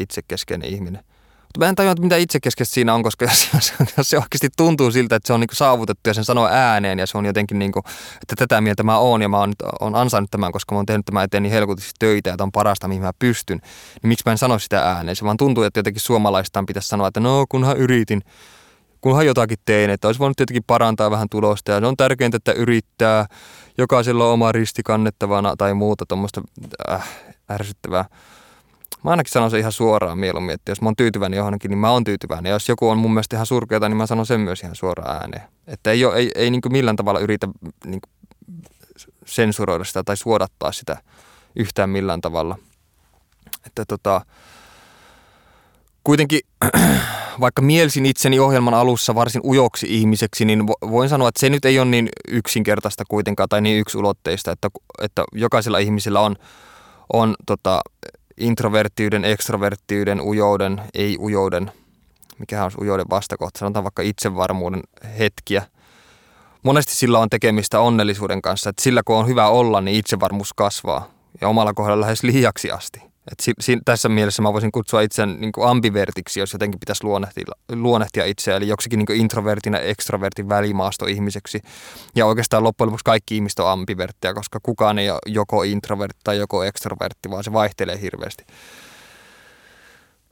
itsekeskeinen 0.00 0.68
ihminen. 0.68 1.04
Mutta 1.50 1.58
mä 1.58 1.68
en 1.68 1.74
tajua, 1.74 1.94
mitä 2.00 2.16
itsekeskeistä 2.16 2.74
siinä 2.74 2.94
on, 2.94 3.02
koska 3.02 3.24
jos, 3.54 3.72
jos 3.96 4.10
se 4.10 4.16
oikeasti 4.16 4.48
tuntuu 4.56 4.90
siltä, 4.90 5.16
että 5.16 5.26
se 5.26 5.32
on 5.32 5.40
niinku 5.40 5.54
saavutettu 5.54 6.10
ja 6.10 6.14
sen 6.14 6.24
sanoo 6.24 6.48
ääneen 6.48 6.98
ja 6.98 7.06
se 7.06 7.18
on 7.18 7.26
jotenkin, 7.26 7.58
niinku, 7.58 7.78
että 8.22 8.36
tätä 8.36 8.60
mieltä 8.60 8.82
mä 8.82 8.98
oon 8.98 9.22
ja 9.22 9.28
mä 9.28 9.38
oon, 9.38 9.52
oon 9.80 9.94
ansainnut 9.94 10.30
tämän, 10.30 10.52
koska 10.52 10.74
mä 10.74 10.78
oon 10.78 10.86
tehnyt 10.86 11.06
tämän 11.06 11.24
eteen 11.24 11.42
niin 11.42 11.52
helkutisesti 11.52 11.94
töitä 11.98 12.30
ja 12.30 12.36
on 12.40 12.52
parasta, 12.52 12.88
mihin 12.88 13.02
mä 13.02 13.12
pystyn, 13.18 13.58
niin 14.02 14.08
miksi 14.08 14.22
mä 14.26 14.32
en 14.32 14.38
sano 14.38 14.58
sitä 14.58 14.80
ääneen? 14.80 15.16
Se 15.16 15.24
vaan 15.24 15.36
tuntuu, 15.36 15.64
että 15.64 15.78
jotenkin 15.78 16.00
suomalaistaan 16.00 16.66
pitäisi 16.66 16.88
sanoa, 16.88 17.08
että 17.08 17.20
no 17.20 17.44
kunhan 17.48 17.76
yritin, 17.76 18.22
kunhan 19.00 19.26
jotakin 19.26 19.58
tein, 19.64 19.90
että 19.90 20.08
olisi 20.08 20.18
voinut 20.18 20.40
jotenkin 20.40 20.64
parantaa 20.66 21.10
vähän 21.10 21.28
tulosta 21.30 21.72
ja 21.72 21.80
se 21.80 21.86
on 21.86 21.96
tärkeintä, 21.96 22.36
että 22.36 22.52
yrittää, 22.52 23.26
jokaisella 23.78 24.26
on 24.26 24.32
oma 24.32 24.52
risti 24.52 24.82
kannettavana 24.82 25.56
tai 25.56 25.74
muuta 25.74 26.06
tuommoista 26.06 26.40
äh, 26.90 27.08
ärsyttävää 27.50 28.04
Mä 29.04 29.10
ainakin 29.10 29.32
sanon 29.32 29.50
se 29.50 29.58
ihan 29.58 29.72
suoraan 29.72 30.18
mieluummin, 30.18 30.54
että 30.54 30.70
jos 30.70 30.82
mä 30.82 30.88
oon 30.88 30.96
tyytyväinen 30.96 31.36
johonkin, 31.36 31.68
niin 31.68 31.78
mä 31.78 31.90
oon 31.90 32.04
tyytyväinen. 32.04 32.50
Ja 32.50 32.54
jos 32.54 32.68
joku 32.68 32.88
on 32.88 32.98
mun 32.98 33.10
mielestä 33.14 33.36
ihan 33.36 33.46
surkeata, 33.46 33.88
niin 33.88 33.96
mä 33.96 34.06
sanon 34.06 34.26
sen 34.26 34.40
myös 34.40 34.62
ihan 34.62 34.76
suoraan 34.76 35.16
ääneen. 35.16 35.42
Että 35.66 35.90
ei, 35.90 36.04
ole, 36.04 36.16
ei, 36.16 36.30
ei 36.34 36.50
niin 36.50 36.60
millään 36.70 36.96
tavalla 36.96 37.20
yritä 37.20 37.48
niin 37.86 38.00
sensuroida 39.26 39.84
sitä 39.84 40.02
tai 40.04 40.16
suodattaa 40.16 40.72
sitä 40.72 40.96
yhtään 41.56 41.90
millään 41.90 42.20
tavalla. 42.20 42.58
Että 43.66 43.84
tota, 43.88 44.20
kuitenkin 46.04 46.40
vaikka 47.40 47.62
mielsin 47.62 48.06
itseni 48.06 48.38
ohjelman 48.38 48.74
alussa 48.74 49.14
varsin 49.14 49.42
ujoksi 49.44 49.86
ihmiseksi, 49.90 50.44
niin 50.44 50.66
voin 50.66 51.08
sanoa, 51.08 51.28
että 51.28 51.40
se 51.40 51.50
nyt 51.50 51.64
ei 51.64 51.78
ole 51.78 51.88
niin 51.88 52.08
yksinkertaista 52.28 53.04
kuitenkaan 53.08 53.48
tai 53.48 53.60
niin 53.60 53.80
yksulotteista, 53.80 54.52
että, 54.52 54.68
että 55.02 55.24
jokaisella 55.32 55.78
ihmisellä 55.78 56.20
on, 56.20 56.36
on 57.12 57.34
tota, 57.46 57.80
introverttiyden, 58.36 59.24
ekstroverttiyden, 59.24 60.20
ujouden, 60.20 60.82
ei-ujouden, 60.94 61.72
mikä 62.38 62.64
on 62.64 62.70
ujouden 62.80 63.06
vastakohta, 63.10 63.58
sanotaan 63.58 63.84
vaikka 63.84 64.02
itsevarmuuden 64.02 64.82
hetkiä. 65.18 65.62
Monesti 66.62 66.94
sillä 66.94 67.18
on 67.18 67.30
tekemistä 67.30 67.80
onnellisuuden 67.80 68.42
kanssa, 68.42 68.70
että 68.70 68.82
sillä 68.82 69.02
kun 69.04 69.16
on 69.16 69.26
hyvä 69.26 69.48
olla, 69.48 69.80
niin 69.80 69.96
itsevarmuus 69.96 70.52
kasvaa 70.52 71.10
ja 71.40 71.48
omalla 71.48 71.74
kohdalla 71.74 72.00
lähes 72.00 72.22
liiaksi 72.22 72.70
asti. 72.70 73.09
Et 73.32 73.40
si, 73.40 73.52
si, 73.60 73.78
tässä 73.84 74.08
mielessä 74.08 74.42
mä 74.42 74.52
voisin 74.52 74.72
kutsua 74.72 75.00
itseäni 75.00 75.34
niin 75.34 75.52
ambivertiksi, 75.66 76.40
jos 76.40 76.52
jotenkin 76.52 76.80
pitäisi 76.80 77.04
luonnehtia, 77.04 77.44
luonnehtia 77.72 78.24
itseä, 78.24 78.56
eli 78.56 78.68
joksikin 78.68 78.98
niin 78.98 79.20
introvertin 79.20 79.72
ja 79.72 79.80
extrovertin 79.80 80.48
välimaasto 80.48 81.06
ihmiseksi. 81.06 81.60
Ja 82.14 82.26
oikeastaan 82.26 82.64
loppujen 82.64 82.86
lopuksi 82.86 83.04
kaikki 83.04 83.34
ihmiset 83.34 83.58
on 83.58 83.70
ambiverttiä, 83.70 84.34
koska 84.34 84.58
kukaan 84.62 84.98
ei 84.98 85.10
ole 85.10 85.18
joko 85.26 85.62
introvertti 85.62 86.20
tai 86.24 86.38
joko 86.38 86.64
extrovertti, 86.64 87.30
vaan 87.30 87.44
se 87.44 87.52
vaihtelee 87.52 88.00
hirveästi. 88.00 88.44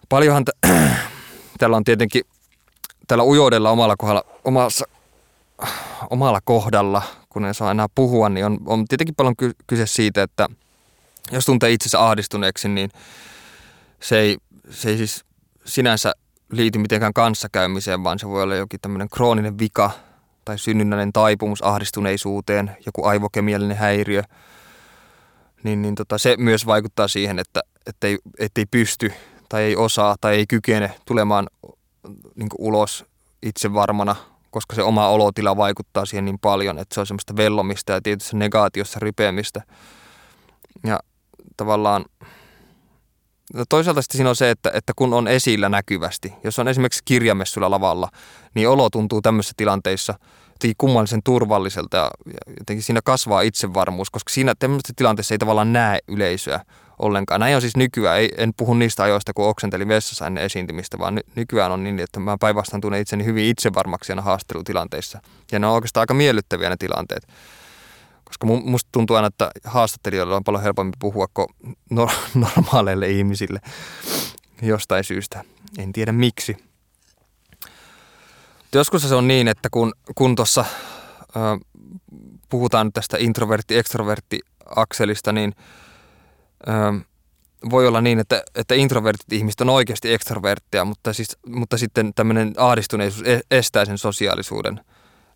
Paljonhan 0.09 0.45
t- 0.45 0.69
tällä 1.59 1.77
on 1.77 1.85
tietenkin 1.85 2.23
tällä 3.09 3.25
ujoudella 3.25 3.71
omalla 3.71 3.95
kohdalla, 3.99 4.25
omassa, 4.45 4.85
omalla 6.11 6.41
kohdalla, 6.45 7.03
kun 7.29 7.45
ei 7.45 7.55
saa 7.55 7.71
enää 7.71 7.87
puhua, 7.95 8.29
niin 8.29 8.47
on, 8.47 8.59
on 8.67 8.85
tietenkin 8.89 9.15
paljon 9.15 9.35
kyse 9.67 9.87
siitä, 9.87 10.23
että– 10.23 10.49
jos 11.33 11.45
tuntee 11.45 11.71
itsensä 11.71 12.07
ahdistuneeksi, 12.07 12.69
niin 12.69 12.91
se 14.01 14.19
ei, 14.19 14.37
se 14.71 14.91
ei 14.91 14.97
siis 14.97 15.25
sinänsä 15.65 16.13
liity 16.53 16.79
mitenkään 16.79 17.13
kanssakäymiseen, 17.13 18.05
vaan 18.05 18.19
se 18.19 18.29
voi 18.29 18.43
olla 18.43 18.55
jokin 18.55 18.81
tämmöinen 18.81 19.09
krooninen 19.09 19.59
vika 19.59 19.91
tai 20.45 20.59
synnynnäinen 20.59 21.13
taipumus 21.13 21.63
ahdistuneisuuteen, 21.63 22.77
joku 22.87 23.05
aivokemiallinen 23.05 23.77
häiriö, 23.77 24.23
niin, 25.63 25.83
niin 25.83 25.95
tota, 25.95 26.19
se 26.19 26.37
myös 26.39 26.67
vaikuttaa 26.67 27.09
siihen, 27.09 27.39
että 27.39 27.61
ettei, 27.87 28.19
ettei 28.39 28.67
pysty 28.67 29.13
tai 29.49 29.63
ei 29.63 29.77
osaa 29.77 30.17
tai 30.21 30.35
ei 30.35 30.47
kykene 30.47 30.93
tulemaan 31.05 31.47
niin 32.35 32.49
ulos 32.59 33.05
itse 33.43 33.75
varmana, 33.75 34.17
koska 34.51 34.75
se 34.75 34.83
oma 34.83 35.09
olotila 35.09 35.57
vaikuttaa 35.57 36.05
siihen 36.05 36.25
niin 36.25 36.39
paljon, 36.39 36.79
että 36.79 36.95
se 36.95 37.01
on 37.01 37.07
semmoista 37.07 37.37
vellomista 37.37 37.93
ja 37.93 38.01
tietysti 38.03 38.37
negaatiossa 38.37 39.01
ripeämistä. 39.01 39.63
Ja 40.87 41.01
tavallaan 41.57 42.05
No 43.55 43.65
toisaalta 43.69 44.03
sitten 44.03 44.19
siinä 44.19 44.31
on 44.31 44.37
se, 44.37 44.51
että, 44.51 44.71
että 44.75 44.93
kun 44.97 45.15
on 45.15 45.29
esillä 45.29 45.69
näkyvästi, 45.69 46.33
jos 46.45 46.59
on 46.59 46.69
esimerkiksi 46.69 47.03
kirjamessuilla 47.05 47.71
lavalla, 47.71 48.09
niin 48.55 48.69
olo 48.69 48.91
tuntuu 48.91 49.23
tämmöisissä 49.23 49.55
tilanteissa 49.57 50.15
jotenkin 50.47 50.75
kummallisen 50.79 51.21
turvalliselta 51.25 51.97
ja 51.97 52.11
jotenkin 52.59 52.83
siinä 52.83 53.01
kasvaa 53.05 53.41
itsevarmuus, 53.41 54.11
koska 54.11 54.31
siinä 54.31 54.55
tämmöisessä 54.59 54.93
tilanteessa 54.97 55.35
ei 55.35 55.39
tavallaan 55.39 55.73
näe 55.73 55.99
yleisöä 56.09 56.61
ollenkaan. 56.99 57.41
Näin 57.41 57.55
on 57.55 57.61
siis 57.61 57.77
nykyään, 57.77 58.19
ei, 58.19 58.31
en 58.37 58.53
puhu 58.57 58.75
niistä 58.75 59.03
ajoista, 59.03 59.33
kun 59.33 59.49
oksentelin 59.49 59.89
vessassa 59.89 60.27
ennen 60.27 60.45
esiintymistä, 60.45 60.99
vaan 60.99 61.15
ny, 61.15 61.21
nykyään 61.35 61.73
on 61.73 61.85
niin, 61.85 62.01
että 62.01 62.21
mä 62.21 62.37
päinvastoin 62.41 62.81
tunnen 62.81 63.01
itseni 63.01 63.25
hyvin 63.25 63.45
itsevarmaksi 63.45 64.13
aina 64.13 64.23
haastelutilanteissa. 64.23 65.21
Ja 65.53 65.59
ne 65.59 65.67
on 65.67 65.73
oikeastaan 65.73 66.03
aika 66.03 66.15
miellyttäviä 66.15 66.71
ne 66.71 66.77
tilanteet. 66.79 67.27
Koska 68.29 68.47
musta 68.47 68.89
tuntuu 68.93 69.17
aina, 69.17 69.29
että 69.29 69.51
haastattelijoilla 69.65 70.37
on 70.37 70.45
paljon 70.45 70.63
helpompi 70.63 70.97
puhua 71.01 71.27
kuin 71.35 71.49
normaaleille 72.35 73.11
ihmisille 73.11 73.61
jostain 74.63 75.05
syystä. 75.05 75.45
En 75.79 75.93
tiedä 75.93 76.13
miksi. 76.13 76.57
Joskus 78.75 79.03
se 79.03 79.15
on 79.15 79.29
niin, 79.29 79.49
että 79.49 79.69
kun, 79.71 79.93
kun 80.15 80.35
tuossa 80.35 80.65
puhutaan 82.49 82.93
tästä 82.93 83.17
introvertti-ekstrovertti-akselista, 83.17 85.33
niin 85.33 85.55
ö, 86.69 86.73
voi 87.71 87.89
olla 87.89 88.01
niin, 88.01 88.19
että, 88.19 88.43
että 88.55 88.75
introvertit 88.75 89.33
ihmiset 89.33 89.61
on 89.61 89.71
oikeasti 89.71 90.15
ekstrovertteja, 90.15 90.85
mutta, 90.85 91.13
siis, 91.13 91.39
mutta 91.47 91.79
sitten 91.79 92.15
tämmöinen 92.15 92.55
ahdistuneisuus 92.57 93.29
e-, 93.29 93.41
estää 93.51 93.85
sen 93.85 93.99
sosiaalisuuden– 93.99 94.81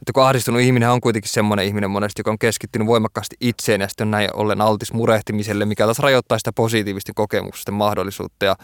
että 0.02 0.12
kun 0.12 0.22
ahdistunut 0.22 0.60
ihminen 0.60 0.90
on 0.90 1.00
kuitenkin 1.00 1.30
semmoinen 1.30 1.66
ihminen 1.66 1.90
monesti, 1.90 2.20
joka 2.20 2.30
on 2.30 2.38
keskittynyt 2.38 2.88
voimakkaasti 2.88 3.36
itseen 3.40 3.80
ja 3.80 3.88
sitten 3.88 4.06
on 4.06 4.10
näin 4.10 4.30
ollen 4.34 4.60
altis 4.60 4.92
murehtimiselle, 4.92 5.64
mikä 5.64 5.84
taas 5.84 5.98
rajoittaa 5.98 6.38
sitä 6.38 6.52
positiivisten 6.52 7.14
kokemusten 7.14 7.74
mahdollisuutta 7.74 8.44
ja 8.44 8.56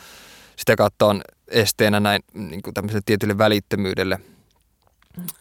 sitä 0.57 0.77
kautta 0.77 1.07
on 1.07 1.21
esteenä 1.49 2.01
näin 2.01 2.23
niin 2.35 2.63
kuin 2.63 2.75
tämmöiselle 2.75 3.03
tietylle 3.07 3.39
välittömyydelle. 3.39 4.21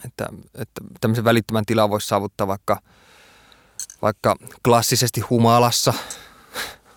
Että, 0.05 0.27
että 0.55 0.81
tämmöisen 1.01 1.23
välittömän 1.23 1.65
tilan 1.65 1.89
voisi 1.89 2.07
saavuttaa 2.07 2.47
vaikka, 2.47 2.79
vaikka 4.01 4.35
klassisesti 4.63 5.21
humalassa. 5.21 5.93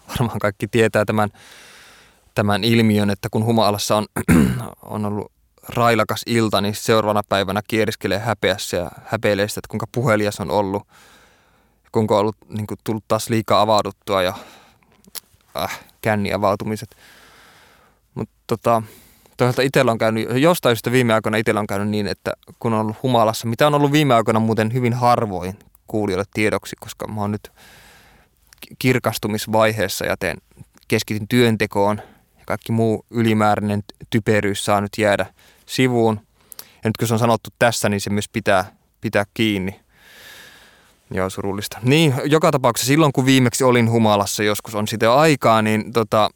Varmaan 0.09 0.39
kaikki 0.39 0.69
tietää 0.69 1.05
tämän, 1.05 1.31
tämän 2.35 2.65
ilmiön, 2.65 3.11
että 3.11 3.29
kun 3.31 3.45
humalassa 3.45 3.97
on, 3.97 4.07
on 4.83 5.05
ollut 5.05 5.33
railakas 5.68 6.23
ilta, 6.27 6.61
niin 6.61 6.75
seuraavana 6.75 7.23
päivänä 7.29 7.61
kieriskelee 7.68 8.18
häpeässä 8.18 8.77
ja 8.77 8.90
häpeilee 9.05 9.49
sitä, 9.49 9.59
että 9.59 9.68
kuinka 9.68 9.87
puhelias 9.92 10.40
on 10.40 10.51
ollut. 10.51 10.83
Kuinka 11.92 12.14
on 12.14 12.20
ollut, 12.20 12.37
niin 12.49 12.66
kuin, 12.66 12.79
tullut 12.85 13.05
taas 13.09 13.29
liikaa 13.29 13.61
avauduttua 13.61 14.23
ja 14.23 14.35
äh, 15.57 15.81
känniavautumiset. 16.01 16.96
Mutta 18.14 18.35
tota, 18.46 18.83
toisaalta 19.37 19.62
itsellä 19.62 19.92
on 19.92 19.99
käynyt, 19.99 20.29
jostain 20.35 20.77
syystä 20.77 20.92
viime 20.92 21.14
aikoina 21.14 21.38
itsellä 21.38 21.61
on 21.61 21.66
käynyt 21.66 21.88
niin, 21.88 22.07
että 22.07 22.33
kun 22.59 22.73
on 22.73 22.81
ollut 22.81 23.03
humalassa, 23.03 23.46
mitä 23.46 23.66
on 23.66 23.75
ollut 23.75 23.92
viime 23.92 24.14
aikoina 24.14 24.40
muuten 24.40 24.73
hyvin 24.73 24.92
harvoin 24.92 25.59
kuulijoille 25.87 26.25
tiedoksi, 26.35 26.77
koska 26.81 27.09
mä 27.09 27.20
oon 27.20 27.33
nyt 27.33 27.53
kirkastumisvaiheessa 28.79 30.07
ja 30.07 30.16
teen, 30.16 30.38
keskityn 30.88 31.29
työntekoon 31.29 32.01
kaikki 32.51 32.73
muu 32.73 33.07
ylimääräinen 33.11 33.83
typeryys 34.11 34.65
saa 34.65 34.81
nyt 34.81 34.93
jäädä 34.99 35.27
sivuun. 35.67 36.21
Ja 36.59 36.89
nyt 36.89 36.97
kun 36.97 37.09
se 37.09 37.15
on 37.15 37.21
sanottu 37.21 37.51
tässä, 37.59 37.89
niin 37.89 38.01
se 38.01 38.11
myös 38.11 38.29
pitää, 38.29 38.73
pitää 39.01 39.25
kiinni. 39.35 39.81
Joo, 41.11 41.31
surullista. 41.31 41.79
Niin, 41.83 42.15
joka 42.25 42.51
tapauksessa 42.51 42.87
silloin, 42.87 43.13
kun 43.13 43.27
viimeksi 43.27 43.65
olin 43.65 43.91
humalassa, 43.91 44.43
joskus 44.43 44.75
on 44.75 44.89
sitä 44.89 45.15
aikaa, 45.15 45.63
niin 45.63 45.93
tota, 45.93 46.31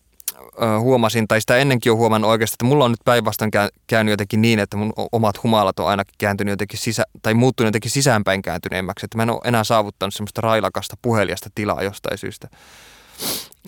huomasin, 0.80 1.28
tai 1.28 1.40
sitä 1.40 1.56
ennenkin 1.56 1.92
on 1.92 1.98
huomannut 1.98 2.30
oikeastaan, 2.30 2.54
että 2.54 2.64
mulla 2.64 2.84
on 2.84 2.90
nyt 2.90 3.04
päinvastoin 3.04 3.50
käynyt 3.86 4.12
jotenkin 4.12 4.42
niin, 4.42 4.58
että 4.58 4.76
mun 4.76 4.92
omat 5.12 5.42
humalat 5.42 5.78
on 5.78 5.88
ainakin 5.88 6.14
kääntynyt 6.18 6.52
jotenkin 6.52 6.78
sisä, 6.78 7.04
tai 7.22 7.34
muuttunut 7.34 7.68
jotenkin 7.68 7.90
sisäänpäin 7.90 8.42
kääntyneemmäksi, 8.42 9.06
että 9.06 9.18
mä 9.18 9.22
en 9.22 9.30
ole 9.30 9.40
enää 9.44 9.64
saavuttanut 9.64 10.14
semmoista 10.14 10.40
railakasta 10.40 10.96
puheliasta 11.02 11.50
tilaa 11.54 11.82
jostain 11.82 12.18
syystä. 12.18 12.48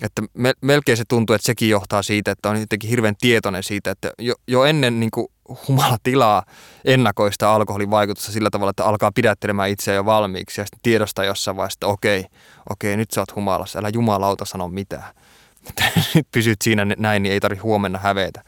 Että 0.01 0.21
me, 0.33 0.53
melkein 0.61 0.97
se 0.97 1.03
tuntuu, 1.07 1.33
että 1.33 1.45
sekin 1.45 1.69
johtaa 1.69 2.01
siitä, 2.01 2.31
että 2.31 2.49
on 2.49 2.59
jotenkin 2.59 2.89
hirveän 2.89 3.15
tietoinen 3.21 3.63
siitä, 3.63 3.91
että 3.91 4.11
jo, 4.19 4.35
jo 4.47 4.63
ennen 4.63 4.99
niin 4.99 5.11
kuin 5.11 5.27
humalatilaa 5.67 6.43
ennakoista 6.85 7.55
alkoholin 7.55 7.89
vaikutusta 7.89 8.31
sillä 8.31 8.49
tavalla, 8.49 8.69
että 8.69 8.85
alkaa 8.85 9.11
pidättelemään 9.15 9.69
itseä 9.69 9.93
jo 9.93 10.05
valmiiksi 10.05 10.61
ja 10.61 10.65
sitten 10.65 10.79
tiedostaa 10.83 11.25
jossain 11.25 11.57
vaiheessa, 11.57 11.77
että 11.77 11.87
okei, 11.87 12.25
okei, 12.69 12.97
nyt 12.97 13.11
sä 13.11 13.21
oot 13.21 13.35
humalassa, 13.35 13.79
älä 13.79 13.89
jumalauta 13.89 14.45
sano 14.45 14.67
mitään. 14.67 15.13
Nyt 16.15 16.27
pysyt 16.31 16.61
siinä 16.61 16.85
näin, 16.85 17.23
niin 17.23 17.33
ei 17.33 17.39
tarvitse 17.39 17.63
huomenna 17.63 17.99
hävetä. 17.99 18.43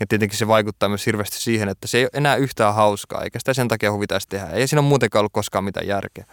Ja 0.00 0.06
tietenkin 0.06 0.38
se 0.38 0.48
vaikuttaa 0.48 0.88
myös 0.88 1.06
hirveästi 1.06 1.36
siihen, 1.38 1.68
että 1.68 1.86
se 1.86 1.98
ei 1.98 2.04
ole 2.04 2.10
enää 2.14 2.36
yhtään 2.36 2.74
hauskaa, 2.74 3.22
eikä 3.22 3.38
sitä 3.38 3.54
sen 3.54 3.68
takia 3.68 3.92
huvitaisi 3.92 4.28
tehdä. 4.28 4.46
Ei 4.46 4.68
siinä 4.68 4.80
ole 4.80 4.88
muutenkaan 4.88 5.20
ollut 5.20 5.32
koskaan 5.32 5.64
mitään 5.64 5.86
järkeä. 5.86 6.24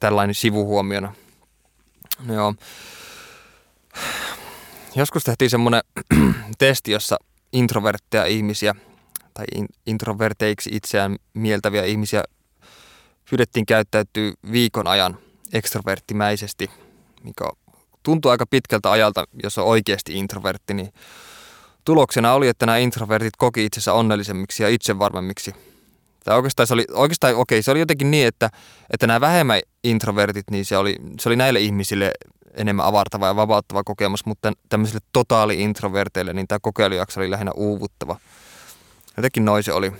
Tällainen 0.00 0.34
sivuhuomiona. 0.34 1.12
No 2.24 2.34
joo. 2.34 2.54
Joskus 4.94 5.24
tehtiin 5.24 5.50
semmoinen 5.50 5.82
testi, 6.58 6.92
jossa 6.92 7.16
introvertteja 7.52 8.24
ihmisiä 8.26 8.74
tai 9.34 9.44
introverteiksi 9.86 10.70
itseään 10.72 11.16
mieltäviä 11.34 11.84
ihmisiä 11.84 12.24
pyydettiin 13.30 13.66
käyttäytyy 13.66 14.32
viikon 14.52 14.86
ajan 14.86 15.18
ekstroverttimäisesti, 15.52 16.70
mikä 17.24 17.44
tuntuu 18.02 18.30
aika 18.30 18.46
pitkältä 18.46 18.90
ajalta, 18.90 19.24
jos 19.42 19.58
on 19.58 19.66
oikeasti 19.66 20.18
introvertti, 20.18 20.74
niin 20.74 20.92
tuloksena 21.84 22.32
oli, 22.32 22.48
että 22.48 22.66
nämä 22.66 22.78
introvertit 22.78 23.36
koki 23.38 23.64
itsensä 23.64 23.92
onnellisemmiksi 23.92 24.62
ja 24.62 24.68
itsevarmemmiksi. 24.68 25.54
Tai 26.24 26.36
oikeastaan 26.36 26.66
se 26.66 26.74
oli, 26.74 26.84
oikeastaan, 26.92 27.34
okei, 27.34 27.62
se 27.62 27.70
oli 27.70 27.78
jotenkin 27.78 28.10
niin, 28.10 28.26
että, 28.26 28.50
että 28.90 29.06
nämä 29.06 29.20
vähemmän 29.20 29.60
introvertit, 29.84 30.50
niin 30.50 30.64
se 30.64 30.76
oli, 30.76 30.96
se 31.20 31.28
oli 31.28 31.36
näille 31.36 31.60
ihmisille 31.60 32.12
enemmän 32.54 32.86
avartava 32.86 33.26
ja 33.26 33.36
vapauttava 33.36 33.84
kokemus, 33.84 34.26
mutta 34.26 34.52
tämmöisille 34.68 35.00
totaali-introverteille, 35.12 36.32
niin 36.32 36.48
tämä 36.48 36.58
kokeilujakso 36.62 37.20
oli 37.20 37.30
lähinnä 37.30 37.52
uuvuttava. 37.54 38.16
Jotenkin 39.16 39.44
noin 39.44 39.62
se 39.62 39.72
oli. 39.72 39.92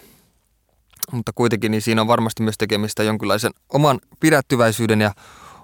Mutta 1.12 1.32
kuitenkin 1.34 1.70
niin 1.70 1.82
siinä 1.82 2.00
on 2.00 2.06
varmasti 2.06 2.42
myös 2.42 2.58
tekemistä 2.58 3.02
jonkinlaisen 3.02 3.52
oman 3.68 4.00
pidättyväisyyden 4.20 5.00
ja 5.00 5.14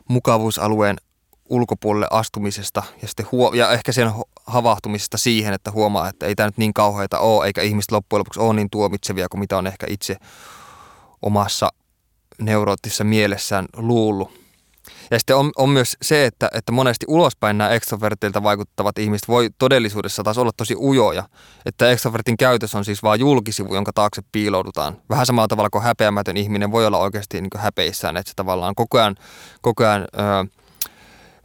mukavuusalueen 0.08 0.96
ulkopuolelle 1.50 2.08
astumisesta 2.10 2.82
ja, 3.02 3.08
sitten 3.08 3.26
huo- 3.32 3.54
ja 3.54 3.70
ehkä 3.72 3.92
sen 3.92 4.10
havahtumisesta 4.46 5.18
siihen, 5.18 5.54
että 5.54 5.70
huomaa, 5.70 6.08
että 6.08 6.26
ei 6.26 6.34
tämä 6.34 6.46
nyt 6.46 6.58
niin 6.58 6.74
kauheita 6.74 7.18
ole, 7.18 7.46
eikä 7.46 7.62
ihmiset 7.62 7.92
loppujen 7.92 8.18
lopuksi 8.18 8.40
ole 8.40 8.54
niin 8.54 8.70
tuomitsevia 8.70 9.28
kuin 9.28 9.40
mitä 9.40 9.58
on 9.58 9.66
ehkä 9.66 9.86
itse 9.90 10.16
omassa 11.22 11.72
neuroottisessa 12.40 13.04
mielessään 13.04 13.66
luullut. 13.76 14.48
Ja 15.10 15.18
sitten 15.18 15.36
on, 15.36 15.52
on 15.56 15.70
myös 15.70 15.96
se, 16.02 16.26
että, 16.26 16.50
että 16.54 16.72
monesti 16.72 17.06
ulospäin 17.08 17.58
nämä 17.58 17.70
ekstrovertilta 17.70 18.42
vaikuttavat 18.42 18.98
ihmiset 18.98 19.28
voi 19.28 19.50
todellisuudessa 19.58 20.22
taas 20.22 20.38
olla 20.38 20.50
tosi 20.56 20.76
ujoja. 20.76 21.24
Että 21.66 21.90
ekstrovertin 21.90 22.36
käytös 22.36 22.74
on 22.74 22.84
siis 22.84 23.02
vain 23.02 23.20
julkisivu, 23.20 23.74
jonka 23.74 23.92
taakse 23.92 24.22
piiloudutaan. 24.32 24.96
Vähän 25.10 25.26
samalla 25.26 25.48
tavalla 25.48 25.70
kuin 25.70 25.84
häpeämätön 25.84 26.36
ihminen 26.36 26.72
voi 26.72 26.86
olla 26.86 26.98
oikeasti 26.98 27.40
niin 27.40 27.50
häpeissään, 27.56 28.16
että 28.16 28.30
se 28.30 28.34
tavallaan 28.36 28.74
koko 28.74 28.98
ajan, 28.98 29.16
koko 29.62 29.84
ajan 29.84 30.04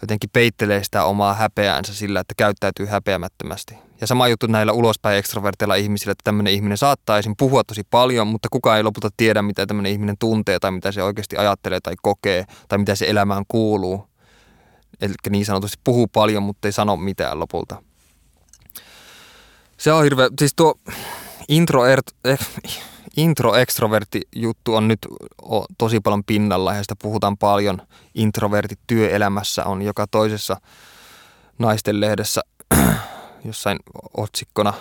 jotenkin 0.03 0.29
peittelee 0.33 0.83
sitä 0.83 1.03
omaa 1.03 1.33
häpeäänsä 1.33 1.93
sillä, 1.93 2.19
että 2.19 2.33
käyttäytyy 2.37 2.85
häpeämättömästi. 2.85 3.75
Ja 4.01 4.07
sama 4.07 4.27
juttu 4.27 4.47
näillä 4.47 4.71
ulospäin 4.71 5.17
ekstroverteilla 5.17 5.75
ihmisillä, 5.75 6.11
että 6.11 6.23
tämmöinen 6.23 6.53
ihminen 6.53 6.77
saattaa 6.77 7.17
esim. 7.17 7.33
puhua 7.37 7.63
tosi 7.63 7.81
paljon, 7.91 8.27
mutta 8.27 8.47
kukaan 8.51 8.77
ei 8.77 8.83
lopulta 8.83 9.09
tiedä, 9.17 9.41
mitä 9.41 9.65
tämmöinen 9.65 9.91
ihminen 9.91 10.15
tuntee 10.19 10.59
tai 10.59 10.71
mitä 10.71 10.91
se 10.91 11.03
oikeasti 11.03 11.37
ajattelee 11.37 11.79
tai 11.79 11.93
kokee 12.01 12.45
tai 12.67 12.77
mitä 12.77 12.95
se 12.95 13.09
elämään 13.09 13.43
kuuluu. 13.47 14.07
Eli 15.01 15.13
niin 15.29 15.45
sanotusti 15.45 15.77
puhuu 15.83 16.07
paljon, 16.07 16.43
mutta 16.43 16.67
ei 16.67 16.71
sano 16.71 16.97
mitään 16.97 17.39
lopulta. 17.39 17.83
Se 19.77 19.91
on 19.91 20.03
hirveä, 20.03 20.29
siis 20.39 20.53
tuo 20.55 20.75
intro, 21.49 21.85
eh, 21.85 22.39
intro-extrovertti 23.17 24.21
juttu 24.35 24.75
on 24.75 24.87
nyt 24.87 24.99
tosi 25.77 25.99
paljon 25.99 26.23
pinnalla 26.23 26.73
ja 26.73 26.81
sitä 26.81 26.95
puhutaan 27.01 27.37
paljon. 27.37 27.81
Introvertit 28.15 28.79
työelämässä 28.87 29.65
on 29.65 29.81
joka 29.81 30.07
toisessa 30.07 30.57
naisten 31.59 32.01
lehdessä 32.01 32.41
jossain 33.45 33.79
otsikkona 34.17 34.73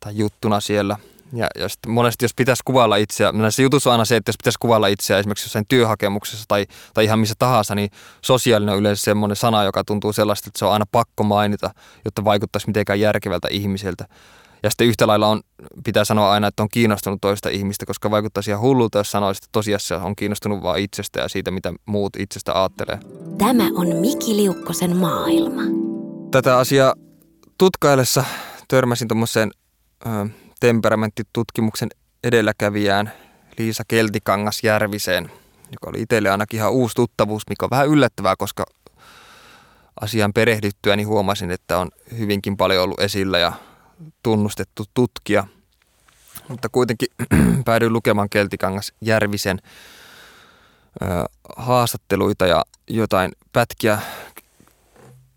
tai 0.00 0.16
juttuna 0.16 0.60
siellä. 0.60 0.96
Ja, 1.34 1.46
ja 1.58 1.68
sitten 1.68 1.92
monesti 1.92 2.24
jos 2.24 2.34
pitäisi 2.34 2.62
kuvailla 2.64 2.96
itseä, 2.96 3.32
näissä 3.32 3.62
jutussa 3.62 3.90
on 3.90 3.92
aina 3.92 4.04
se, 4.04 4.16
että 4.16 4.28
jos 4.28 4.36
pitäisi 4.36 4.58
kuvailla 4.60 4.86
itseä 4.86 5.18
esimerkiksi 5.18 5.44
jossain 5.44 5.64
työhakemuksessa 5.68 6.44
tai, 6.48 6.66
tai 6.94 7.04
ihan 7.04 7.18
missä 7.18 7.34
tahansa, 7.38 7.74
niin 7.74 7.90
sosiaalinen 8.22 8.72
on 8.72 8.80
yleensä 8.80 9.02
semmoinen 9.02 9.36
sana, 9.36 9.64
joka 9.64 9.84
tuntuu 9.84 10.12
sellaista, 10.12 10.48
että 10.48 10.58
se 10.58 10.64
on 10.64 10.72
aina 10.72 10.84
pakko 10.92 11.24
mainita, 11.24 11.70
jotta 12.04 12.24
vaikuttaisi 12.24 12.66
mitenkään 12.66 13.00
järkevältä 13.00 13.48
ihmiseltä. 13.50 14.08
Ja 14.62 14.70
sitten 14.70 14.86
yhtä 14.86 15.06
lailla 15.06 15.28
on, 15.28 15.40
pitää 15.84 16.04
sanoa 16.04 16.30
aina, 16.32 16.46
että 16.46 16.62
on 16.62 16.68
kiinnostunut 16.72 17.20
toista 17.20 17.48
ihmistä, 17.48 17.86
koska 17.86 18.10
vaikuttaisi 18.10 18.50
ihan 18.50 18.60
hullulta, 18.60 18.98
jos 18.98 19.10
sanoisi, 19.10 19.38
että 19.38 19.48
tosiasiassa 19.52 20.06
on 20.06 20.16
kiinnostunut 20.16 20.62
vain 20.62 20.84
itsestä 20.84 21.20
ja 21.20 21.28
siitä, 21.28 21.50
mitä 21.50 21.72
muut 21.86 22.16
itsestä 22.18 22.60
ajattelee. 22.60 22.98
Tämä 23.38 23.64
on 23.74 23.96
Miki 23.96 24.36
Liukkosen 24.36 24.96
maailma. 24.96 25.62
Tätä 26.30 26.58
asiaa 26.58 26.94
tutkaillessa 27.58 28.24
törmäsin 28.68 29.08
tuommoiseen 29.08 29.50
temperamenttitutkimuksen 30.60 31.88
edelläkävijään 32.24 33.12
Liisa 33.58 33.82
Keltikangas 33.88 34.64
Järviseen, 34.64 35.24
joka 35.72 35.90
oli 35.90 36.02
itselle 36.02 36.30
ainakin 36.30 36.58
ihan 36.58 36.72
uusi 36.72 36.94
tuttavuus, 36.94 37.42
mikä 37.48 37.66
on 37.66 37.70
vähän 37.70 37.88
yllättävää, 37.88 38.36
koska 38.38 38.64
asian 40.00 40.32
perehdyttyä 40.32 40.96
niin 40.96 41.08
huomasin, 41.08 41.50
että 41.50 41.78
on 41.78 41.90
hyvinkin 42.18 42.56
paljon 42.56 42.84
ollut 42.84 43.00
esillä 43.00 43.38
ja 43.38 43.52
tunnustettu 44.22 44.84
tutkija. 44.94 45.46
Mutta 46.48 46.68
kuitenkin 46.68 47.08
päädyin 47.64 47.92
lukemaan 47.92 48.30
Keltikangas 48.30 48.92
Järvisen 49.00 49.58
ö, 51.02 51.06
haastatteluita 51.56 52.46
ja 52.46 52.64
jotain 52.88 53.32
pätkiä 53.52 53.98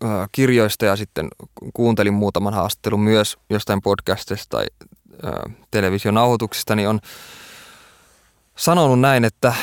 ö, 0.04 0.06
kirjoista 0.32 0.84
ja 0.84 0.96
sitten 0.96 1.28
kuuntelin 1.74 2.14
muutaman 2.14 2.54
haastattelun 2.54 3.00
myös 3.00 3.36
jostain 3.50 3.82
podcastista 3.82 4.56
tai 4.56 4.66
ö, 5.24 5.50
televisionauhoituksista, 5.70 6.76
niin 6.76 6.88
on 6.88 7.00
sanonut 8.56 9.00
näin, 9.00 9.24
että, 9.24 9.54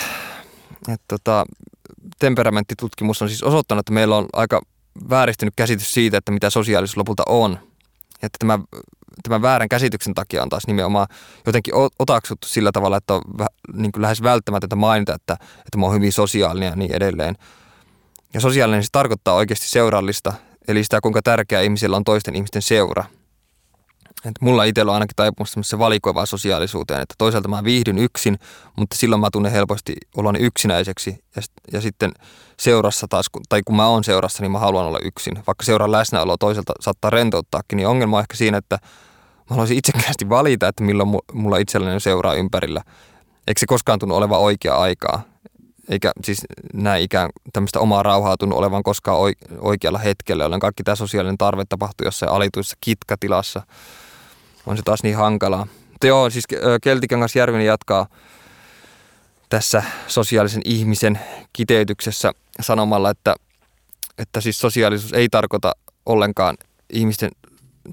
että 0.87 1.05
tota, 1.07 1.45
temperamenttitutkimus 2.19 3.21
on 3.21 3.29
siis 3.29 3.43
osoittanut, 3.43 3.79
että 3.79 3.93
meillä 3.93 4.15
on 4.15 4.25
aika 4.33 4.61
vääristynyt 5.09 5.53
käsitys 5.55 5.91
siitä, 5.91 6.17
että 6.17 6.31
mitä 6.31 6.49
sosiaalisuus 6.49 6.97
lopulta 6.97 7.23
on– 7.27 7.59
että 8.23 8.37
tämä, 8.39 8.59
tämän 9.23 9.41
väärän 9.41 9.69
käsityksen 9.69 10.13
takia 10.13 10.43
on 10.43 10.49
taas 10.49 10.67
nimenomaan 10.67 11.07
jotenkin 11.45 11.73
otaksuttu 11.99 12.47
sillä 12.47 12.71
tavalla, 12.71 12.97
että 12.97 13.13
on 13.13 13.21
niin 13.73 13.91
kuin 13.91 14.01
lähes 14.01 14.23
välttämätöntä 14.23 14.75
mainita, 14.75 15.15
että, 15.15 15.33
että 15.33 15.77
mä 15.77 15.85
oon 15.85 15.95
hyvin 15.95 16.11
sosiaalinen 16.11 16.69
ja 16.69 16.75
niin 16.75 16.95
edelleen. 16.95 17.35
Ja 18.33 18.39
sosiaalinen 18.39 18.83
se 18.83 18.89
tarkoittaa 18.91 19.33
oikeasti 19.33 19.69
seurallista, 19.69 20.33
eli 20.67 20.83
sitä 20.83 21.01
kuinka 21.01 21.21
tärkeää 21.21 21.61
ihmisillä 21.61 21.97
on 21.97 22.03
toisten 22.03 22.35
ihmisten 22.35 22.61
seura– 22.61 23.03
et 24.25 24.31
mulla 24.41 24.63
itsellä 24.63 24.91
on 24.91 24.93
ainakin 24.93 25.15
taipumus 25.15 25.55
se 25.61 25.79
valikoivaan 25.79 26.27
sosiaalisuuteen, 26.27 27.01
että 27.01 27.15
toisaalta 27.17 27.47
mä 27.47 27.63
viihdyn 27.63 27.97
yksin, 27.97 28.39
mutta 28.77 28.97
silloin 28.97 29.19
mä 29.19 29.29
tunnen 29.31 29.51
helposti 29.51 29.95
oloni 30.17 30.39
yksinäiseksi 30.39 31.23
ja, 31.35 31.41
ja 31.73 31.81
sitten 31.81 32.11
seurassa 32.59 33.07
taas, 33.09 33.29
tai 33.49 33.61
kun 33.65 33.75
mä 33.75 33.87
oon 33.87 34.03
seurassa, 34.03 34.43
niin 34.43 34.51
mä 34.51 34.59
haluan 34.59 34.85
olla 34.85 34.99
yksin. 35.03 35.35
Vaikka 35.35 35.63
seuran 35.63 35.91
läsnäolo 35.91 36.37
toiselta 36.37 36.73
saattaa 36.79 37.09
rentouttaakin, 37.09 37.77
niin 37.77 37.87
ongelma 37.87 38.17
on 38.17 38.21
ehkä 38.21 38.35
siinä, 38.35 38.57
että 38.57 38.79
mä 38.81 39.49
haluaisin 39.49 39.77
itsekkäästi 39.77 40.29
valita, 40.29 40.67
että 40.67 40.83
milloin 40.83 41.09
mulla 41.33 41.57
itselläni 41.57 41.99
seuraa 41.99 42.33
ympärillä. 42.33 42.81
Eikö 43.47 43.59
se 43.59 43.65
koskaan 43.65 43.99
tunnu 43.99 44.15
olevan 44.15 44.39
oikea 44.39 44.75
aikaa? 44.75 45.21
Eikä 45.89 46.11
siis 46.23 46.41
näin 46.73 47.03
ikään 47.03 47.29
tämmöistä 47.53 47.79
omaa 47.79 48.03
rauhaa 48.03 48.37
tunnu 48.37 48.57
olevan 48.57 48.83
koskaan 48.83 49.33
oikealla 49.59 49.99
hetkellä, 49.99 50.43
jolloin 50.43 50.59
kaikki 50.59 50.83
tämä 50.83 50.95
sosiaalinen 50.95 51.37
tarve 51.37 51.63
tapahtuu 51.69 52.05
jossain 52.05 52.31
alituissa 52.31 52.77
kitkatilassa– 52.81 53.61
on 54.65 54.77
se 54.77 54.83
taas 54.83 55.03
niin 55.03 55.15
hankalaa. 55.15 55.67
Mutta 55.91 56.07
joo, 56.07 56.29
siis 56.29 56.45
Keltikangas 56.81 57.35
Järvinen 57.35 57.65
jatkaa 57.65 58.07
tässä 59.49 59.83
sosiaalisen 60.07 60.61
ihmisen 60.65 61.19
kiteytyksessä 61.53 62.31
sanomalla, 62.61 63.09
että, 63.09 63.35
että 64.17 64.41
siis 64.41 64.59
sosiaalisuus 64.59 65.13
ei 65.13 65.29
tarkoita 65.29 65.71
ollenkaan 66.05 66.57
ihmisten 66.89 67.31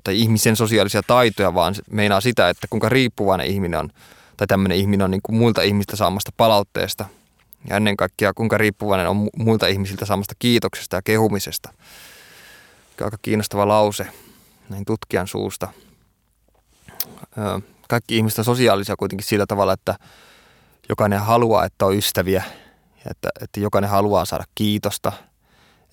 tai 0.05 0.19
ihmisen 0.19 0.57
sosiaalisia 0.57 1.03
taitoja, 1.03 1.55
vaan 1.55 1.75
meinaa 1.91 2.21
sitä, 2.21 2.49
että 2.49 2.67
kuinka 2.71 2.89
riippuvainen 2.89 3.47
ihminen 3.47 3.81
on, 3.81 3.91
tai 4.37 4.47
tämmöinen 4.47 4.79
ihminen 4.79 5.05
on 5.05 5.11
niin 5.11 5.23
kuin 5.23 5.37
muilta 5.37 5.63
ihmistä 5.63 5.97
saamasta 5.97 6.33
palautteesta. 6.37 7.05
Ja 7.69 7.77
ennen 7.77 7.97
kaikkea 7.97 8.35
kuinka 8.35 8.59
riippuvainen 8.59 9.09
on 9.09 9.29
muilta 9.37 9.67
ihmisiltä 9.67 10.05
saamasta 10.05 10.35
kiitoksesta 10.39 10.97
ja 10.97 11.03
kehumisesta. 11.03 11.73
Aika 13.05 13.17
kiinnostava 13.23 13.69
lause 13.69 14.07
näin 14.69 14.85
tutkijan 14.85 15.27
suusta 15.27 15.69
kaikki 17.89 18.17
ihmiset 18.17 18.39
on 18.39 18.45
sosiaalisia 18.45 18.97
kuitenkin 18.97 19.27
sillä 19.27 19.47
tavalla, 19.47 19.73
että 19.73 19.95
jokainen 20.89 21.21
haluaa, 21.21 21.65
että 21.65 21.87
on 21.87 21.97
ystäviä 21.97 22.45
että, 23.11 23.29
että 23.41 23.61
jokainen 23.61 23.91
haluaa 23.91 24.25
saada 24.25 24.45
kiitosta. 24.55 25.13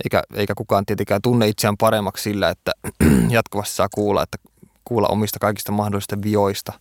Eikä, 0.03 0.23
eikä 0.33 0.55
kukaan 0.55 0.85
tietenkään 0.85 1.21
tunne 1.21 1.47
itseään 1.47 1.77
paremmaksi 1.77 2.23
sillä, 2.23 2.49
että 2.49 2.71
jatkuvasti 3.29 3.75
saa 3.75 3.87
kuulla, 3.93 4.23
että 4.23 4.37
kuulla 4.85 5.07
omista 5.07 5.39
kaikista 5.39 5.71
mahdollisista 5.71 6.21
vioista, 6.21 6.73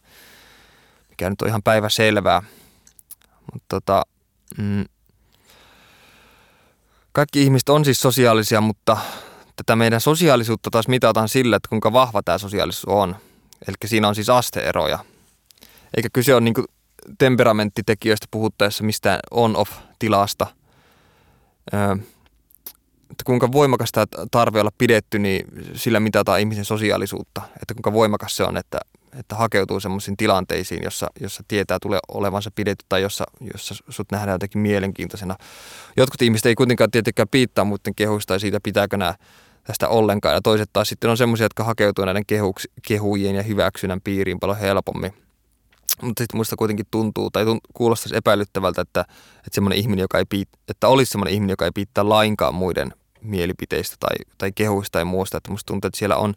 mikä 1.11 1.31
nyt 1.31 1.43
on 1.43 1.49
ihan 1.49 1.63
päivä 1.63 1.89
selvää. 1.89 2.43
Mutta 3.53 3.67
tota, 3.69 4.03
mm, 4.59 4.85
kaikki 7.13 7.43
ihmiset 7.43 7.69
on 7.69 7.85
siis 7.85 8.01
sosiaalisia, 8.01 8.61
mutta 8.61 8.97
tätä 9.57 9.77
meidän 9.77 10.01
sosiaalisuutta 10.01 10.71
taas 10.71 10.89
mitataan 10.89 11.29
sillä, 11.29 11.57
että 11.57 11.69
kuinka 11.69 11.93
vahva 11.93 12.23
tämä 12.23 12.39
sosiaalisuus 12.39 12.85
on. 12.85 13.17
Eli 13.69 13.77
siinä 13.85 14.09
on 14.09 14.15
siis 14.15 14.31
asteeroja. 14.31 14.99
Eikä 15.97 16.09
kyse 16.13 16.35
ole 16.35 16.41
niin 16.41 16.55
temperamentitekijöistä 17.19 18.27
puhuttaessa 18.31 18.85
mistään 18.85 19.21
on-off-tilasta. 19.31 20.47
Öö, 21.75 21.97
että 23.11 23.25
kuinka 23.25 23.53
voimakas 23.53 23.93
tämä 23.93 24.07
tarve 24.31 24.61
olla 24.61 24.73
pidetty, 24.79 25.19
niin 25.19 25.47
sillä 25.75 26.01
mitataan 26.01 26.41
ihmisen 26.41 26.65
sosiaalisuutta. 26.65 27.43
Että 27.63 27.75
kuinka 27.75 27.93
voimakas 27.93 28.37
se 28.37 28.45
on, 28.45 28.57
että, 28.57 28.79
että 29.19 29.37
hakeutuu 29.37 29.81
sellaisiin 29.81 30.17
tilanteisiin, 30.17 30.81
jossa, 30.85 31.07
jossa 31.21 31.43
tietää 31.49 31.79
tulee 31.83 31.99
olevansa 32.09 32.51
pidetty 32.55 32.85
tai 32.89 33.03
jossa, 33.03 33.25
jossa 33.53 33.75
sut 33.89 34.13
nähdään 34.13 34.35
jotenkin 34.35 34.61
mielenkiintoisena. 34.61 35.37
Jotkut 35.97 36.23
ihmiset 36.23 36.47
ei 36.47 36.55
kuitenkaan 36.55 36.91
tietenkään 36.91 37.29
piittaa 37.29 37.65
muiden 37.65 37.95
kehuista 37.95 38.29
tai 38.29 38.41
siitä, 38.41 38.59
pitääkö 38.63 38.97
nämä 38.97 39.15
tästä 39.67 39.89
ollenkaan. 39.89 40.35
Ja 40.35 40.41
toiset 40.43 40.71
taas 40.73 40.89
sitten 40.89 41.11
on 41.11 41.17
sellaisia, 41.17 41.45
jotka 41.45 41.65
hakeutuu 41.65 42.05
näiden 42.05 42.27
kehuks, 42.27 42.69
kehujen 42.89 43.35
ja 43.35 43.43
hyväksynnän 43.43 44.01
piiriin 44.01 44.41
paljon 44.41 44.59
helpommin. 44.59 45.13
Mutta 46.03 46.23
sitten 46.23 46.39
muista 46.39 46.57
kuitenkin 46.57 46.87
tuntuu 46.91 47.31
tai 47.31 47.45
tunt, 47.45 47.61
kuulostaisi 47.75 48.17
epäilyttävältä, 48.17 48.81
että, 48.81 49.05
että, 49.47 49.61
ihminen, 49.75 50.03
joka 50.03 50.19
ei 50.19 50.25
piit, 50.25 50.49
että 50.69 50.89
olisi 50.89 51.11
semmoinen 51.11 51.35
ihminen, 51.35 51.53
joka 51.53 51.65
ei 51.65 51.71
piittaa 51.75 52.09
lainkaan 52.09 52.55
muiden 52.55 52.93
mielipiteistä 53.21 53.97
tai, 54.01 54.17
tai 54.39 54.53
kehuista 54.53 54.93
tai 54.93 55.05
muusta. 55.05 55.37
Että 55.37 55.51
musta 55.51 55.67
tuntuu, 55.67 55.89
että 55.89 55.99
siellä 55.99 56.17
on, 56.17 56.35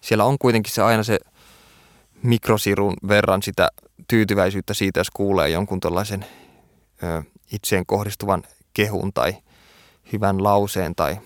siellä 0.00 0.24
on 0.24 0.38
kuitenkin 0.38 0.72
se 0.72 0.82
aina 0.82 1.02
se 1.02 1.18
mikrosirun 2.22 2.94
verran 3.08 3.42
sitä 3.42 3.68
tyytyväisyyttä 4.08 4.74
siitä, 4.74 5.00
jos 5.00 5.10
kuulee 5.10 5.48
jonkun 5.48 5.80
tällaisen 5.80 6.26
itseen 7.52 7.86
kohdistuvan 7.86 8.42
kehun 8.74 9.12
tai 9.12 9.36
hyvän 10.12 10.42
lauseen 10.42 10.94
tai 10.94 11.16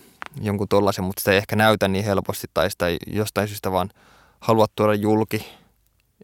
jonkun 0.41 0.67
tollaisen, 0.67 1.05
mutta 1.05 1.19
sitä 1.19 1.31
ei 1.31 1.37
ehkä 1.37 1.55
näytä 1.55 1.87
niin 1.87 2.05
helposti 2.05 2.47
tai 2.53 2.71
sitä 2.71 2.85
jostain 3.07 3.47
syystä 3.47 3.71
vaan 3.71 3.89
halua 4.39 4.65
tuoda 4.75 4.93
julki. 4.93 5.47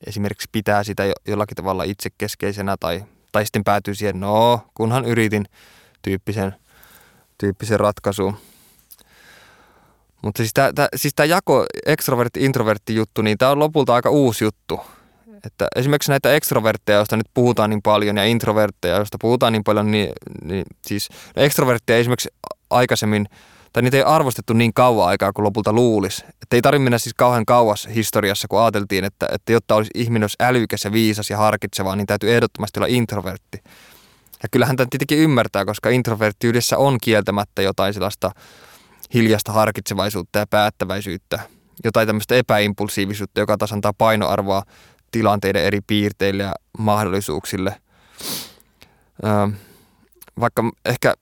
Esimerkiksi 0.07 0.49
pitää 0.51 0.83
sitä 0.83 1.03
jollakin 1.27 1.55
tavalla 1.55 1.83
itsekeskeisenä 1.83 2.75
tai, 2.79 3.03
tai 3.31 3.45
sitten 3.45 3.63
päätyy 3.63 3.95
siihen, 3.95 4.19
no 4.19 4.61
kunhan 4.73 5.05
yritin 5.05 5.45
tyyppisen, 6.01 6.55
tyyppisen 7.37 7.79
ratkaisuun. 7.79 8.37
Mutta 10.21 10.37
siis 10.37 10.53
tämä 10.53 10.87
siis 10.95 11.13
jako 11.27 11.65
ekstrovertti-introvertti 11.85 12.95
juttu, 12.95 13.21
niin 13.21 13.37
tämä 13.37 13.51
on 13.51 13.59
lopulta 13.59 13.95
aika 13.95 14.09
uusi 14.09 14.43
juttu. 14.43 14.81
Että 15.45 15.67
esimerkiksi 15.75 16.11
näitä 16.11 16.33
ekstrovertteja, 16.33 16.97
joista 16.97 17.17
nyt 17.17 17.29
puhutaan 17.33 17.69
niin 17.69 17.81
paljon, 17.81 18.17
ja 18.17 18.25
introvertteja, 18.25 18.95
joista 18.95 19.17
puhutaan 19.21 19.53
niin 19.53 19.63
paljon, 19.63 19.91
niin, 19.91 20.09
niin 20.43 20.63
siis 20.87 21.09
ekstrovertteja 21.35 21.99
esimerkiksi 21.99 22.29
aikaisemmin, 22.69 23.27
tai 23.73 23.83
niitä 23.83 23.97
ei 23.97 24.03
arvostettu 24.03 24.53
niin 24.53 24.73
kauan 24.73 25.07
aikaa 25.07 25.33
kuin 25.33 25.43
lopulta 25.43 25.73
luulisi. 25.73 26.25
Että 26.41 26.55
ei 26.55 26.61
tarvitse 26.61 26.83
mennä 26.83 26.97
siis 26.97 27.13
kauhean 27.13 27.45
kauas 27.45 27.89
historiassa, 27.95 28.47
kun 28.47 28.61
ajateltiin, 28.61 29.03
että, 29.03 29.27
että 29.31 29.51
jotta 29.51 29.75
olisi 29.75 29.91
ihminen 29.95 30.23
olisi 30.23 30.37
älykäs 30.39 30.83
ja 30.85 30.91
viisas 30.91 31.29
ja 31.29 31.37
harkitseva, 31.37 31.95
niin 31.95 32.07
täytyy 32.07 32.33
ehdottomasti 32.33 32.79
olla 32.79 32.87
introvertti. 32.87 33.63
Ja 34.43 34.49
kyllähän 34.51 34.75
tämä 34.75 34.87
tietenkin 34.89 35.17
ymmärtää, 35.17 35.65
koska 35.65 35.89
introverttiydessä 35.89 36.77
on 36.77 36.97
kieltämättä 37.01 37.61
jotain 37.61 37.93
sellaista 37.93 38.31
hiljasta 39.13 39.51
harkitsevaisuutta 39.51 40.39
ja 40.39 40.47
päättäväisyyttä, 40.47 41.39
jotain 41.83 42.07
tämmöistä 42.07 42.35
epäimpulsiivisuutta, 42.35 43.39
joka 43.39 43.57
taas 43.57 43.73
antaa 43.73 43.93
painoarvoa 43.97 44.63
tilanteiden 45.11 45.63
eri 45.63 45.79
piirteille 45.87 46.43
ja 46.43 46.53
mahdollisuuksille. 46.77 47.81
Vaikka 50.39 50.71
ehkä 50.85 51.13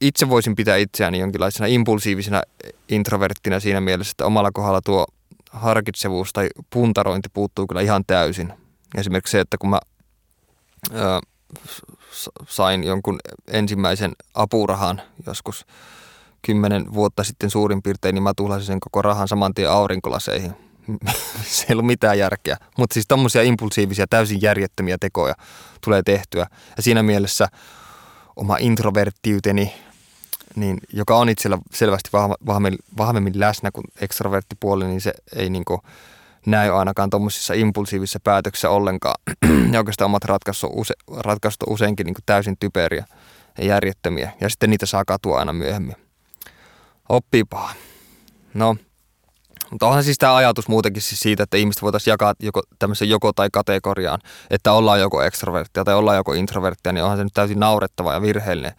itse 0.00 0.28
voisin 0.28 0.56
pitää 0.56 0.76
itseäni 0.76 1.18
jonkinlaisena 1.18 1.66
impulsiivisena 1.66 2.42
introverttina 2.88 3.60
siinä 3.60 3.80
mielessä, 3.80 4.10
että 4.10 4.26
omalla 4.26 4.50
kohdalla 4.52 4.80
tuo 4.80 5.06
harkitsevuus 5.50 6.32
tai 6.32 6.48
puntarointi 6.70 7.28
puuttuu 7.32 7.66
kyllä 7.66 7.80
ihan 7.80 8.04
täysin. 8.06 8.52
Esimerkiksi 8.96 9.32
se, 9.32 9.40
että 9.40 9.58
kun 9.58 9.70
mä 9.70 9.80
ö, 10.94 11.20
sain 12.48 12.84
jonkun 12.84 13.18
ensimmäisen 13.46 14.12
apurahan 14.34 15.02
joskus 15.26 15.66
kymmenen 16.42 16.94
vuotta 16.94 17.24
sitten 17.24 17.50
suurin 17.50 17.82
piirtein, 17.82 18.14
niin 18.14 18.22
mä 18.22 18.32
tuhlasin 18.36 18.66
sen 18.66 18.80
koko 18.80 19.02
rahan 19.02 19.28
saman 19.28 19.54
tien 19.54 19.70
aurinkolaseihin. 19.70 20.52
Se 21.42 21.66
ei 21.68 21.72
ollut 21.72 21.86
mitään 21.86 22.18
järkeä. 22.18 22.56
Mutta 22.78 22.94
siis 22.94 23.06
tommosia 23.08 23.42
impulsiivisia, 23.42 24.06
täysin 24.10 24.42
järjettömiä 24.42 24.96
tekoja 25.00 25.34
tulee 25.84 26.02
tehtyä. 26.02 26.46
Ja 26.76 26.82
siinä 26.82 27.02
mielessä 27.02 27.48
oma 28.40 28.56
introverttiyteni, 28.60 29.74
niin, 30.56 30.78
joka 30.92 31.16
on 31.16 31.28
itsellä 31.28 31.58
selvästi 31.72 32.10
vahvemmin, 32.46 32.78
vahvemmin 32.96 33.40
läsnä 33.40 33.70
kuin 33.70 33.84
ekstroverttipuoli, 34.00 34.86
niin 34.86 35.00
se 35.00 35.12
ei 35.36 35.50
niin 35.50 35.64
kuin 35.64 35.80
näy 36.46 36.70
ainakaan 36.70 37.10
tuommoisissa 37.10 37.54
impulsiivisissa 37.54 38.20
päätöksissä 38.24 38.70
ollenkaan. 38.70 39.14
ja 39.72 39.78
oikeastaan 39.78 40.06
omat 40.06 40.24
ratkaisut, 40.24 40.70
use, 40.74 40.94
ratkaisut 41.16 41.62
on 41.62 41.72
useinkin 41.72 42.06
niin 42.06 42.14
kuin 42.14 42.24
täysin 42.26 42.56
typeriä 42.60 43.04
ja 43.58 43.64
järjettömiä. 43.64 44.32
Ja 44.40 44.48
sitten 44.48 44.70
niitä 44.70 44.86
saa 44.86 45.04
katua 45.04 45.38
aina 45.38 45.52
myöhemmin. 45.52 45.96
Oppipa. 47.08 47.70
No, 48.54 48.76
mutta 49.70 49.86
onhan 49.86 50.04
siis 50.04 50.18
tämä 50.18 50.36
ajatus 50.36 50.68
muutenkin 50.68 51.02
siis 51.02 51.20
siitä, 51.20 51.42
että 51.42 51.56
ihmiset 51.56 51.82
voitaisiin 51.82 52.12
jakaa 52.12 52.34
joko, 52.40 52.62
tämmöisen 52.78 53.08
joko 53.08 53.32
tai 53.32 53.48
kategoriaan, 53.52 54.20
että 54.50 54.72
ollaan 54.72 55.00
joko 55.00 55.22
ekstroverttia 55.22 55.84
tai 55.84 55.94
ollaan 55.94 56.16
joko 56.16 56.32
introverttia, 56.32 56.92
niin 56.92 57.02
onhan 57.02 57.18
se 57.18 57.24
nyt 57.24 57.34
täysin 57.34 57.60
naurettava 57.60 58.12
ja 58.12 58.22
virheellinen. 58.22 58.72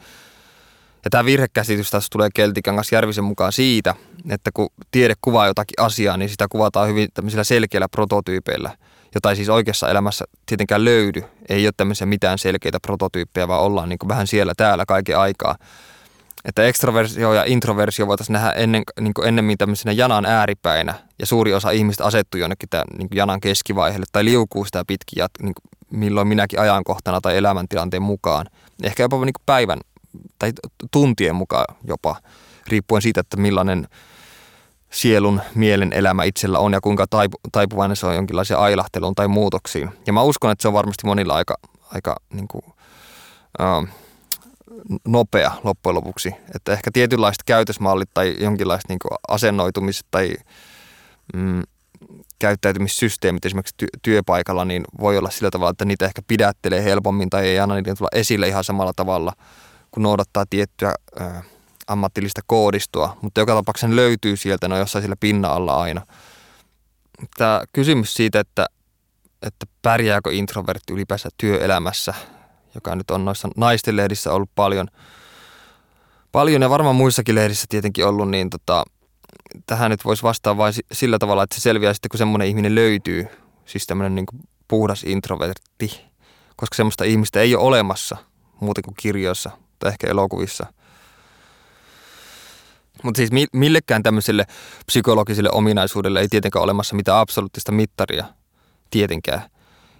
Ja 1.04 1.10
tämä 1.10 1.26
virhekäsitys 1.26 1.92
tässä 1.92 2.08
tulee 2.12 2.30
Keltikangas 2.34 2.92
Järvisen 2.92 3.24
mukaan 3.24 3.52
siitä, 3.52 3.96
että 4.30 4.50
kun 4.54 4.70
tiede 4.92 5.14
kuvaa 5.22 5.48
jotakin 5.48 5.86
asiaa, 5.86 6.18
niin 6.18 6.30
sitä 6.30 6.48
kuvataan 6.50 6.88
hyvin 6.88 7.10
tämmöisillä 7.14 7.44
selkeillä 7.44 7.88
prototyypeillä, 7.90 8.78
jota 9.16 9.30
ei 9.30 9.36
siis 9.36 9.50
oikeassa 9.50 9.90
elämässä 9.90 10.26
tietenkään 10.46 10.86
löydy. 10.86 11.24
Ei 11.50 11.66
ole 11.68 11.74
tämmöisiä 11.78 12.08
mitään 12.08 12.38
selkeitä 12.38 12.80
prototyyppejä, 12.80 13.48
vaan 13.48 13.62
ollaan 13.62 13.90
niin 13.90 14.00
vähän 14.08 14.28
siellä 14.28 14.54
täällä 14.58 14.86
kaiken 14.86 15.20
aikaa 15.20 15.56
että 16.46 16.64
ekstroversio 16.64 17.34
ja 17.34 17.44
introversio 17.48 18.08
voitaisiin 18.08 18.34
nähdä 18.34 18.52
ennen, 18.52 18.84
niin 19.00 19.14
ennemmin 19.26 19.58
tämmöisenä 19.58 19.92
janan 19.92 20.26
ääripäinä, 20.26 20.94
ja 21.20 21.26
suuri 21.26 21.54
osa 21.54 21.72
ihmistä 21.72 22.06
asettuu 22.06 22.40
jonnekin 22.40 22.70
tämän, 22.70 22.86
niin 22.98 23.10
janan 23.14 23.42
keskivaiheelle, 23.42 24.06
tai 24.12 24.26
liukuu 24.26 24.66
sitä 24.66 24.84
pitkin, 24.88 25.24
niin 25.42 25.54
kuin 25.54 26.00
milloin 26.00 26.28
minäkin 26.28 26.60
ajankohtana 26.60 27.22
tai 27.22 27.38
elämäntilanteen 27.38 28.02
mukaan. 28.02 28.46
Ehkä 28.84 29.04
jopa 29.04 29.26
niin 29.26 29.34
päivän 29.46 29.80
tai 30.40 30.52
tuntien 30.92 31.36
mukaan 31.36 31.76
jopa, 31.88 32.16
riippuen 32.68 33.02
siitä, 33.02 33.22
että 33.22 33.38
millainen 33.38 33.88
sielun, 34.92 35.42
mielen 35.56 35.94
elämä 35.94 36.24
itsellä 36.24 36.60
on 36.60 36.74
ja 36.74 36.82
kuinka 36.82 37.08
taipu, 37.10 37.38
taipuvainen 37.52 37.98
se 37.98 38.08
on 38.08 38.16
jonkinlaisia 38.16 38.58
ailahteluun 38.58 39.16
tai 39.16 39.28
muutoksiin. 39.28 39.90
Ja 40.08 40.14
mä 40.14 40.22
uskon, 40.22 40.52
että 40.52 40.62
se 40.62 40.68
on 40.68 40.74
varmasti 40.74 41.08
monilla 41.08 41.36
aika, 41.36 41.58
aika 41.94 42.16
niin 42.34 42.48
kuin, 42.48 42.64
uh, 43.60 43.88
nopea 45.08 45.52
loppujen 45.64 45.96
lopuksi. 45.96 46.36
Että 46.56 46.74
ehkä 46.74 46.92
tietynlaiset 46.94 47.44
käytösmallit 47.44 48.10
tai 48.14 48.36
jonkinlaiset 48.40 48.90
niin 48.90 49.00
asennoitumiset 49.28 50.06
tai 50.12 50.34
mm, 51.34 51.62
käyttäytymissysteemit 52.40 53.46
esimerkiksi 53.46 53.76
ty- 53.84 54.00
työpaikalla, 54.02 54.66
niin 54.66 54.84
voi 55.00 55.18
olla 55.18 55.30
sillä 55.30 55.52
tavalla, 55.52 55.72
että 55.72 55.86
niitä 55.86 56.06
ehkä 56.06 56.22
pidättelee 56.28 56.84
helpommin 56.84 57.30
tai 57.30 57.48
ei 57.48 57.60
anna 57.60 57.76
niitä 57.76 57.96
tulla 57.96 58.20
esille 58.20 58.48
ihan 58.48 58.64
samalla 58.64 58.94
tavalla, 58.96 59.34
kun 59.92 60.04
noudattaa 60.04 60.46
tiettyä 60.50 60.94
ö, 61.22 61.24
ammatillista 61.88 62.42
koodistoa. 62.46 63.18
Mutta 63.22 63.42
joka 63.42 63.56
tapauksessa 63.56 63.88
ne 63.88 63.96
löytyy 63.96 64.38
sieltä, 64.38 64.68
ne 64.68 64.74
on 64.74 64.80
jossain 64.80 65.04
sillä 65.04 65.16
pinna 65.20 65.48
alla 65.48 65.82
aina. 65.82 66.06
Tämä 67.38 67.64
kysymys 67.74 68.14
siitä, 68.14 68.40
että, 68.40 68.66
että 69.42 69.66
pärjääkö 69.82 70.32
introvertti 70.32 70.94
ylipäänsä 70.94 71.30
työelämässä– 71.38 72.14
joka 72.76 72.96
nyt 72.96 73.12
on 73.12 73.26
noissa 73.26 73.50
naisten 73.58 73.98
lehdissä 73.98 74.34
ollut 74.34 74.50
paljon, 74.56 74.88
paljon 76.32 76.62
ja 76.62 76.70
varmaan 76.70 76.96
muissakin 76.96 77.36
lehdissä 77.36 77.66
tietenkin 77.70 78.06
ollut, 78.06 78.30
niin 78.30 78.50
tota, 78.50 78.84
tähän 79.66 79.92
nyt 79.92 80.06
voisi 80.06 80.24
vastaa 80.24 80.58
vain 80.58 80.74
sillä 80.92 81.20
tavalla, 81.20 81.44
että 81.44 81.56
se 81.56 81.62
selviää 81.62 81.94
sitten, 81.94 82.10
kun 82.10 82.18
semmoinen 82.18 82.48
ihminen 82.48 82.76
löytyy, 82.76 83.28
siis 83.66 83.88
tämmöinen 83.88 84.16
niin 84.16 84.26
puhdas 84.68 85.04
introvertti, 85.04 86.02
koska 86.56 86.76
semmoista 86.76 87.04
ihmistä 87.04 87.42
ei 87.42 87.56
ole 87.56 87.66
olemassa 87.66 88.18
muuten 88.60 88.84
kuin 88.84 88.96
kirjoissa 88.98 89.52
tai 89.80 89.92
ehkä 89.92 90.08
elokuvissa. 90.08 90.66
Mutta 93.04 93.18
siis 93.18 93.30
millekään 93.54 94.04
tämmöiselle 94.04 94.46
psykologiselle 94.86 95.50
ominaisuudelle 95.52 96.20
ei 96.20 96.28
tietenkään 96.28 96.64
olemassa 96.64 96.96
mitään 96.96 97.18
absoluuttista 97.18 97.72
mittaria, 97.72 98.26
tietenkään. 98.92 99.42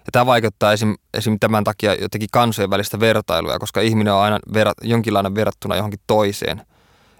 Ja 0.06 0.12
tämä 0.12 0.26
vaikuttaa 0.26 0.72
esim, 0.72 0.94
esim. 1.14 1.36
tämän 1.40 1.64
takia 1.64 1.94
jotenkin 1.94 2.28
kansojen 2.32 2.70
välistä 2.70 3.00
vertailua, 3.00 3.58
koska 3.58 3.80
ihminen 3.80 4.12
on 4.12 4.20
aina 4.20 4.38
ver, 4.54 4.68
jonkinlainen 4.82 5.34
verrattuna 5.34 5.76
johonkin 5.76 6.00
toiseen. 6.06 6.62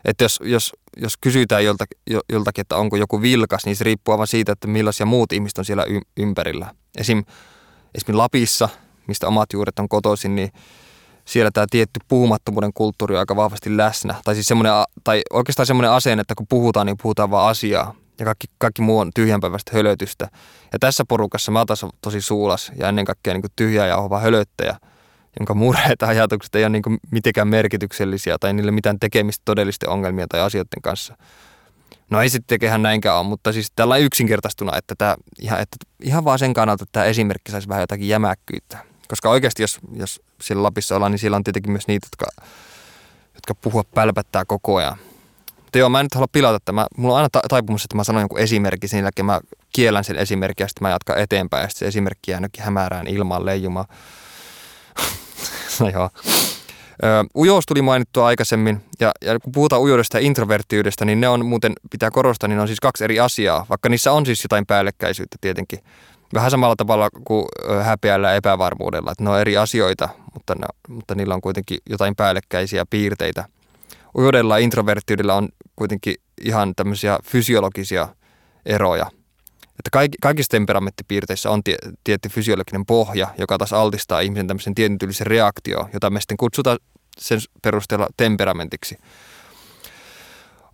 Että 0.05 0.25
jos, 0.25 0.41
jos, 0.45 0.73
jos 0.97 1.17
kysytään 1.17 1.65
joltakin, 1.65 1.99
joltakin, 2.33 2.63
että 2.63 2.77
onko 2.77 2.97
joku 2.97 3.23
vilkas, 3.23 3.65
niin 3.65 3.77
se 3.77 3.85
riippuu 3.85 4.13
aivan 4.13 4.27
siitä, 4.27 4.53
että 4.53 4.69
millaisia 4.69 5.07
muut 5.07 5.33
ihmiset 5.33 5.59
on 5.59 5.65
siellä 5.65 5.85
ympärillä. 6.17 6.75
Esim, 6.99 7.25
esim. 7.95 8.17
Lapissa, 8.17 8.69
mistä 9.07 9.29
omat 9.29 9.53
juuret 9.53 9.79
on 9.79 9.89
kotoisin, 9.89 10.35
niin 10.35 10.53
siellä 11.25 11.51
tämä 11.51 11.67
tietty 11.71 12.01
puhumattomuuden 12.09 12.73
kulttuuri 12.75 13.15
on 13.15 13.19
aika 13.19 13.37
vahvasti 13.37 13.77
läsnä. 13.77 14.15
Tai, 14.25 14.35
siis 14.35 14.47
semmoinen, 14.47 14.73
tai 15.05 15.23
oikeastaan 15.33 15.67
semmoinen 15.67 15.91
asenne, 15.91 16.21
että 16.21 16.35
kun 16.35 16.47
puhutaan, 16.49 16.87
niin 16.87 16.97
puhutaan 17.03 17.31
vaan 17.31 17.51
asiaa. 17.51 17.95
Ja 18.23 18.25
kaikki, 18.25 18.47
kaikki 18.59 18.83
muu 18.83 18.99
on 18.99 19.11
tyhjänpäiväistä 19.15 19.71
hölötystä. 19.75 20.29
Ja 20.73 20.79
tässä 20.79 21.05
porukassa 21.09 21.53
mä 21.53 21.65
taas 21.67 21.87
tosi 22.01 22.21
suulas 22.21 22.73
ja 22.77 22.89
ennen 22.89 23.05
kaikkea 23.05 23.35
niin 23.35 23.43
tyhjä 23.57 23.87
ja 23.87 23.97
ohva 23.97 24.21
hölöttäjä, 24.21 24.77
jonka 25.41 25.55
murheet 25.55 26.03
ajatukset 26.03 26.55
ei 26.55 26.65
ole 26.65 26.69
niin 26.69 26.99
mitenkään 27.11 27.49
merkityksellisiä 27.49 28.37
tai 28.41 28.53
niille 28.53 28.71
mitään 28.71 29.01
tekemistä 29.01 29.43
todellisten 29.45 29.89
ongelmien 29.89 30.29
tai 30.29 30.41
asioiden 30.41 30.83
kanssa. 30.83 31.17
No 32.11 32.21
ei 32.21 32.29
sitten 32.29 32.47
tekehän 32.47 32.83
näinkään 32.83 33.17
ole, 33.17 33.27
mutta 33.27 33.53
siis 33.53 33.73
tällä 33.77 33.97
yksinkertaistuna, 33.97 34.77
että, 34.77 34.95
tämä, 34.99 35.17
ihan, 35.41 35.61
että 35.61 35.77
ihan 36.03 36.25
vaan 36.25 36.39
sen 36.39 36.55
kannalta, 36.55 36.83
että 36.83 36.93
tämä 36.93 37.07
esimerkki 37.07 37.53
saisi 37.53 37.69
vähän 37.69 37.83
jotakin 37.83 38.09
jämäkkyyttä. 38.09 38.79
Koska 39.09 39.31
oikeasti 39.31 39.63
jos, 39.63 39.79
jos 39.93 40.21
siellä 40.43 40.63
Lapissa 40.63 40.97
ollaan, 40.97 41.13
niin 41.13 41.19
siellä 41.19 41.37
on 41.37 41.45
tietenkin 41.45 41.73
myös 41.73 41.87
niitä, 41.87 42.07
jotka, 42.07 42.43
jotka 43.35 43.55
puhua 43.55 43.85
pälpättää 43.95 44.45
koko 44.45 44.77
ajan. 44.77 44.99
Mutta 45.73 45.79
joo, 45.79 45.89
mä 45.89 46.01
en 46.01 46.05
nyt 46.05 46.15
halua 46.15 46.29
pilata 46.33 46.59
tämä. 46.65 46.87
Mulla 46.97 47.15
on 47.15 47.17
aina 47.17 47.29
ta- 47.33 47.43
taipumus, 47.49 47.85
että 47.85 47.97
mä 47.97 48.05
sanon 48.05 48.23
jonkun 48.23 48.39
esimerkki, 48.39 48.89
sen 48.89 49.03
jälkeen 49.03 49.27
mä 49.27 49.41
kiellän 49.73 50.05
sen 50.05 50.17
esimerkin 50.17 50.65
ja 50.65 50.69
sitten 50.69 50.85
mä 50.85 50.91
jatkan 50.91 51.19
eteenpäin 51.19 51.63
ja 51.63 51.69
sitten 51.69 51.87
se 51.87 51.89
esimerkki 51.89 52.31
jää 52.31 52.41
hämärään 52.59 53.07
ilmaan 53.07 53.47
leijumaan. 53.47 53.87
no 55.81 55.89
joo. 55.89 56.11
Ujous 57.37 57.67
tuli 57.67 57.83
mainittua 57.83 58.27
aikaisemmin, 58.27 58.81
ja, 59.01 59.13
ja 59.21 59.41
kun 59.41 59.53
puhutaan 59.53 59.83
ujoudesta 59.83 60.19
ja 60.19 60.27
introverttiydestä, 60.27 61.05
niin 61.05 61.21
ne 61.21 61.29
on 61.29 61.47
muuten, 61.47 61.73
pitää 61.91 62.11
korostaa, 62.11 62.49
niin 62.49 62.57
ne 62.57 62.63
on 62.63 62.69
siis 62.69 62.81
kaksi 62.81 63.05
eri 63.05 63.21
asiaa, 63.21 63.67
vaikka 63.69 63.89
niissä 63.89 64.13
on 64.13 64.27
siis 64.27 64.45
jotain 64.45 64.67
päällekkäisyyttä 64.67 65.37
tietenkin. 65.41 65.79
Vähän 66.35 66.51
samalla 66.51 66.77
tavalla 66.77 67.09
kuin 67.25 67.45
häpeällä 67.83 68.29
ja 68.29 68.35
epävarmuudella, 68.35 69.13
että 69.13 69.25
ne 69.25 69.31
on 69.31 69.41
eri 69.41 69.57
asioita, 69.57 70.09
mutta, 70.35 70.55
ne, 70.55 70.67
mutta 70.89 71.15
niillä 71.15 71.35
on 71.35 71.41
kuitenkin 71.41 71.79
jotain 71.91 72.17
päällekkäisiä 72.17 72.85
piirteitä. 72.91 73.45
Ujoudella 74.19 74.59
ja 74.59 74.65
introverttiydellä 74.65 75.35
on 75.35 75.49
kuitenkin 75.77 76.15
ihan 76.41 76.75
tämmöisiä 76.77 77.19
fysiologisia 77.25 78.09
eroja. 78.67 79.07
Että 79.63 79.91
kaik, 79.93 80.13
kaikissa 80.21 80.51
temperamenttipiirteissä 80.51 81.51
on 81.51 81.65
tie, 81.65 81.77
tietty 82.05 82.29
fysiologinen 82.29 82.87
pohja, 82.87 83.29
joka 83.39 83.59
taas 83.59 83.73
altistaa 83.73 84.21
ihmisen 84.21 84.47
tämmöisen 84.47 84.75
tietyn 84.75 84.99
tyylisen 84.99 85.27
reaktio, 85.27 85.89
jota 85.93 86.11
me 86.11 86.21
sitten 86.21 86.37
kutsutaan 86.37 86.79
sen 87.19 87.41
perusteella 87.63 88.09
temperamentiksi. 88.17 88.99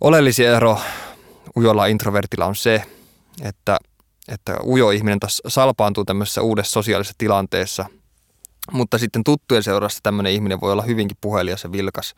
Oleellisin 0.01 0.47
ero 0.47 0.79
ujolla 1.57 1.85
introvertilla 1.85 2.45
on 2.45 2.55
se, 2.55 2.83
että, 3.41 3.77
että 4.27 4.57
ujo 4.65 4.91
ihminen 4.91 5.19
taas 5.19 5.41
salpaantuu 5.47 6.05
tämmöisessä 6.05 6.41
uudessa 6.41 6.71
sosiaalisessa 6.71 7.15
tilanteessa, 7.17 7.85
mutta 8.71 8.97
sitten 8.97 9.23
tuttujen 9.23 9.63
seurassa 9.63 9.99
tämmöinen 10.03 10.33
ihminen 10.33 10.61
voi 10.61 10.71
olla 10.71 10.81
hyvinkin 10.81 11.17
puhelias 11.21 11.63
ja 11.63 11.71
vilkas. 11.71 12.15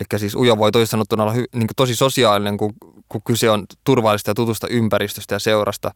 Eli 0.00 0.20
siis 0.20 0.34
ujo 0.34 0.58
voi 0.58 0.72
toisin 0.72 0.90
sanottuna 0.90 1.22
olla 1.22 1.32
hy, 1.32 1.44
niin 1.54 1.68
tosi 1.76 1.96
sosiaalinen, 1.96 2.56
kun, 2.56 2.72
kun 3.08 3.22
kyse 3.22 3.50
on 3.50 3.64
turvallista 3.84 4.30
ja 4.30 4.34
tutusta 4.34 4.68
ympäristöstä 4.68 5.34
ja 5.34 5.38
seurasta, 5.38 5.90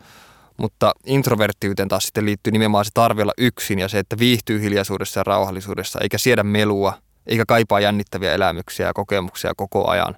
mutta 0.56 0.92
introverttiyteen 1.06 1.88
taas 1.88 2.04
sitten 2.04 2.24
liittyy 2.24 2.50
nimenomaan 2.50 2.84
se 2.84 2.90
tarve 2.94 3.22
olla 3.22 3.32
yksin 3.38 3.78
ja 3.78 3.88
se, 3.88 3.98
että 3.98 4.18
viihtyy 4.18 4.60
hiljaisuudessa 4.60 5.20
ja 5.20 5.24
rauhallisuudessa, 5.24 5.98
eikä 6.02 6.18
siedä 6.18 6.42
melua, 6.42 6.92
eikä 7.26 7.44
kaipaa 7.48 7.80
jännittäviä 7.80 8.32
elämyksiä 8.32 8.86
ja 8.86 8.92
kokemuksia 8.92 9.52
koko 9.56 9.88
ajan. 9.88 10.14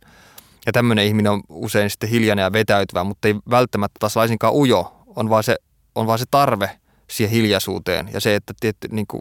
Ja 0.67 0.73
tämmöinen 0.73 1.07
ihminen 1.07 1.33
on 1.33 1.43
usein 1.49 1.91
sitten 1.91 2.09
hiljainen 2.09 2.43
ja 2.43 2.53
vetäytyvä, 2.53 3.05
mutta 3.05 3.29
ei 3.29 3.35
välttämättä 3.51 3.97
taas 3.99 4.17
laisinkaan 4.17 4.55
ujo, 4.55 5.05
on 5.17 5.31
vaan 5.31 5.43
se, 5.43 5.57
on 5.95 6.07
vaan 6.07 6.19
se 6.19 6.25
tarve 6.31 6.71
siihen 7.11 7.33
hiljaisuuteen 7.33 8.11
ja 8.13 8.21
se, 8.21 8.35
että 8.35 8.55
tietty 8.61 8.89
niin 8.91 9.07
kuin 9.07 9.21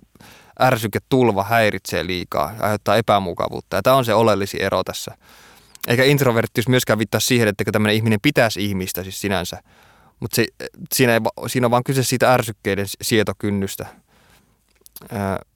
tulva 1.10 1.44
häiritsee 1.44 2.08
liikaa 2.08 2.54
ja 2.58 2.64
aiheuttaa 2.64 2.96
epämukavuutta. 2.96 3.76
Ja 3.76 3.82
tämä 3.82 3.96
on 3.96 4.06
se 4.06 4.14
oleellisin 4.14 4.62
ero 4.62 4.84
tässä. 4.84 5.18
Eikä 5.88 6.04
introverttius 6.04 6.68
myöskään 6.68 7.00
viittaa 7.00 7.20
siihen, 7.20 7.48
että 7.48 7.64
tämmöinen 7.72 7.96
ihminen 7.96 8.20
pitäisi 8.22 8.66
ihmistä 8.66 9.04
siis 9.04 9.22
sinänsä. 9.22 9.62
Mutta 10.20 10.42
siinä, 10.94 11.22
siinä 11.48 11.68
on 11.68 11.72
vaan 11.72 11.84
kyse 11.84 12.04
siitä 12.04 12.34
ärsykkeiden 12.34 12.86
sietokynnystä. 13.02 13.86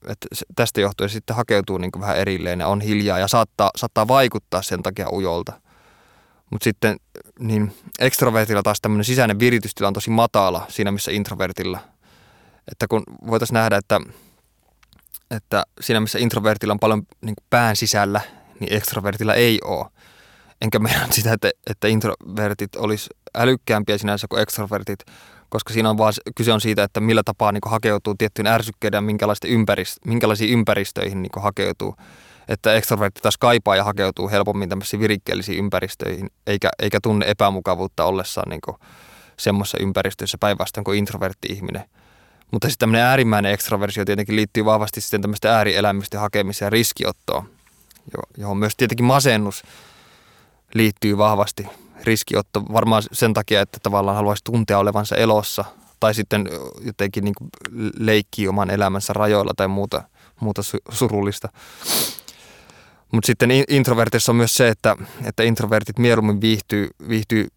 Että 0.08 0.28
tästä 0.56 0.80
johtuen 0.80 1.10
sitten 1.10 1.36
hakeutuu 1.36 1.78
niin 1.78 1.90
vähän 2.00 2.18
erilleen 2.18 2.60
ja 2.60 2.68
on 2.68 2.80
hiljaa 2.80 3.18
ja 3.18 3.28
saattaa, 3.28 3.70
saattaa 3.76 4.08
vaikuttaa 4.08 4.62
sen 4.62 4.82
takia 4.82 5.10
ujolta. 5.12 5.52
Mutta 6.50 6.64
sitten 6.64 6.96
niin 7.38 7.74
ekstrovertilla 7.98 8.62
taas 8.62 8.80
tämmöinen 8.80 9.04
sisäinen 9.04 9.38
viritystila 9.38 9.88
on 9.88 9.94
tosi 9.94 10.10
matala 10.10 10.66
siinä, 10.68 10.92
missä 10.92 11.10
introvertilla. 11.10 11.78
Että 12.72 12.86
kun 12.88 13.02
voitaisiin 13.26 13.54
nähdä, 13.54 13.76
että 13.76 14.00
että 15.34 15.64
siinä 15.80 16.00
missä 16.00 16.18
introvertilla 16.18 16.72
on 16.72 16.80
paljon 16.80 17.02
niin 17.20 17.34
pään 17.50 17.76
sisällä, 17.76 18.20
niin 18.60 18.72
ekstrovertilla 18.72 19.34
ei 19.34 19.58
ole. 19.64 19.86
Enkä 20.60 20.78
meinaa 20.78 21.06
sitä, 21.10 21.32
että, 21.32 21.50
että 21.70 21.88
introvertit 21.88 22.76
olisi 22.76 23.10
älykkäämpiä 23.36 23.98
sinänsä 23.98 24.26
kuin 24.30 24.42
ekstrovertit, 24.42 24.98
koska 25.48 25.72
siinä 25.72 25.90
on 25.90 25.98
vaan 25.98 26.12
kyse 26.36 26.52
on 26.52 26.60
siitä, 26.60 26.84
että 26.84 27.00
millä 27.00 27.22
tapaa 27.24 27.52
niin 27.52 27.60
hakeutuu 27.66 28.14
tiettyyn 28.14 28.46
ärsykkeiden 28.46 28.98
ja 28.98 29.02
minkälaista 29.02 29.46
ympärist- 29.46 29.98
minkälaisiin 30.06 30.52
ympäristöihin 30.52 31.22
niin 31.22 31.32
hakeutuu. 31.36 31.96
Että 32.48 32.74
ekstrovertti 32.74 33.20
taas 33.20 33.38
kaipaa 33.38 33.76
ja 33.76 33.84
hakeutuu 33.84 34.30
helpommin 34.30 34.68
tämmöisiin 34.68 35.00
virikkeellisiin 35.00 35.58
ympäristöihin, 35.58 36.30
eikä, 36.46 36.70
eikä 36.78 36.98
tunne 37.02 37.26
epämukavuutta 37.28 38.04
ollessaan 38.04 38.50
niin 38.50 38.76
semmoisessa 39.38 39.78
ympäristössä 39.80 40.38
päinvastoin 40.40 40.84
kuin 40.84 40.98
introvertti 40.98 41.48
ihminen– 41.48 41.84
mutta 42.54 42.68
sitten 42.68 42.78
tämmöinen 42.78 43.06
äärimmäinen 43.06 43.52
ekstroversio 43.52 44.04
tietenkin 44.04 44.36
liittyy 44.36 44.64
vahvasti 44.64 45.00
sitten 45.00 45.22
tämmöisten 45.22 45.50
äärielämysten 45.50 46.20
hakemiseen 46.20 46.66
ja 46.66 46.70
riskiottoon, 46.70 47.48
johon 48.38 48.56
myös 48.56 48.76
tietenkin 48.76 49.06
masennus 49.06 49.62
liittyy 50.74 51.18
vahvasti. 51.18 51.66
Riskiotto 52.04 52.62
varmaan 52.72 53.02
sen 53.12 53.34
takia, 53.34 53.60
että 53.60 53.78
tavallaan 53.82 54.16
haluaisi 54.16 54.44
tuntea 54.44 54.78
olevansa 54.78 55.16
elossa 55.16 55.64
tai 56.00 56.14
sitten 56.14 56.48
jotenkin 56.80 57.24
niin 57.24 57.34
leikkii 57.98 58.48
oman 58.48 58.70
elämänsä 58.70 59.12
rajoilla 59.12 59.52
tai 59.56 59.68
muuta, 59.68 60.02
muuta 60.40 60.62
surullista. 60.90 61.48
Mutta 63.12 63.26
sitten 63.26 63.50
introvertissa 63.68 64.32
on 64.32 64.36
myös 64.36 64.54
se, 64.54 64.68
että, 64.68 64.96
että 65.24 65.42
introvertit 65.42 65.98
mieluummin 65.98 66.40
viihtyy, 66.40 66.88
viihtyy 67.08 67.48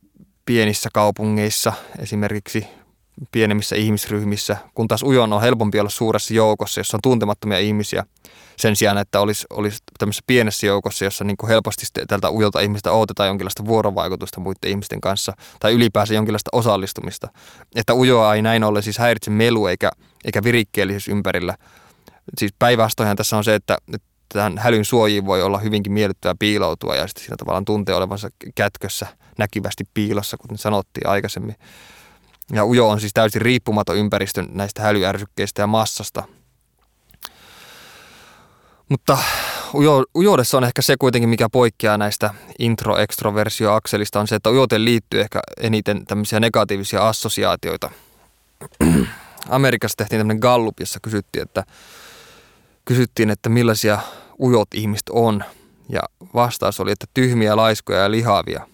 pienissä 0.45 0.89
kaupungeissa, 0.93 1.73
esimerkiksi 1.99 2.67
pienemmissä 3.31 3.75
ihmisryhmissä, 3.75 4.57
kun 4.73 4.87
taas 4.87 5.03
ujon 5.03 5.33
on 5.33 5.41
helpompi 5.41 5.79
olla 5.79 5.89
suuressa 5.89 6.33
joukossa, 6.33 6.79
jossa 6.79 6.97
on 6.97 7.01
tuntemattomia 7.01 7.59
ihmisiä 7.59 8.03
sen 8.57 8.75
sijaan, 8.75 8.97
että 8.97 9.19
olisi, 9.19 9.45
olisi 9.49 9.83
tämmöisessä 9.99 10.23
pienessä 10.27 10.67
joukossa, 10.67 11.05
jossa 11.05 11.23
niin 11.23 11.37
kuin 11.37 11.47
helposti 11.47 11.85
tältä 12.07 12.29
ujolta 12.29 12.59
ihmistä 12.59 12.91
odotetaan 12.91 13.27
jonkinlaista 13.27 13.65
vuorovaikutusta 13.65 14.39
muiden 14.39 14.69
ihmisten 14.69 15.01
kanssa 15.01 15.33
tai 15.59 15.73
ylipäänsä 15.73 16.13
jonkinlaista 16.13 16.49
osallistumista. 16.53 17.27
Että 17.75 17.93
ujoa 17.93 18.35
ei 18.35 18.41
näin 18.41 18.63
ollen 18.63 18.83
siis 18.83 18.97
häiritse 18.97 19.31
melu 19.31 19.67
eikä, 19.67 19.91
eikä 20.25 20.43
virikkeellisyys 20.43 21.07
ympärillä. 21.07 21.57
Siis 22.37 22.53
päinvastoinhan 22.59 23.17
tässä 23.17 23.37
on 23.37 23.43
se, 23.43 23.55
että, 23.55 23.77
tähän 24.33 24.57
hälyn 24.57 24.85
suojiin 24.85 25.25
voi 25.25 25.41
olla 25.43 25.59
hyvinkin 25.59 25.93
miellyttävää 25.93 26.35
piiloutua 26.39 26.95
ja 26.95 27.07
sitten 27.07 27.23
siinä 27.23 27.35
tavallaan 27.37 27.65
tuntee 27.65 27.95
olevansa 27.95 28.29
kätkössä 28.55 29.07
näkyvästi 29.37 29.83
piilossa, 29.93 30.37
kuten 30.37 30.57
sanottiin 30.57 31.07
aikaisemmin. 31.07 31.55
Ja 32.53 32.65
ujo 32.65 32.89
on 32.89 32.99
siis 32.99 33.13
täysin 33.13 33.41
riippumaton 33.41 33.97
ympäristön 33.97 34.47
näistä 34.51 34.81
hälyärsykkeistä 34.81 35.61
ja 35.61 35.67
massasta. 35.67 36.23
Mutta 38.89 39.17
ujo, 39.73 40.03
ujoudessa 40.15 40.57
on 40.57 40.63
ehkä 40.63 40.81
se 40.81 40.95
kuitenkin, 40.99 41.29
mikä 41.29 41.49
poikkeaa 41.49 41.97
näistä 41.97 42.33
intro-ekstroversio-akselista, 42.59 44.19
on 44.19 44.27
se, 44.27 44.35
että 44.35 44.49
ujoteen 44.49 44.85
liittyy 44.85 45.21
ehkä 45.21 45.39
eniten 45.61 46.05
tämmöisiä 46.05 46.39
negatiivisia 46.39 47.07
assosiaatioita. 47.07 47.91
Amerikassa 49.49 49.97
tehtiin 49.97 50.19
tämmöinen 50.19 50.39
gallup, 50.41 50.79
jossa 50.79 50.99
kysyttiin, 51.01 51.41
että, 51.41 51.63
kysyttiin, 52.85 53.29
että 53.29 53.49
millaisia 53.49 53.99
ujot 54.39 54.73
ihmiset 54.73 55.09
on. 55.09 55.43
Ja 55.89 56.01
vastaus 56.33 56.79
oli, 56.79 56.91
että 56.91 57.05
tyhmiä, 57.13 57.55
laiskoja 57.55 57.99
ja 57.99 58.11
lihavia. 58.11 58.67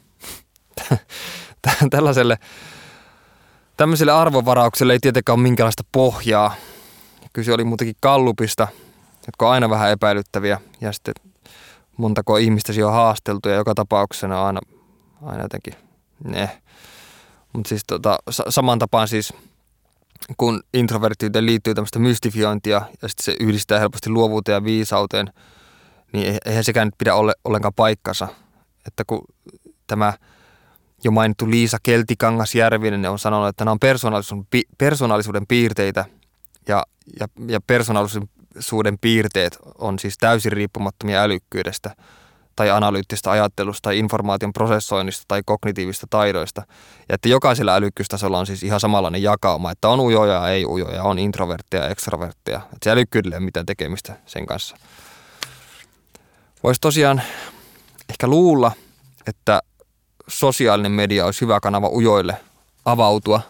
Tällaiselle 1.89 2.37
Tämmöiselle 3.77 4.11
arvovaraukselle 4.11 4.93
ei 4.93 4.99
tietenkään 4.99 5.33
ole 5.33 5.43
minkäänlaista 5.43 5.83
pohjaa. 5.91 6.55
Kyse 7.33 7.53
oli 7.53 7.63
muutenkin 7.63 7.95
kallupista, 7.99 8.67
jotka 9.25 9.47
on 9.47 9.51
aina 9.51 9.69
vähän 9.69 9.91
epäilyttäviä 9.91 10.61
ja 10.81 10.91
sitten 10.91 11.13
montako 11.97 12.37
ihmistä 12.37 12.73
on 12.85 12.93
haasteltu 12.93 13.49
ja 13.49 13.55
joka 13.55 13.73
tapauksena 13.75 14.39
on 14.39 14.45
aina, 14.45 14.59
aina 15.25 15.43
jotenkin 15.43 15.73
ne. 16.23 16.61
Mutta 17.53 17.69
siis 17.69 17.81
tota, 17.87 18.17
saman 18.29 18.79
tapaan 18.79 19.07
siis 19.07 19.33
kun 20.37 20.63
introverttiyteen 20.73 21.45
liittyy 21.45 21.73
tämmöistä 21.75 21.99
mystifiointia 21.99 22.81
ja 23.01 23.07
sitten 23.07 23.23
se 23.25 23.35
yhdistää 23.39 23.79
helposti 23.79 24.09
luovuuteen 24.09 24.53
ja 24.53 24.63
viisauteen, 24.63 25.33
niin 26.11 26.37
eihän 26.45 26.63
sekään 26.63 26.87
nyt 26.87 26.97
pidä 26.97 27.15
ole, 27.15 27.33
ollenkaan 27.45 27.73
paikkansa. 27.73 28.27
Että 28.87 29.03
kun 29.07 29.21
tämä 29.87 30.13
jo 31.03 31.11
mainittu 31.11 31.49
Liisa 31.49 31.77
Keltikangas-Järvinen 31.83 33.09
on 33.09 33.19
sanonut, 33.19 33.47
että 33.47 33.65
nämä 33.65 33.71
on 33.71 33.79
persoonallisuuden, 33.79 34.45
persoonallisuuden 34.77 35.47
piirteitä 35.47 36.05
ja, 36.67 36.83
ja, 37.19 37.27
ja 37.47 37.61
persoonallisuuden 37.61 38.97
piirteet 39.01 39.57
on 39.77 39.99
siis 39.99 40.17
täysin 40.17 40.51
riippumattomia 40.51 41.21
älykkyydestä. 41.21 41.95
tai 42.55 42.69
analyyttistä 42.69 43.31
ajattelusta 43.31 43.81
tai 43.81 43.97
informaation 43.99 44.53
prosessoinnista 44.53 45.23
tai 45.27 45.41
kognitiivista 45.45 46.07
taidoista. 46.09 46.63
Ja 47.09 47.15
että 47.15 47.29
jokaisella 47.29 47.75
älykkyystasolla 47.75 48.39
on 48.39 48.45
siis 48.45 48.63
ihan 48.63 48.79
samanlainen 48.79 49.23
jakauma, 49.23 49.71
että 49.71 49.89
on 49.89 49.99
ujoja 49.99 50.33
ja 50.33 50.49
ei 50.49 50.65
ujoja, 50.65 51.03
on 51.03 51.19
introvertteja 51.19 51.83
ja 51.83 51.89
extrovertteja. 51.89 52.57
Että 52.57 52.77
se 52.83 52.91
älykkyydellä 52.91 53.35
ei 53.35 53.37
ole 53.37 53.45
mitään 53.45 53.65
tekemistä 53.65 54.15
sen 54.25 54.45
kanssa. 54.45 54.77
Voisi 56.63 56.81
tosiaan 56.81 57.21
ehkä 58.09 58.27
luulla, 58.27 58.71
että 59.27 59.61
sosiaalinen 60.27 60.91
media 60.91 61.25
olisi 61.25 61.41
hyvä 61.41 61.59
kanava 61.59 61.89
ujoille 61.89 62.37
avautua 62.85 63.41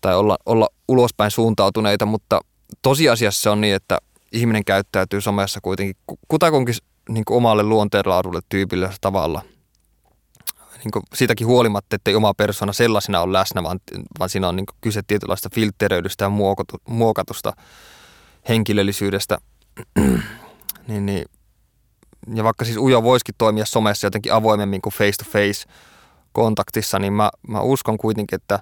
tai 0.00 0.16
olla, 0.16 0.38
olla 0.46 0.68
ulospäin 0.88 1.30
suuntautuneita, 1.30 2.06
mutta 2.06 2.40
tosiasiassa 2.82 3.52
on 3.52 3.60
niin, 3.60 3.74
että 3.74 3.98
ihminen 4.32 4.64
käyttäytyy 4.64 5.20
somessa 5.20 5.60
kuitenkin 5.62 5.96
kutakunkin 6.28 6.74
niin 7.08 7.24
kuin 7.24 7.36
omalle 7.36 7.62
luonteenlaadulle 7.62 8.40
tyypillä 8.48 8.92
tavalla. 9.00 9.42
Niin 10.84 10.90
kuin 10.92 11.02
siitäkin 11.14 11.46
huolimatta, 11.46 11.96
ettei 11.96 12.14
oma 12.14 12.34
persona 12.34 12.72
sellaisena 12.72 13.20
ole 13.20 13.32
läsnä, 13.32 13.62
vaan, 13.62 13.80
vaan 14.18 14.30
siinä 14.30 14.48
on 14.48 14.56
niin 14.56 14.66
kuin 14.66 14.76
kyse 14.80 15.02
tietynlaista 15.06 15.48
filtteröidystä 15.54 16.24
ja 16.24 16.30
muokatusta 16.88 17.52
henkilöllisyydestä. 18.48 19.38
niin, 20.88 21.06
niin. 21.06 21.24
Ja 22.34 22.44
vaikka 22.44 22.64
siis 22.64 22.76
Ujo 22.76 23.02
voisikin 23.02 23.34
toimia 23.38 23.66
somessa 23.66 24.06
jotenkin 24.06 24.32
avoimemmin 24.32 24.82
kuin 24.82 24.92
face 24.92 25.24
to 25.24 25.30
face 25.30 25.68
kontaktissa, 26.32 26.98
niin 26.98 27.12
mä, 27.12 27.30
mä 27.48 27.60
uskon 27.60 27.98
kuitenkin, 27.98 28.36
että 28.36 28.58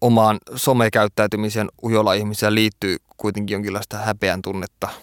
omaan 0.00 0.38
somekäyttäytymisen 0.54 1.68
ujolla 1.82 2.12
ihmisellä 2.12 2.54
liittyy 2.54 2.96
kuitenkin 3.16 3.54
jonkinlaista 3.54 3.98
häpeän 3.98 4.42
tunnetta– 4.42 4.88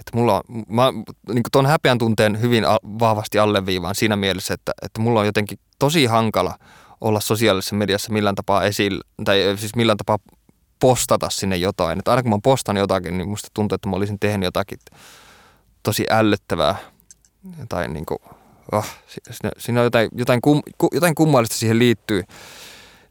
että 0.00 0.16
mulla 0.16 0.34
on, 0.34 0.64
mä 0.68 0.92
niin 1.28 1.42
tuon 1.52 1.66
häpeän 1.66 1.98
tunteen 1.98 2.40
hyvin 2.40 2.64
vahvasti 2.98 3.38
alleviivaan 3.38 3.94
siinä 3.94 4.16
mielessä, 4.16 4.54
että, 4.54 4.72
että 4.82 5.00
mulla 5.00 5.20
on 5.20 5.26
jotenkin 5.26 5.58
tosi 5.78 6.06
hankala 6.06 6.58
olla 7.00 7.20
sosiaalisessa 7.20 7.76
mediassa 7.76 8.12
millään 8.12 8.34
tapaa 8.34 8.64
esillä, 8.64 9.00
tai 9.24 9.54
siis 9.56 9.76
millään 9.76 9.98
tapaa 9.98 10.18
postata 10.78 11.30
sinne 11.30 11.56
jotain. 11.56 11.98
Että 11.98 12.10
aina 12.10 12.22
kun 12.22 12.30
mä 12.30 12.38
postan 12.42 12.76
jotakin, 12.76 13.18
niin 13.18 13.28
musta 13.28 13.48
tuntuu, 13.54 13.74
että 13.74 13.88
mä 13.88 13.96
olisin 13.96 14.18
tehnyt 14.20 14.44
jotakin 14.46 14.78
tosi 15.82 16.04
ällöttävää. 16.10 16.76
Tai 17.68 17.88
niin 17.88 18.06
kuin, 18.06 18.18
oh, 18.72 18.86
siinä 19.58 19.80
on 19.80 19.84
jotain, 19.84 20.08
jotain, 20.14 20.40
kum, 20.40 20.62
jotain 20.92 21.14
kummallista 21.14 21.56
siihen 21.56 21.78
liittyy 21.78 22.24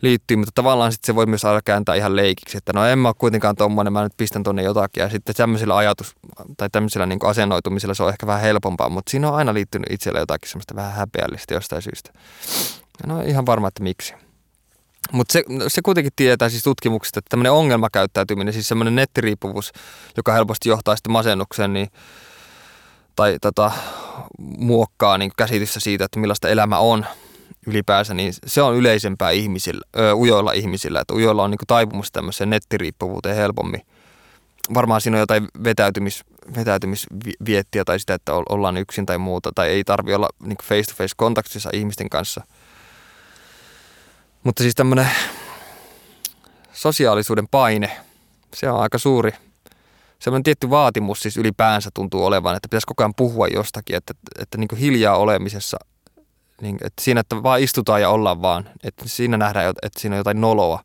liittyy, 0.01 0.37
mutta 0.37 0.51
tavallaan 0.55 0.91
sitten 0.91 1.07
se 1.07 1.15
voi 1.15 1.25
myös 1.25 1.41
saada 1.41 1.61
kääntää 1.65 1.95
ihan 1.95 2.15
leikiksi, 2.15 2.57
että 2.57 2.73
no 2.73 2.85
en 2.85 2.99
mä 2.99 3.07
ole 3.07 3.15
kuitenkaan 3.17 3.55
tuommoinen, 3.55 3.93
mä 3.93 4.03
nyt 4.03 4.17
pistän 4.17 4.43
tuonne 4.43 4.63
jotakin 4.63 5.01
ja 5.01 5.09
sitten 5.09 5.35
tämmöisellä 5.35 5.77
ajatus 5.77 6.15
tai 6.57 6.69
tämmöisellä 6.71 7.05
niin 7.05 7.19
asennoitumisella 7.23 7.93
se 7.93 8.03
on 8.03 8.09
ehkä 8.09 8.27
vähän 8.27 8.41
helpompaa, 8.41 8.89
mutta 8.89 9.11
siinä 9.11 9.29
on 9.29 9.35
aina 9.35 9.53
liittynyt 9.53 9.91
itselle 9.91 10.19
jotakin 10.19 10.49
semmoista 10.49 10.75
vähän 10.75 10.93
häpeällistä 10.93 11.53
jostain 11.53 11.81
syystä. 11.81 12.11
No 13.07 13.21
ihan 13.21 13.45
varma, 13.45 13.67
että 13.67 13.83
miksi. 13.83 14.13
Mutta 15.11 15.31
se, 15.31 15.43
se 15.67 15.81
kuitenkin 15.81 16.13
tietää 16.15 16.49
siis 16.49 16.63
tutkimuksista, 16.63 17.19
että 17.19 17.29
tämmöinen 17.29 17.51
ongelmakäyttäytyminen, 17.51 18.53
siis 18.53 18.67
semmoinen 18.67 18.95
nettiriippuvuus, 18.95 19.71
joka 20.17 20.33
helposti 20.33 20.69
johtaa 20.69 20.95
sitten 20.95 21.11
masennukseen, 21.11 21.73
niin 21.73 21.87
tai 23.19 23.37
tota, 23.41 23.71
muokkaa 24.57 25.17
niin 25.17 25.31
käsitystä 25.37 25.79
siitä, 25.79 26.05
että 26.05 26.19
millaista 26.19 26.49
elämä 26.49 26.77
on, 26.77 27.05
ylipäänsä, 27.67 28.13
niin 28.13 28.33
se 28.45 28.61
on 28.61 28.75
yleisempää 28.75 29.31
ihmisillä, 29.31 29.81
ö, 29.97 30.13
ujoilla 30.15 30.51
ihmisillä, 30.51 31.01
että 31.01 31.13
ujoilla 31.13 31.43
on 31.43 31.51
niin 31.51 31.59
taipumus 31.67 32.11
tämmöiseen 32.11 32.49
nettiriippuvuuteen 32.49 33.35
helpommin. 33.35 33.81
Varmaan 34.73 35.01
siinä 35.01 35.17
on 35.17 35.19
jotain 35.19 35.47
vetäytymis, 35.63 36.23
vetäytymisviettiä 36.55 37.85
tai 37.85 37.99
sitä, 37.99 38.13
että 38.13 38.33
ollaan 38.33 38.77
yksin 38.77 39.05
tai 39.05 39.17
muuta, 39.17 39.51
tai 39.55 39.69
ei 39.69 39.83
tarvi 39.83 40.13
olla 40.13 40.29
niin 40.43 40.57
face-to-face 40.63 41.13
kontaktissa 41.17 41.69
ihmisten 41.73 42.09
kanssa. 42.09 42.41
Mutta 44.43 44.63
siis 44.63 44.75
tämmöinen 44.75 45.09
sosiaalisuuden 46.73 47.47
paine, 47.47 47.97
se 48.53 48.69
on 48.69 48.81
aika 48.81 48.97
suuri. 48.97 49.31
Semmoinen 50.19 50.43
tietty 50.43 50.69
vaatimus 50.69 51.19
siis 51.19 51.37
ylipäänsä 51.37 51.89
tuntuu 51.93 52.25
olevan, 52.25 52.55
että 52.55 52.67
pitäisi 52.69 52.87
koko 52.87 53.03
ajan 53.03 53.15
puhua 53.15 53.47
jostakin, 53.47 53.95
että, 53.95 54.13
että 54.39 54.57
niin 54.57 54.77
hiljaa 54.79 55.17
olemisessa 55.17 55.77
niin, 56.61 56.77
että 56.83 57.03
siinä, 57.03 57.19
että 57.21 57.43
vaan 57.43 57.61
istutaan 57.61 58.01
ja 58.01 58.09
ollaan 58.09 58.41
vaan. 58.41 58.69
Että 58.83 59.09
siinä 59.09 59.37
nähdään, 59.37 59.69
että 59.81 59.99
siinä 59.99 60.15
on 60.15 60.17
jotain 60.17 60.41
noloa. 60.41 60.83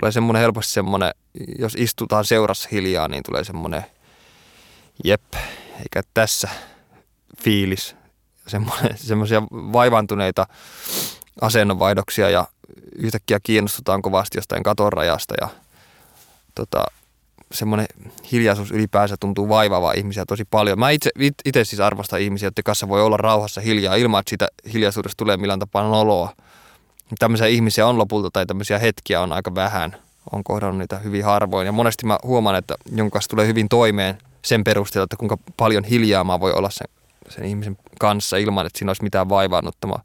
Tulee 0.00 0.12
semmoinen 0.12 0.40
helposti 0.40 0.72
semmoinen, 0.72 1.10
jos 1.58 1.74
istutaan 1.74 2.24
seurassa 2.24 2.68
hiljaa, 2.72 3.08
niin 3.08 3.22
tulee 3.22 3.44
semmoinen 3.44 3.84
jep, 5.04 5.34
eikä 5.78 6.02
tässä 6.14 6.48
fiilis. 7.42 7.96
Semmoisia 8.96 9.42
vaivantuneita 9.52 10.46
asennonvaihdoksia 11.40 12.30
ja 12.30 12.46
yhtäkkiä 12.96 13.40
kiinnostutaan 13.42 14.02
kovasti 14.02 14.38
jostain 14.38 14.62
katorajasta 14.62 15.34
ja 15.40 15.48
tota, 16.54 16.84
semmoinen 17.52 17.86
hiljaisuus 18.32 18.70
ylipäänsä 18.70 19.16
tuntuu 19.20 19.48
vaivaavaa 19.48 19.92
ihmisiä 19.92 20.24
tosi 20.26 20.44
paljon. 20.44 20.78
Mä 20.78 20.90
itse, 20.90 21.10
itse 21.44 21.64
siis 21.64 21.80
arvostan 21.80 22.20
ihmisiä, 22.20 22.46
joiden 22.46 22.64
kanssa 22.64 22.88
voi 22.88 23.02
olla 23.02 23.16
rauhassa 23.16 23.60
hiljaa 23.60 23.94
ilman, 23.94 24.20
että 24.20 24.30
siitä 24.30 24.48
hiljaisuudesta 24.72 25.16
tulee 25.16 25.36
millään 25.36 25.58
tapaa 25.58 25.82
noloa. 25.82 26.32
Tämmöisiä 27.18 27.46
ihmisiä 27.46 27.86
on 27.86 27.98
lopulta 27.98 28.30
tai 28.32 28.46
tämmöisiä 28.46 28.78
hetkiä 28.78 29.20
on 29.20 29.32
aika 29.32 29.54
vähän. 29.54 29.96
On 30.32 30.44
kohdannut 30.44 30.78
niitä 30.78 30.98
hyvin 30.98 31.24
harvoin. 31.24 31.66
Ja 31.66 31.72
monesti 31.72 32.06
mä 32.06 32.18
huomaan, 32.22 32.56
että 32.56 32.74
jonkun 32.94 33.10
kanssa 33.10 33.28
tulee 33.28 33.46
hyvin 33.46 33.68
toimeen 33.68 34.18
sen 34.44 34.64
perusteella, 34.64 35.04
että 35.04 35.16
kuinka 35.16 35.38
paljon 35.56 35.84
hiljaa 35.84 36.24
mä 36.24 36.40
voi 36.40 36.52
olla 36.52 36.70
sen, 36.70 36.88
sen 37.28 37.44
ihmisen 37.44 37.78
kanssa 37.98 38.36
ilman, 38.36 38.66
että 38.66 38.78
siinä 38.78 38.90
olisi 38.90 39.02
mitään 39.02 39.28
vaivaannuttamaa. 39.28 40.02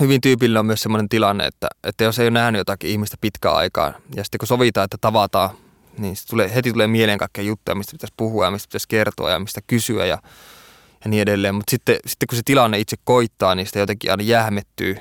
Hyvin 0.00 0.20
tyypillinen 0.20 0.60
on 0.60 0.66
myös 0.66 0.82
sellainen 0.82 1.08
tilanne, 1.08 1.46
että, 1.46 1.68
että 1.84 2.04
jos 2.04 2.18
ei 2.18 2.24
ole 2.24 2.30
nähnyt 2.30 2.58
jotakin 2.58 2.90
ihmistä 2.90 3.16
pitkään 3.20 3.56
aikaan, 3.56 3.94
ja 4.16 4.24
sitten 4.24 4.38
kun 4.38 4.48
sovitaan, 4.48 4.84
että 4.84 4.98
tavataan 5.00 5.50
niin 5.98 6.16
tulee, 6.30 6.54
heti 6.54 6.72
tulee 6.72 6.86
mieleen 6.86 7.18
kaikkea 7.18 7.44
juttuja, 7.44 7.74
mistä 7.74 7.92
pitäisi 7.92 8.14
puhua 8.16 8.44
ja 8.44 8.50
mistä 8.50 8.68
pitäisi 8.68 8.88
kertoa 8.88 9.30
ja 9.30 9.38
mistä 9.38 9.60
kysyä 9.66 10.06
ja, 10.06 10.18
ja 11.04 11.10
niin 11.10 11.22
edelleen. 11.22 11.54
Mutta 11.54 11.70
sitten, 11.70 11.96
sitten 12.06 12.26
kun 12.26 12.36
se 12.36 12.42
tilanne 12.44 12.78
itse 12.78 12.96
koittaa, 13.04 13.54
niin 13.54 13.66
sitä 13.66 13.78
jotenkin 13.78 14.10
aina 14.10 14.22
jähmettyy. 14.22 14.96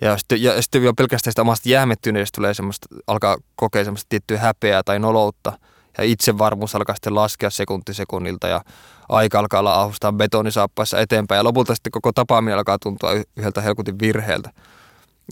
Ja 0.00 0.18
sitten, 0.18 0.42
ja 0.42 0.62
sitten 0.62 0.80
vielä 0.80 0.94
pelkästään 0.96 1.32
sitä 1.32 1.42
omasta 1.42 1.68
jähmettyneidestä 1.68 2.36
tulee 2.36 2.54
semmoista, 2.54 2.86
alkaa 3.06 3.36
kokea 3.56 3.84
semmoista 3.84 4.06
tiettyä 4.08 4.38
häpeää 4.38 4.82
tai 4.82 4.98
noloutta. 4.98 5.52
Ja 5.98 6.04
itsevarmuus 6.04 6.74
alkaa 6.74 6.94
sitten 6.94 7.14
laskea 7.14 7.50
sekunti 7.50 7.94
sekunnilta 7.94 8.48
ja 8.48 8.60
aika 9.08 9.38
alkaa 9.38 9.60
olla 9.60 9.80
ahustaa 9.80 10.12
betonisaappaissa 10.12 11.00
eteenpäin. 11.00 11.36
Ja 11.36 11.44
lopulta 11.44 11.74
sitten 11.74 11.90
koko 11.90 12.12
tapaaminen 12.12 12.58
alkaa 12.58 12.78
tuntua 12.78 13.10
yhdeltä 13.36 13.60
helkutin 13.60 13.98
virheeltä. 13.98 14.50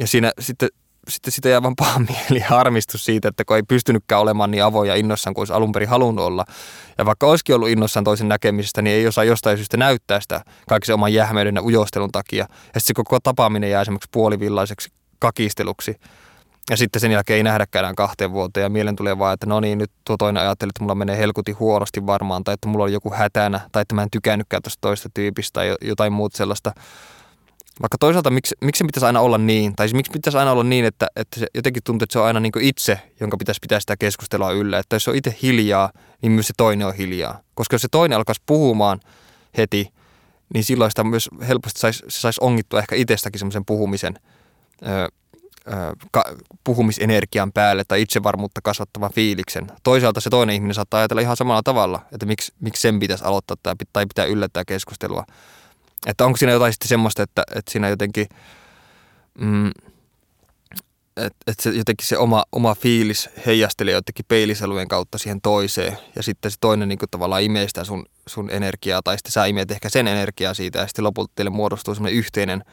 Ja 0.01 0.07
siinä 0.07 0.33
sitten 0.39 0.69
sitten 1.09 1.33
sitä 1.33 1.49
jää 1.49 1.63
vaan 1.63 1.77
paha 1.77 1.99
mieli 2.09 2.41
harmistus 2.41 3.05
siitä, 3.05 3.29
että 3.29 3.45
kun 3.45 3.57
ei 3.57 3.63
pystynytkään 3.63 4.21
olemaan 4.21 4.51
niin 4.51 4.65
avoin 4.65 4.89
ja 4.89 4.95
innossaan 4.95 5.35
kuin 5.35 5.41
olisi 5.41 5.53
alun 5.53 5.73
perin 5.73 5.89
halunnut 5.89 6.25
olla. 6.25 6.45
Ja 6.99 7.07
vaikka 7.07 7.27
olisikin 7.27 7.55
ollut 7.55 7.69
innossaan 7.69 8.05
toisen 8.05 8.29
näkemisestä, 8.29 8.83
niin 8.83 8.97
ei 8.97 9.07
osaa 9.07 9.25
jostain 9.25 9.57
syystä 9.57 9.77
näyttää 9.77 10.21
sitä 10.21 10.45
kaikki 10.69 10.93
oman 10.93 11.13
jähmeyden 11.13 11.55
ja 11.55 11.63
ujostelun 11.63 12.13
takia. 12.13 12.47
Ja 12.51 12.81
sitten 12.81 12.83
se 12.83 12.95
koko 12.95 13.21
tapaaminen 13.21 13.71
jää 13.71 13.83
esimerkiksi 13.83 14.09
puolivillaiseksi 14.13 14.89
kakisteluksi. 15.19 15.97
Ja 16.71 16.77
sitten 16.77 17.01
sen 17.01 17.13
jälkeen 17.13 17.37
ei 17.37 17.43
nähdäkään 17.43 17.85
enää 17.85 17.95
kahteen 17.95 18.33
vuoteen 18.33 18.63
ja 18.63 18.69
mielen 18.69 18.97
tulee 18.97 19.19
vaan, 19.19 19.35
että 19.35 19.47
no 19.47 19.61
niin, 19.61 19.79
nyt 19.79 19.91
tuo 20.05 20.17
toinen 20.17 20.43
ajatteli, 20.43 20.69
että 20.69 20.83
mulla 20.83 20.95
menee 20.95 21.19
helkuti 21.19 21.53
huonosti 21.53 22.07
varmaan, 22.07 22.45
tai 22.45 22.55
että 22.55 22.69
mulla 22.69 22.85
on 22.85 22.93
joku 22.93 23.13
hätänä, 23.15 23.61
tai 23.73 23.83
että 23.83 23.95
mä 23.95 24.03
en 24.03 24.11
tykännytkään 24.11 24.63
tuosta 24.63 24.81
toista 24.81 25.09
tyypistä 25.15 25.53
tai 25.53 25.77
jotain 25.81 26.13
muuta 26.13 26.37
sellaista 26.37 26.73
vaikka 27.83 27.99
toisaalta 28.01 28.31
miksi, 28.31 28.55
miksi 28.61 28.79
se 28.79 28.85
pitäisi 28.85 29.07
aina 29.07 29.21
olla 29.21 29.39
niin, 29.39 29.77
tai 29.77 29.89
siis 29.89 29.95
miksi 29.95 30.13
pitäisi 30.13 30.39
aina 30.39 30.53
olla 30.53 30.65
niin, 30.65 30.85
että, 30.85 31.07
että 31.17 31.41
se 31.41 31.47
jotenkin 31.55 31.83
tuntuu, 31.83 32.05
että 32.05 32.13
se 32.13 32.19
on 32.19 32.27
aina 32.27 32.41
niin 32.41 32.53
itse, 32.61 33.01
jonka 33.21 33.37
pitäisi 33.37 33.59
pitää 33.61 33.81
sitä 33.81 33.97
keskustelua 33.97 34.53
yllä. 34.53 34.79
Että 34.79 34.97
jos 34.97 35.05
se 35.05 35.11
on 35.11 35.17
itse 35.17 35.37
hiljaa, 35.43 35.91
niin 36.23 36.33
myös 36.33 36.47
se 36.47 36.55
toinen 36.57 36.87
on 36.87 36.95
hiljaa. 36.95 37.41
Koska 37.55 37.75
jos 37.75 37.83
se 37.83 37.89
toinen 37.91 38.19
alkaisi 38.19 38.43
puhumaan 38.47 39.01
heti, 39.57 39.93
niin 40.55 40.65
silloin 40.65 40.91
sitä 40.91 41.05
myös 41.05 41.29
helposti 41.49 41.81
saisi, 41.81 42.05
se 42.09 42.21
saisi 42.21 42.41
ongittua 42.41 42.79
ehkä 42.79 42.97
itsestäkin 42.97 43.39
semmoisen 43.39 43.65
puhumisen, 43.65 44.19
öö, 44.89 45.09
ka, 46.11 46.25
puhumisenergian 46.65 47.53
päälle 47.53 47.85
tai 47.89 48.03
itsevarmuutta 48.03 48.61
kasvattavan 48.65 49.13
fiiliksen. 49.13 49.67
Toisaalta 49.83 50.21
se 50.21 50.31
toinen 50.31 50.55
ihminen 50.55 50.75
saattaa 50.75 51.01
ajatella 51.01 51.21
ihan 51.21 51.37
samalla 51.37 51.63
tavalla, 51.63 52.01
että 52.13 52.27
miksi, 52.27 52.53
miksi 52.61 52.83
sen 52.83 53.01
pitäisi 53.01 53.25
aloittaa 53.25 53.57
tai 53.93 54.07
pitää 54.07 54.25
yllättää 54.25 54.65
keskustelua. 54.65 55.25
Että 56.07 56.25
onko 56.25 56.37
siinä 56.37 56.53
jotain 56.53 56.73
sitten 56.73 56.89
semmoista, 56.89 57.23
että, 57.23 57.43
että 57.55 57.73
siinä 57.73 57.89
jotenkin, 57.89 58.27
mm, 59.39 59.69
että, 61.17 61.39
että 61.47 61.63
se, 61.63 61.71
jotenkin 61.71 62.07
se 62.07 62.19
oma, 62.19 62.45
oma 62.53 62.75
fiilis 62.75 63.31
heijastelee 63.47 63.95
jotenkin 63.95 64.25
peiliselujen 64.29 64.89
kautta 64.89 65.19
siihen 65.19 65.41
toiseen 65.41 65.99
ja 66.17 66.23
sitten 66.23 66.51
se 66.51 66.57
toinen 66.61 66.89
niin 66.89 66.99
tavallaan 67.11 67.43
imee 67.43 67.69
sitä 67.69 67.85
sun, 67.85 68.07
sun 68.27 68.51
energiaa 68.51 69.03
tai 69.03 69.19
sitten 69.19 69.33
sä 69.33 69.47
imeet 69.47 69.71
ehkä 69.71 69.89
sen 69.89 70.09
energiaa 70.09 70.55
siitä 70.55 70.79
ja 70.79 70.87
sitten 70.87 71.05
lopulta 71.05 71.33
teille 71.35 71.51
muodostuu 71.51 71.95
semmoinen 71.95 72.19
yhteinen 72.19 72.65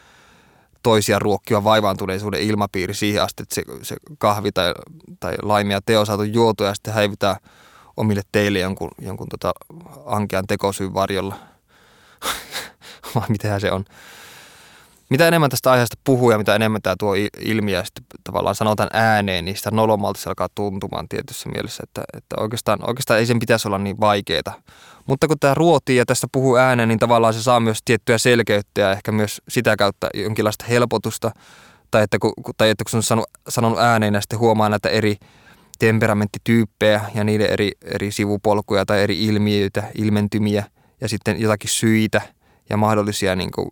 toisia 0.84 1.20
ruokkiva 1.20 1.64
vaivaantuneisuuden 1.64 2.42
ilmapiiri 2.42 2.94
siihen 2.94 3.24
asti, 3.24 3.44
että 3.44 3.56
se, 3.56 3.64
se 3.82 3.96
kahvi 4.18 4.52
tai, 4.52 4.74
tai 5.20 5.36
laimia 5.42 5.82
teo 5.86 6.06
saatu 6.06 6.24
juotua 6.24 6.68
ja 6.68 6.74
sitten 6.74 6.94
häivytään 6.94 7.36
omille 7.98 8.22
teille 8.32 8.60
jonkun, 8.60 8.92
jonkun 9.02 9.28
tota 9.30 9.52
ankean 10.06 10.48
tekosyyn 10.48 10.94
varjolla. 10.94 11.36
Vai 13.16 13.26
mitenhän 13.30 13.62
se 13.62 13.72
on 13.72 13.86
mitä 15.12 15.28
enemmän 15.28 15.50
tästä 15.50 15.72
aiheesta 15.72 15.98
puhuu 16.04 16.32
ja 16.32 16.38
mitä 16.38 16.56
enemmän 16.56 16.82
tämä 16.82 16.96
tuo 17.00 17.14
ilmiö 17.40 17.86
sitten 17.86 18.04
tavallaan 18.24 18.56
sanotaan 18.56 18.90
ääneen, 18.94 19.46
niin 19.46 19.58
sitä 19.58 19.72
nolomalta 19.72 20.20
se 20.20 20.30
alkaa 20.30 20.48
tuntumaan 20.56 21.08
tietyssä 21.10 21.50
mielessä, 21.50 21.84
että, 21.84 22.04
että 22.18 22.36
oikeastaan, 22.40 22.80
oikeastaan 22.90 23.20
ei 23.20 23.26
sen 23.26 23.40
pitäisi 23.40 23.68
olla 23.68 23.78
niin 23.78 24.00
vaikeaa. 24.00 24.54
Mutta 25.06 25.28
kun 25.28 25.40
tämä 25.40 25.54
ruotii 25.54 25.98
ja 25.98 26.06
tästä 26.06 26.28
puhuu 26.32 26.56
ääneen, 26.56 26.90
niin 26.90 27.00
tavallaan 27.00 27.34
se 27.34 27.44
saa 27.44 27.60
myös 27.60 27.80
tiettyä 27.86 28.18
selkeyttä 28.18 28.82
ja 28.82 28.92
ehkä 28.92 29.12
myös 29.12 29.42
sitä 29.50 29.76
kautta 29.76 30.10
jonkinlaista 30.14 30.66
helpotusta. 30.70 31.32
Tai 31.92 32.04
että 32.04 32.20
kun, 32.20 32.34
tai 32.58 32.70
että 32.70 32.84
kun 32.84 32.92
se 32.92 32.98
on 32.98 33.04
sanonut, 33.04 33.30
sanonut 33.50 33.80
ääneen 33.80 34.14
ja 34.14 34.22
sitten 34.22 34.40
huomaa 34.40 34.70
näitä 34.70 34.90
eri 34.90 35.16
temperamenttityyppejä 35.80 37.02
ja 37.16 37.24
niiden 37.24 37.50
eri, 37.50 37.72
eri 37.82 38.12
sivupolkuja 38.12 38.86
tai 38.86 39.02
eri 39.02 39.26
ilmiöitä, 39.26 39.84
ilmentymiä 39.96 40.64
ja 41.02 41.10
sitten 41.10 41.42
jotakin 41.42 41.70
syitä 41.70 42.22
ja 42.72 42.78
mahdollisia 42.78 43.36
niin 43.36 43.52
kuin, 43.52 43.72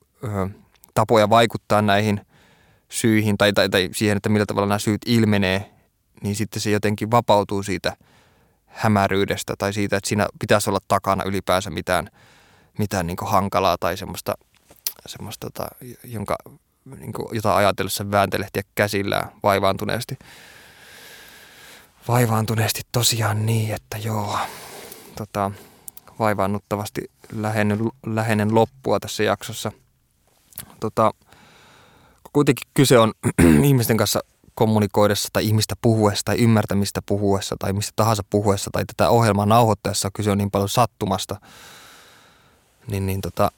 tapoja 0.94 1.30
vaikuttaa 1.30 1.82
näihin 1.82 2.22
syihin 2.90 3.38
tai, 3.38 3.54
tai, 3.54 3.70
tai 3.70 3.90
siihen, 3.92 4.18
että 4.18 4.30
millä 4.30 4.46
tavalla 4.46 4.68
nämä 4.68 4.80
syyt 4.80 5.02
ilmenee, 5.06 5.72
niin 6.22 6.36
sitten 6.36 6.62
se 6.62 6.70
jotenkin 6.70 7.12
vapautuu 7.12 7.64
siitä 7.64 7.98
hämäryydestä 8.66 9.54
tai 9.58 9.74
siitä, 9.74 9.98
että 9.98 10.10
siinä 10.10 10.28
pitäisi 10.40 10.70
olla 10.70 10.80
takana 10.88 11.24
ylipäänsä 11.24 11.70
mitään, 11.70 12.10
mitään 12.78 13.08
niin 13.08 13.18
hankalaa 13.22 13.78
tai 13.80 13.98
semmoista, 13.98 14.34
semmoista 15.06 15.48
tota, 15.48 15.68
jonka, 16.04 16.36
niin 17.00 17.14
kuin, 17.14 17.28
jota 17.32 17.56
ajatellessa 17.56 18.12
vääntelehtiä 18.12 18.64
käsillään 18.76 19.32
vaivaantuneesti. 19.44 20.20
Vaivaantuneesti 22.08 22.82
tosiaan 22.92 23.46
niin, 23.46 23.74
että 23.74 23.98
joo, 23.98 24.38
tota, 25.16 25.52
vaivaannuttavasti 26.20 27.02
lähenen, 27.34 27.80
lähenen 28.06 28.56
loppua 28.56 29.00
tässä 29.00 29.24
jaksossa– 29.24 29.72
tota, 30.80 31.14
kuitenkin 32.34 32.68
kyse 32.74 33.00
on 33.00 33.14
ihmisten 33.64 33.98
kanssa 33.98 34.20
kommunikoidessa 34.54 35.30
tai 35.34 35.46
ihmistä 35.46 35.76
puhuessa 35.82 36.26
tai 36.26 36.38
ymmärtämistä 36.38 37.02
puhuessa 37.06 37.56
tai 37.60 37.74
mistä 37.74 37.94
tahansa 37.96 38.24
puhuessa 38.30 38.70
tai 38.74 38.86
tätä 38.86 39.10
ohjelmaa 39.10 39.46
nauhoittaessa 39.46 40.10
kyse 40.14 40.32
on 40.32 40.38
niin 40.38 40.52
paljon 40.52 40.70
sattumasta, 40.70 41.40
niin, 42.88 43.06
niin 43.06 43.22
tota, 43.22 43.52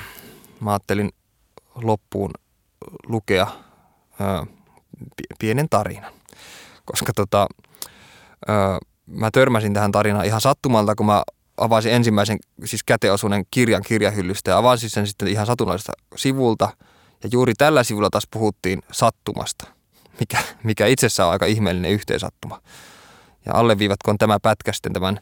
mä 0.60 0.70
ajattelin 0.70 1.10
loppuun 1.74 2.30
lukea 3.06 3.46
ö, 4.20 4.46
pienen 5.38 5.66
tarinan. 5.70 6.12
Koska 6.84 7.12
tota, 7.16 7.46
ö, 8.48 8.52
mä 9.06 9.30
törmäsin 9.30 9.74
tähän 9.74 9.92
tarinaan 9.92 10.26
ihan 10.26 10.40
sattumalta, 10.40 10.94
kun 10.94 11.06
mä 11.06 11.22
avasin 11.56 11.92
ensimmäisen 11.92 12.38
siis 12.64 12.84
käteosuuden 12.84 13.44
kirjan 13.50 13.82
kirjahyllystä 13.86 14.50
ja 14.50 14.58
avasin 14.58 14.90
sen 14.90 15.06
sitten 15.06 15.28
ihan 15.28 15.46
satunnaisesta 15.46 15.92
sivulta. 16.16 16.68
Ja 17.22 17.28
juuri 17.32 17.54
tällä 17.58 17.84
sivulla 17.84 18.10
taas 18.10 18.26
puhuttiin 18.30 18.82
sattumasta, 18.92 19.66
mikä, 20.20 20.38
mikä 20.62 20.86
itsessään 20.86 21.26
on 21.26 21.32
aika 21.32 21.46
ihmeellinen 21.46 21.90
yhteensattuma. 21.90 22.60
Ja 23.46 23.52
alleviivatkoon 23.54 24.18
tämä 24.18 24.40
pätkä 24.40 24.72
sitten 24.72 24.92
tämän 24.92 25.20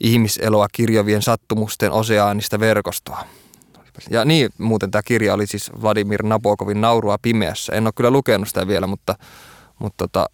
ihmiseloa 0.00 0.66
kirjavien 0.72 1.22
sattumusten 1.22 1.92
oseaanista 1.92 2.60
verkostoa. 2.60 3.24
Ja 4.10 4.24
niin, 4.24 4.50
muuten 4.58 4.90
tämä 4.90 5.02
kirja 5.02 5.34
oli 5.34 5.46
siis 5.46 5.70
Vladimir 5.82 6.22
Nabokovin 6.22 6.80
Naurua 6.80 7.16
pimeässä. 7.22 7.72
En 7.72 7.86
ole 7.86 7.92
kyllä 7.96 8.10
lukenut 8.10 8.48
sitä 8.48 8.66
vielä, 8.66 8.86
mutta, 8.86 9.14
mutta 9.78 10.08
tota, 10.08 10.26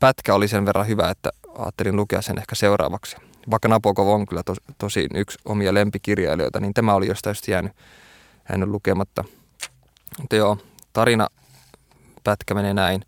pätkä 0.00 0.34
oli 0.34 0.48
sen 0.48 0.66
verran 0.66 0.86
hyvä, 0.86 1.10
että 1.10 1.30
ajattelin 1.58 1.96
lukea 1.96 2.22
sen 2.22 2.38
ehkä 2.38 2.54
seuraavaksi 2.54 3.16
vaikka 3.50 3.68
Nabokov 3.68 4.08
on 4.08 4.26
kyllä 4.26 4.42
tos, 4.42 4.58
tosi 4.78 5.06
yksi 5.14 5.38
omia 5.44 5.74
lempikirjailijoita, 5.74 6.60
niin 6.60 6.74
tämä 6.74 6.94
oli 6.94 7.06
jostain 7.06 7.36
jäänyt, 7.48 7.72
jäänyt 8.48 8.68
lukematta. 8.68 9.24
Mutta 10.20 10.36
joo, 10.36 10.58
tarina 10.92 11.28
pätkä 12.24 12.54
menee 12.54 12.74
näin. 12.74 13.02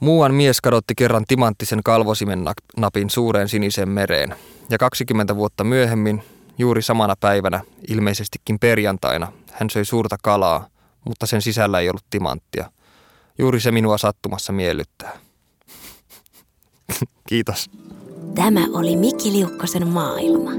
Muuan 0.00 0.34
mies 0.34 0.60
kadotti 0.60 0.94
kerran 0.94 1.24
timanttisen 1.28 1.82
kalvosimen 1.84 2.44
napin 2.76 3.10
suureen 3.10 3.48
siniseen 3.48 3.88
mereen. 3.88 4.34
Ja 4.70 4.78
20 4.78 5.36
vuotta 5.36 5.64
myöhemmin, 5.64 6.22
juuri 6.58 6.82
samana 6.82 7.14
päivänä, 7.20 7.60
ilmeisestikin 7.88 8.58
perjantaina, 8.58 9.32
hän 9.52 9.70
söi 9.70 9.84
suurta 9.84 10.16
kalaa, 10.22 10.66
mutta 11.04 11.26
sen 11.26 11.42
sisällä 11.42 11.80
ei 11.80 11.88
ollut 11.88 12.04
timanttia. 12.10 12.70
Juuri 13.38 13.60
se 13.60 13.70
minua 13.70 13.98
sattumassa 13.98 14.52
miellyttää. 14.52 15.18
Kiitos. 17.28 17.70
Tämä 18.34 18.66
oli 18.72 18.96
Mikki 18.96 19.32
Liukkosen 19.32 19.88
maailma. 19.88 20.50